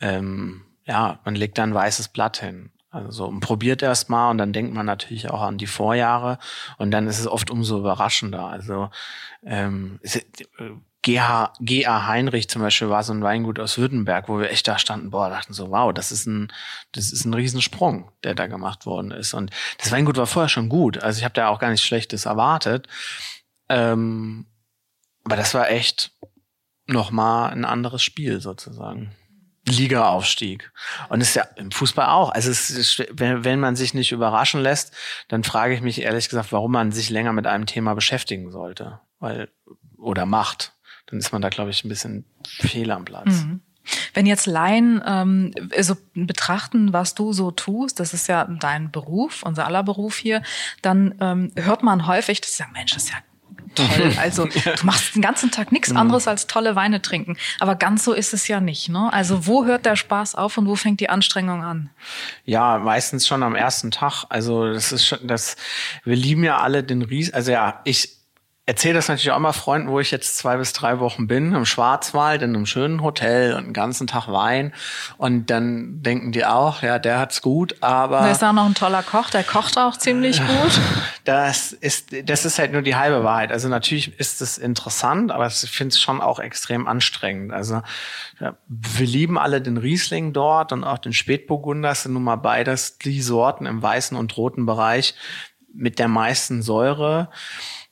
ähm, 0.00 0.64
ja, 0.84 1.20
man 1.24 1.34
legt 1.34 1.58
da 1.58 1.62
ein 1.62 1.74
weißes 1.74 2.08
Blatt 2.08 2.38
hin. 2.38 2.70
Also 2.94 3.34
probiert 3.40 3.82
erst 3.82 4.08
mal 4.08 4.30
und 4.30 4.38
dann 4.38 4.52
denkt 4.52 4.72
man 4.72 4.86
natürlich 4.86 5.28
auch 5.28 5.42
an 5.42 5.58
die 5.58 5.66
Vorjahre 5.66 6.38
und 6.78 6.92
dann 6.92 7.08
ist 7.08 7.18
es 7.18 7.26
oft 7.26 7.50
umso 7.50 7.80
überraschender. 7.80 8.46
Also 8.46 8.88
ähm, 9.44 9.98
GH, 11.02 11.52
GA 11.60 12.06
Heinrich 12.06 12.48
zum 12.48 12.62
Beispiel 12.62 12.88
war 12.90 13.02
so 13.02 13.12
ein 13.12 13.22
Weingut 13.22 13.58
aus 13.58 13.78
Württemberg, 13.78 14.28
wo 14.28 14.38
wir 14.38 14.50
echt 14.50 14.68
da 14.68 14.78
standen, 14.78 15.10
boah, 15.10 15.28
dachten 15.28 15.52
so, 15.52 15.70
wow, 15.70 15.92
das 15.92 16.12
ist 16.12 16.26
ein, 16.26 16.52
das 16.92 17.10
ist 17.10 17.24
ein 17.24 17.34
Riesensprung, 17.34 18.12
der 18.22 18.36
da 18.36 18.46
gemacht 18.46 18.86
worden 18.86 19.10
ist. 19.10 19.34
Und 19.34 19.50
das 19.78 19.90
Weingut 19.90 20.16
war 20.16 20.28
vorher 20.28 20.48
schon 20.48 20.68
gut. 20.68 21.02
Also 21.02 21.18
ich 21.18 21.24
habe 21.24 21.34
da 21.34 21.48
auch 21.48 21.58
gar 21.58 21.70
nichts 21.70 21.84
Schlechtes 21.84 22.26
erwartet. 22.26 22.86
Ähm, 23.68 24.46
aber 25.24 25.34
das 25.34 25.52
war 25.52 25.68
echt 25.68 26.12
nochmal 26.86 27.50
ein 27.50 27.64
anderes 27.64 28.04
Spiel 28.04 28.40
sozusagen. 28.40 29.16
Liga-Aufstieg. 29.66 30.70
Und 31.08 31.20
ist 31.20 31.34
ja 31.34 31.44
im 31.56 31.70
Fußball 31.70 32.06
auch. 32.06 32.30
Also 32.30 32.50
ist, 32.50 33.02
wenn, 33.10 33.60
man 33.60 33.76
sich 33.76 33.94
nicht 33.94 34.12
überraschen 34.12 34.60
lässt, 34.60 34.92
dann 35.28 35.44
frage 35.44 35.74
ich 35.74 35.80
mich 35.80 36.02
ehrlich 36.02 36.28
gesagt, 36.28 36.52
warum 36.52 36.72
man 36.72 36.92
sich 36.92 37.10
länger 37.10 37.32
mit 37.32 37.46
einem 37.46 37.66
Thema 37.66 37.94
beschäftigen 37.94 38.50
sollte. 38.50 39.00
Weil, 39.20 39.48
oder 39.96 40.26
macht. 40.26 40.72
Dann 41.06 41.18
ist 41.18 41.32
man 41.32 41.42
da, 41.42 41.48
glaube 41.48 41.70
ich, 41.70 41.84
ein 41.84 41.88
bisschen 41.88 42.24
fehl 42.60 42.90
am 42.90 43.04
Platz. 43.04 43.44
Mhm. 43.44 43.60
Wenn 44.14 44.26
jetzt 44.26 44.46
Laien 44.46 45.02
ähm, 45.06 45.52
so 45.78 45.96
betrachten, 46.14 46.92
was 46.92 47.14
du 47.14 47.32
so 47.32 47.50
tust, 47.50 48.00
das 48.00 48.14
ist 48.14 48.28
ja 48.28 48.44
dein 48.44 48.90
Beruf, 48.90 49.42
unser 49.42 49.66
aller 49.66 49.82
Beruf 49.82 50.16
hier, 50.16 50.42
dann 50.80 51.14
ähm, 51.20 51.52
hört 51.56 51.82
man 51.82 52.06
häufig, 52.06 52.40
das 52.40 52.52
ist 52.52 52.60
ja 52.60 52.66
Mensch, 52.72 52.94
das 52.94 53.04
ist 53.04 53.10
ja 53.10 53.18
toll. 53.74 54.12
Also 54.18 54.46
du 54.46 54.86
machst 54.86 55.14
den 55.14 55.22
ganzen 55.22 55.50
Tag 55.50 55.72
nichts 55.72 55.90
mhm. 55.90 55.98
anderes 55.98 56.28
als 56.28 56.46
tolle 56.46 56.76
Weine 56.76 57.02
trinken. 57.02 57.36
Aber 57.60 57.74
ganz 57.74 58.04
so 58.04 58.12
ist 58.12 58.32
es 58.32 58.48
ja 58.48 58.60
nicht. 58.60 58.88
Ne? 58.88 59.12
Also 59.12 59.46
wo 59.46 59.64
hört 59.64 59.86
der 59.86 59.96
Spaß 59.96 60.34
auf 60.34 60.56
und 60.58 60.66
wo 60.66 60.76
fängt 60.76 61.00
die 61.00 61.10
Anstrengung 61.10 61.62
an? 61.62 61.90
Ja, 62.44 62.78
meistens 62.78 63.26
schon 63.26 63.42
am 63.42 63.54
ersten 63.54 63.90
Tag. 63.90 64.24
Also 64.28 64.72
das 64.72 64.92
ist 64.92 65.06
schon, 65.06 65.18
das. 65.26 65.56
Wir 66.04 66.16
lieben 66.16 66.44
ja 66.44 66.58
alle 66.58 66.82
den 66.82 67.02
Ries. 67.02 67.32
Also 67.32 67.52
ja, 67.52 67.80
ich 67.84 68.23
erzähle 68.66 68.94
das 68.94 69.08
natürlich 69.08 69.30
auch 69.30 69.38
mal 69.38 69.52
Freunden, 69.52 69.88
wo 69.88 70.00
ich 70.00 70.10
jetzt 70.10 70.36
zwei 70.36 70.56
bis 70.56 70.72
drei 70.72 70.98
Wochen 71.00 71.26
bin, 71.26 71.54
im 71.54 71.64
Schwarzwald, 71.64 72.42
in 72.42 72.54
einem 72.54 72.66
schönen 72.66 73.02
Hotel 73.02 73.52
und 73.54 73.64
einen 73.64 73.72
ganzen 73.72 74.06
Tag 74.06 74.28
Wein. 74.28 74.72
Und 75.16 75.50
dann 75.50 76.02
denken 76.02 76.32
die 76.32 76.44
auch, 76.44 76.82
ja, 76.82 76.98
der 76.98 77.18
hat's 77.18 77.42
gut, 77.42 77.76
aber. 77.80 78.20
Da 78.20 78.30
ist 78.30 78.44
auch 78.44 78.52
noch 78.52 78.66
ein 78.66 78.74
toller 78.74 79.02
Koch, 79.02 79.30
der 79.30 79.44
kocht 79.44 79.78
auch 79.78 79.96
ziemlich 79.96 80.38
gut. 80.38 80.80
Das 81.24 81.72
ist, 81.72 82.10
das 82.28 82.44
ist 82.44 82.58
halt 82.58 82.72
nur 82.72 82.82
die 82.82 82.96
halbe 82.96 83.24
Wahrheit. 83.24 83.50
Also 83.50 83.68
natürlich 83.68 84.20
ist 84.20 84.42
es 84.42 84.58
interessant, 84.58 85.32
aber 85.32 85.46
ich 85.46 85.54
finde 85.54 85.94
es 85.94 86.00
schon 86.00 86.20
auch 86.20 86.38
extrem 86.38 86.86
anstrengend. 86.86 87.50
Also 87.50 87.80
wir 88.66 89.06
lieben 89.06 89.38
alle 89.38 89.62
den 89.62 89.78
Riesling 89.78 90.34
dort 90.34 90.70
und 90.72 90.84
auch 90.84 90.98
den 90.98 91.14
Spätburgunder 91.14 91.94
das 91.94 92.02
sind 92.02 92.14
nun 92.14 92.24
mal 92.24 92.34
beides 92.34 92.98
die 92.98 93.22
Sorten 93.22 93.66
im 93.66 93.80
weißen 93.80 94.16
und 94.16 94.36
roten 94.36 94.66
Bereich 94.66 95.14
mit 95.72 96.00
der 96.00 96.08
meisten 96.08 96.60
Säure. 96.60 97.30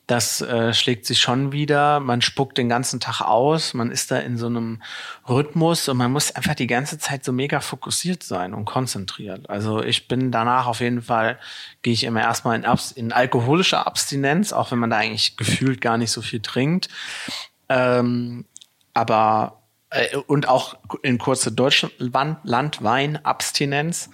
Das 0.09 0.41
äh, 0.41 0.75
schlägt 0.75 1.07
sich 1.07 1.21
schon 1.21 1.53
wieder. 1.53 2.01
Man 2.01 2.23
spuckt 2.23 2.59
den 2.59 2.69
ganzen 2.69 2.99
Tag 2.99 3.21
aus. 3.21 3.73
Man 3.73 3.93
ist 3.93 4.11
da 4.11 4.19
in 4.19 4.37
so 4.37 4.47
einem 4.47 4.83
Rhythmus 5.29 5.89
und 5.89 5.97
man 5.97 6.11
muss 6.11 6.35
einfach 6.35 6.57
die 6.57 6.67
ganze 6.67 6.99
Zeit 6.99 7.23
so 7.25 7.33
mega 7.33 7.61
fokussiert 7.61 8.25
sein 8.25 8.53
und 8.53 8.65
konzentriert. 8.65 9.49
Also 9.49 9.81
ich 9.83 10.09
bin 10.09 10.33
danach 10.33 10.67
auf 10.67 10.81
jeden 10.81 11.03
Fall, 11.03 11.39
gehe 11.83 11.93
ich 11.93 12.03
immer 12.05 12.21
erstmal 12.21 12.57
in, 12.57 12.65
Abs 12.65 12.91
in 12.91 13.13
alkoholische 13.13 13.87
Abstinenz, 13.87 14.53
auch 14.53 14.73
wenn 14.73 14.81
man 14.81 14.91
da 14.91 14.97
eigentlich 14.97 15.37
gefühlt 15.37 15.81
gar 15.81 15.99
nicht 15.99 16.11
so 16.11 16.21
viel 16.21 16.41
trinkt. 16.41 16.89
Ähm, 17.69 18.45
aber 18.95 19.63
äh, 19.91 20.17
und 20.17 20.49
auch 20.49 20.75
in 21.03 21.19
kurze 21.19 21.53
Deutschlandweinabstinenz. 21.53 24.11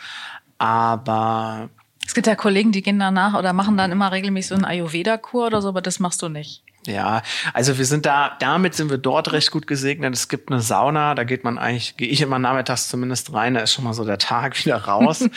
Aber 0.58 1.70
es 2.08 2.14
gibt 2.14 2.26
ja 2.26 2.34
Kollegen, 2.34 2.72
die 2.72 2.80
gehen 2.80 2.98
danach 2.98 3.34
oder 3.34 3.52
machen 3.52 3.76
dann 3.76 3.92
immer 3.92 4.10
regelmäßig 4.10 4.48
so 4.48 4.54
einen 4.54 4.64
Ayurveda-Kur 4.64 5.46
oder 5.46 5.60
so, 5.60 5.68
aber 5.68 5.82
das 5.82 6.00
machst 6.00 6.22
du 6.22 6.30
nicht. 6.30 6.62
Ja, 6.86 7.20
also 7.52 7.76
wir 7.76 7.84
sind 7.84 8.06
da, 8.06 8.34
damit 8.40 8.74
sind 8.74 8.88
wir 8.88 8.96
dort 8.96 9.32
recht 9.32 9.50
gut 9.50 9.66
gesegnet. 9.66 10.14
Es 10.14 10.28
gibt 10.28 10.50
eine 10.50 10.62
Sauna, 10.62 11.14
da 11.14 11.24
geht 11.24 11.44
man 11.44 11.58
eigentlich, 11.58 11.98
gehe 11.98 12.08
ich 12.08 12.22
immer 12.22 12.38
nachmittags 12.38 12.88
zumindest 12.88 13.34
rein, 13.34 13.52
da 13.52 13.60
ist 13.60 13.74
schon 13.74 13.84
mal 13.84 13.92
so 13.92 14.06
der 14.06 14.16
Tag 14.16 14.58
wieder 14.64 14.84
raus. 14.84 15.28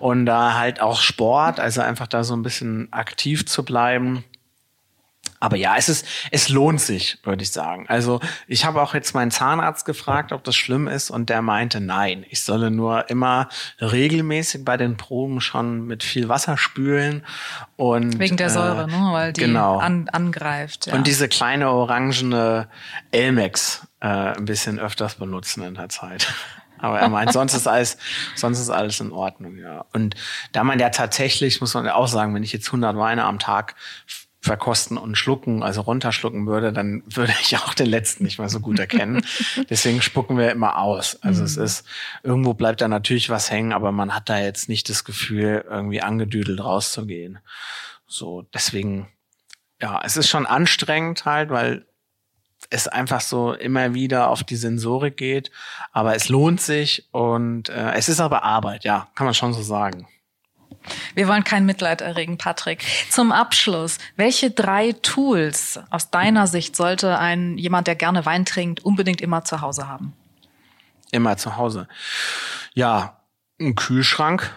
und 0.00 0.26
da 0.26 0.54
halt 0.54 0.80
auch 0.80 1.00
Sport, 1.00 1.60
also 1.60 1.80
einfach 1.80 2.08
da 2.08 2.24
so 2.24 2.34
ein 2.34 2.42
bisschen 2.42 2.92
aktiv 2.92 3.46
zu 3.46 3.64
bleiben. 3.64 4.24
Aber 5.40 5.56
ja, 5.56 5.76
es 5.76 5.88
ist, 5.88 6.06
es 6.30 6.48
lohnt 6.48 6.80
sich, 6.80 7.18
würde 7.22 7.42
ich 7.42 7.50
sagen. 7.50 7.86
Also 7.88 8.20
ich 8.46 8.64
habe 8.64 8.80
auch 8.80 8.94
jetzt 8.94 9.14
meinen 9.14 9.30
Zahnarzt 9.30 9.84
gefragt, 9.84 10.32
ob 10.32 10.44
das 10.44 10.56
schlimm 10.56 10.88
ist, 10.88 11.10
und 11.10 11.28
der 11.28 11.42
meinte, 11.42 11.80
nein, 11.80 12.24
ich 12.30 12.42
solle 12.42 12.70
nur 12.70 13.10
immer 13.10 13.48
regelmäßig 13.80 14.64
bei 14.64 14.76
den 14.76 14.96
Proben 14.96 15.40
schon 15.40 15.86
mit 15.86 16.02
viel 16.02 16.28
Wasser 16.28 16.56
spülen 16.56 17.24
und 17.76 18.18
wegen 18.18 18.36
der 18.36 18.50
Säure, 18.50 18.84
äh, 18.84 18.86
ne? 18.86 19.08
weil 19.12 19.32
die 19.32 19.42
genau. 19.42 19.78
an, 19.78 20.08
angreift. 20.08 20.86
Ja. 20.86 20.94
Und 20.94 21.06
diese 21.06 21.28
kleine 21.28 21.70
orangene 21.70 22.68
Elmex 23.10 23.86
äh, 24.00 24.06
ein 24.06 24.44
bisschen 24.44 24.78
öfters 24.78 25.16
benutzen 25.16 25.62
in 25.62 25.74
der 25.74 25.88
Zeit. 25.88 26.32
Aber 26.78 27.00
er 27.00 27.08
meint, 27.08 27.32
sonst 27.32 27.54
ist 27.54 27.66
alles, 27.66 27.96
sonst 28.34 28.60
ist 28.60 28.68
alles 28.68 29.00
in 29.00 29.10
Ordnung, 29.10 29.56
ja. 29.56 29.86
Und 29.94 30.14
da 30.52 30.62
man 30.62 30.78
ja 30.78 30.90
tatsächlich, 30.90 31.60
muss 31.62 31.72
man 31.72 31.86
ja 31.86 31.94
auch 31.94 32.06
sagen, 32.06 32.34
wenn 32.34 32.42
ich 32.42 32.52
jetzt 32.52 32.66
100 32.66 32.96
Weine 32.96 33.24
am 33.24 33.38
Tag 33.38 33.76
verkosten 34.46 34.96
und 34.96 35.16
schlucken, 35.16 35.62
also 35.62 35.82
runterschlucken 35.82 36.46
würde, 36.46 36.72
dann 36.72 37.02
würde 37.06 37.34
ich 37.42 37.56
auch 37.58 37.74
den 37.74 37.88
letzten 37.88 38.24
nicht 38.24 38.38
mehr 38.38 38.48
so 38.48 38.60
gut 38.60 38.78
erkennen. 38.78 39.24
Deswegen 39.70 40.00
spucken 40.00 40.38
wir 40.38 40.50
immer 40.50 40.78
aus. 40.78 41.18
Also 41.22 41.40
mhm. 41.40 41.46
es 41.46 41.56
ist, 41.56 41.86
irgendwo 42.22 42.54
bleibt 42.54 42.80
da 42.80 42.88
natürlich 42.88 43.28
was 43.28 43.50
hängen, 43.50 43.72
aber 43.72 43.92
man 43.92 44.14
hat 44.14 44.28
da 44.28 44.38
jetzt 44.38 44.68
nicht 44.68 44.88
das 44.88 45.04
Gefühl, 45.04 45.64
irgendwie 45.68 46.00
angedüdelt 46.00 46.62
rauszugehen. 46.62 47.40
So, 48.06 48.46
deswegen, 48.54 49.08
ja, 49.82 50.00
es 50.04 50.16
ist 50.16 50.28
schon 50.28 50.46
anstrengend 50.46 51.24
halt, 51.24 51.50
weil 51.50 51.84
es 52.70 52.88
einfach 52.88 53.20
so 53.20 53.52
immer 53.52 53.94
wieder 53.94 54.30
auf 54.30 54.42
die 54.42 54.56
Sensorik 54.56 55.16
geht, 55.16 55.50
aber 55.92 56.14
es 56.14 56.28
lohnt 56.28 56.60
sich 56.60 57.06
und 57.12 57.68
äh, 57.68 57.92
es 57.92 58.08
ist 58.08 58.20
aber 58.20 58.42
Arbeit, 58.42 58.84
ja, 58.84 59.08
kann 59.14 59.26
man 59.26 59.34
schon 59.34 59.52
so 59.52 59.62
sagen. 59.62 60.08
Wir 61.14 61.28
wollen 61.28 61.44
kein 61.44 61.66
Mitleid 61.66 62.00
erregen, 62.00 62.38
Patrick. 62.38 62.84
Zum 63.10 63.32
Abschluss, 63.32 63.98
welche 64.16 64.50
drei 64.50 64.92
Tools 64.92 65.80
aus 65.90 66.10
deiner 66.10 66.46
Sicht 66.46 66.76
sollte 66.76 67.18
ein 67.18 67.58
jemand, 67.58 67.86
der 67.86 67.94
gerne 67.94 68.26
Wein 68.26 68.44
trinkt, 68.44 68.84
unbedingt 68.84 69.20
immer 69.20 69.44
zu 69.44 69.60
Hause 69.60 69.88
haben? 69.88 70.12
Immer 71.12 71.36
zu 71.36 71.56
Hause. 71.56 71.88
Ja, 72.74 73.20
ein 73.60 73.74
Kühlschrank, 73.74 74.52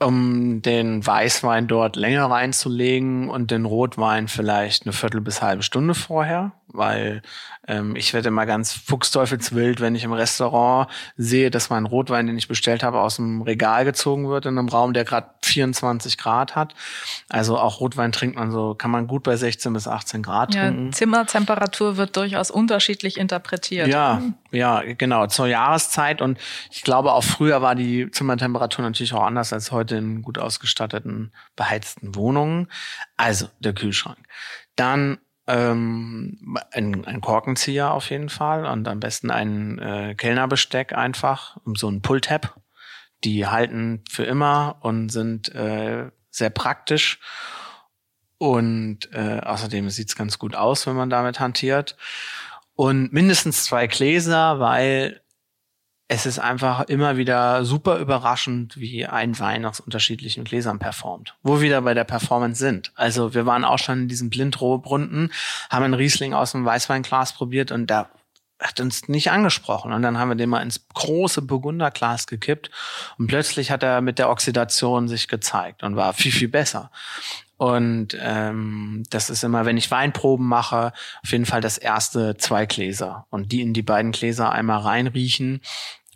um 0.00 0.60
den 0.62 1.06
Weißwein 1.06 1.66
dort 1.66 1.96
länger 1.96 2.30
reinzulegen 2.30 3.30
und 3.30 3.50
den 3.50 3.64
Rotwein 3.64 4.28
vielleicht 4.28 4.84
eine 4.84 4.92
Viertel 4.92 5.20
bis 5.20 5.40
halbe 5.40 5.62
Stunde 5.62 5.94
vorher, 5.94 6.52
weil 6.74 7.22
ähm, 7.66 7.96
ich 7.96 8.12
werde 8.12 8.28
immer 8.28 8.46
ganz 8.46 8.72
fuchsteufelswild, 8.72 9.80
wenn 9.80 9.94
ich 9.94 10.04
im 10.04 10.12
Restaurant 10.12 10.90
sehe, 11.16 11.50
dass 11.50 11.70
mein 11.70 11.86
Rotwein, 11.86 12.26
den 12.26 12.36
ich 12.36 12.48
bestellt 12.48 12.82
habe, 12.82 13.00
aus 13.00 13.16
dem 13.16 13.42
Regal 13.42 13.84
gezogen 13.84 14.28
wird 14.28 14.46
in 14.46 14.58
einem 14.58 14.68
Raum, 14.68 14.92
der 14.92 15.04
gerade 15.04 15.28
24 15.42 16.18
Grad 16.18 16.56
hat. 16.56 16.74
Also 17.28 17.58
auch 17.58 17.80
Rotwein 17.80 18.12
trinkt 18.12 18.36
man 18.36 18.50
so, 18.50 18.74
kann 18.74 18.90
man 18.90 19.06
gut 19.06 19.22
bei 19.22 19.36
16 19.36 19.72
bis 19.72 19.88
18 19.88 20.22
Grad 20.22 20.54
ja, 20.54 20.62
trinken. 20.62 20.92
Zimmertemperatur 20.92 21.96
wird 21.96 22.16
durchaus 22.16 22.50
unterschiedlich 22.50 23.18
interpretiert. 23.18 23.88
Ja, 23.88 24.20
ja, 24.50 24.82
genau, 24.82 25.26
zur 25.26 25.46
Jahreszeit. 25.46 26.20
Und 26.20 26.38
ich 26.70 26.82
glaube, 26.82 27.12
auch 27.12 27.24
früher 27.24 27.62
war 27.62 27.74
die 27.74 28.10
Zimmertemperatur 28.10 28.84
natürlich 28.84 29.14
auch 29.14 29.24
anders 29.24 29.52
als 29.52 29.72
heute 29.72 29.96
in 29.96 30.22
gut 30.22 30.38
ausgestatteten, 30.38 31.32
beheizten 31.56 32.14
Wohnungen. 32.14 32.68
Also 33.16 33.48
der 33.60 33.72
Kühlschrank. 33.72 34.18
Dann 34.76 35.18
ähm, 35.46 36.58
ein, 36.72 37.04
ein 37.04 37.20
Korkenzieher 37.20 37.92
auf 37.92 38.10
jeden 38.10 38.28
Fall 38.28 38.66
und 38.66 38.88
am 38.88 39.00
besten 39.00 39.30
ein 39.30 39.78
äh, 39.78 40.14
Kellnerbesteck 40.14 40.92
einfach, 40.92 41.58
so 41.74 41.88
ein 41.88 42.02
Pulltab. 42.02 42.60
Die 43.24 43.46
halten 43.46 44.04
für 44.10 44.24
immer 44.24 44.78
und 44.80 45.08
sind 45.08 45.54
äh, 45.54 46.10
sehr 46.30 46.50
praktisch. 46.50 47.20
Und 48.38 49.10
äh, 49.12 49.40
außerdem 49.40 49.88
sieht's 49.90 50.16
ganz 50.16 50.38
gut 50.38 50.54
aus, 50.54 50.86
wenn 50.86 50.96
man 50.96 51.08
damit 51.08 51.40
hantiert. 51.40 51.96
Und 52.74 53.12
mindestens 53.12 53.64
zwei 53.64 53.86
Gläser, 53.86 54.58
weil 54.58 55.20
es 56.14 56.26
ist 56.26 56.38
einfach 56.38 56.82
immer 56.82 57.16
wieder 57.16 57.64
super 57.64 57.98
überraschend, 57.98 58.76
wie 58.78 59.04
ein 59.04 59.36
Wein 59.40 59.64
aus 59.64 59.80
unterschiedlichen 59.80 60.44
Gläsern 60.44 60.78
performt. 60.78 61.34
Wo 61.42 61.56
wir 61.56 61.62
wieder 61.62 61.82
bei 61.82 61.92
der 61.92 62.04
Performance 62.04 62.60
sind. 62.60 62.92
Also 62.94 63.34
wir 63.34 63.46
waren 63.46 63.64
auch 63.64 63.80
schon 63.80 64.02
in 64.02 64.08
diesem 64.08 64.30
Blindrohbrunnen, 64.30 65.32
haben 65.70 65.84
einen 65.84 65.94
Riesling 65.94 66.32
aus 66.32 66.52
dem 66.52 66.64
Weißweinglas 66.64 67.32
probiert 67.32 67.72
und 67.72 67.88
da 67.88 68.10
hat 68.60 68.78
uns 68.78 69.08
nicht 69.08 69.32
angesprochen. 69.32 69.92
Und 69.92 70.02
dann 70.02 70.16
haben 70.16 70.28
wir 70.28 70.36
den 70.36 70.50
mal 70.50 70.62
ins 70.62 70.86
große 70.94 71.42
Burgunderglas 71.42 72.28
gekippt 72.28 72.70
und 73.18 73.26
plötzlich 73.26 73.72
hat 73.72 73.82
er 73.82 74.00
mit 74.00 74.20
der 74.20 74.30
Oxidation 74.30 75.08
sich 75.08 75.26
gezeigt 75.26 75.82
und 75.82 75.96
war 75.96 76.12
viel, 76.12 76.30
viel 76.30 76.48
besser. 76.48 76.92
Und 77.56 78.16
ähm, 78.20 79.04
das 79.10 79.30
ist 79.30 79.44
immer, 79.44 79.64
wenn 79.64 79.76
ich 79.76 79.90
Weinproben 79.90 80.46
mache, 80.46 80.92
auf 81.22 81.30
jeden 81.30 81.46
Fall 81.46 81.60
das 81.60 81.78
erste 81.78 82.36
zwei 82.36 82.66
Gläser. 82.66 83.26
Und 83.30 83.52
die 83.52 83.62
in 83.62 83.72
die 83.72 83.82
beiden 83.82 84.12
Gläser 84.12 84.50
einmal 84.50 84.80
reinriechen. 84.80 85.60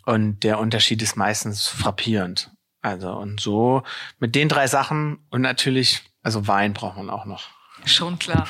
Und 0.09 0.43
der 0.43 0.57
Unterschied 0.57 1.03
ist 1.03 1.15
meistens 1.17 1.67
frappierend. 1.67 2.49
Also 2.81 3.11
und 3.11 3.39
so 3.39 3.83
mit 4.17 4.33
den 4.33 4.49
drei 4.49 4.65
Sachen 4.65 5.19
und 5.29 5.41
natürlich, 5.41 6.01
also 6.23 6.47
Wein 6.47 6.73
braucht 6.73 6.97
man 6.97 7.11
auch 7.11 7.25
noch. 7.25 7.43
Schon 7.85 8.17
klar. 8.17 8.47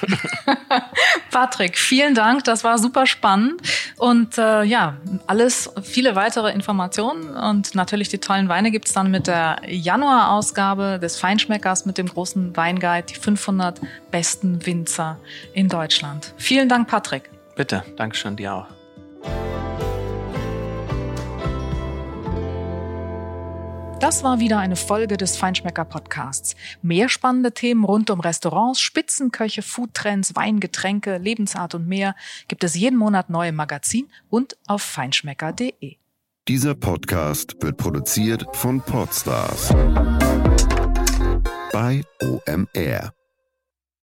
Patrick, 1.32 1.78
vielen 1.78 2.16
Dank. 2.16 2.46
Das 2.46 2.64
war 2.64 2.78
super 2.78 3.06
spannend. 3.06 3.62
Und 3.98 4.38
äh, 4.38 4.64
ja, 4.64 4.96
alles, 5.28 5.70
viele 5.84 6.16
weitere 6.16 6.54
Informationen 6.54 7.36
und 7.36 7.76
natürlich 7.76 8.08
die 8.08 8.20
tollen 8.20 8.48
Weine 8.48 8.72
gibt's 8.72 8.94
dann 8.94 9.12
mit 9.12 9.28
der 9.28 9.62
Januar-Ausgabe 9.68 10.98
des 10.98 11.20
Feinschmeckers 11.20 11.86
mit 11.86 11.98
dem 11.98 12.08
großen 12.08 12.56
Weinguide, 12.56 13.08
die 13.10 13.16
500 13.16 13.82
besten 14.12 14.66
Winzer 14.66 15.20
in 15.54 15.68
Deutschland. 15.68 16.34
Vielen 16.38 16.70
Dank, 16.70 16.88
Patrick. 16.88 17.30
Bitte, 17.58 17.84
Dankeschön 17.98 18.38
dir 18.38 18.54
auch. 18.54 18.79
Das 24.00 24.24
war 24.24 24.40
wieder 24.40 24.60
eine 24.60 24.78
Folge 24.78 25.18
des 25.18 25.36
Feinschmecker 25.36 25.84
Podcasts. 25.84 26.56
Mehr 26.82 27.10
spannende 27.10 27.52
Themen 27.52 27.84
rund 27.84 28.10
um 28.10 28.22
Restaurants, 28.22 28.80
Spitzenköche, 28.80 29.62
Foodtrends, 29.62 30.38
Weingetränke, 30.38 31.18
Lebensart 31.18 31.76
und 31.76 31.86
mehr 31.86 32.16
gibt 32.48 32.64
es 32.64 32.76
jeden 32.76 32.98
Monat 32.98 33.30
neu 33.30 33.50
im 33.50 33.56
Magazin 33.56 34.08
und 34.30 34.56
auf 34.68 34.82
feinschmecker.de. 34.84 35.98
Dieser 36.48 36.76
Podcast 36.76 37.58
wird 37.60 37.76
produziert 37.76 38.46
von 38.54 38.80
Podstars 38.82 39.74
bei 41.74 42.02
OMR. 42.22 43.14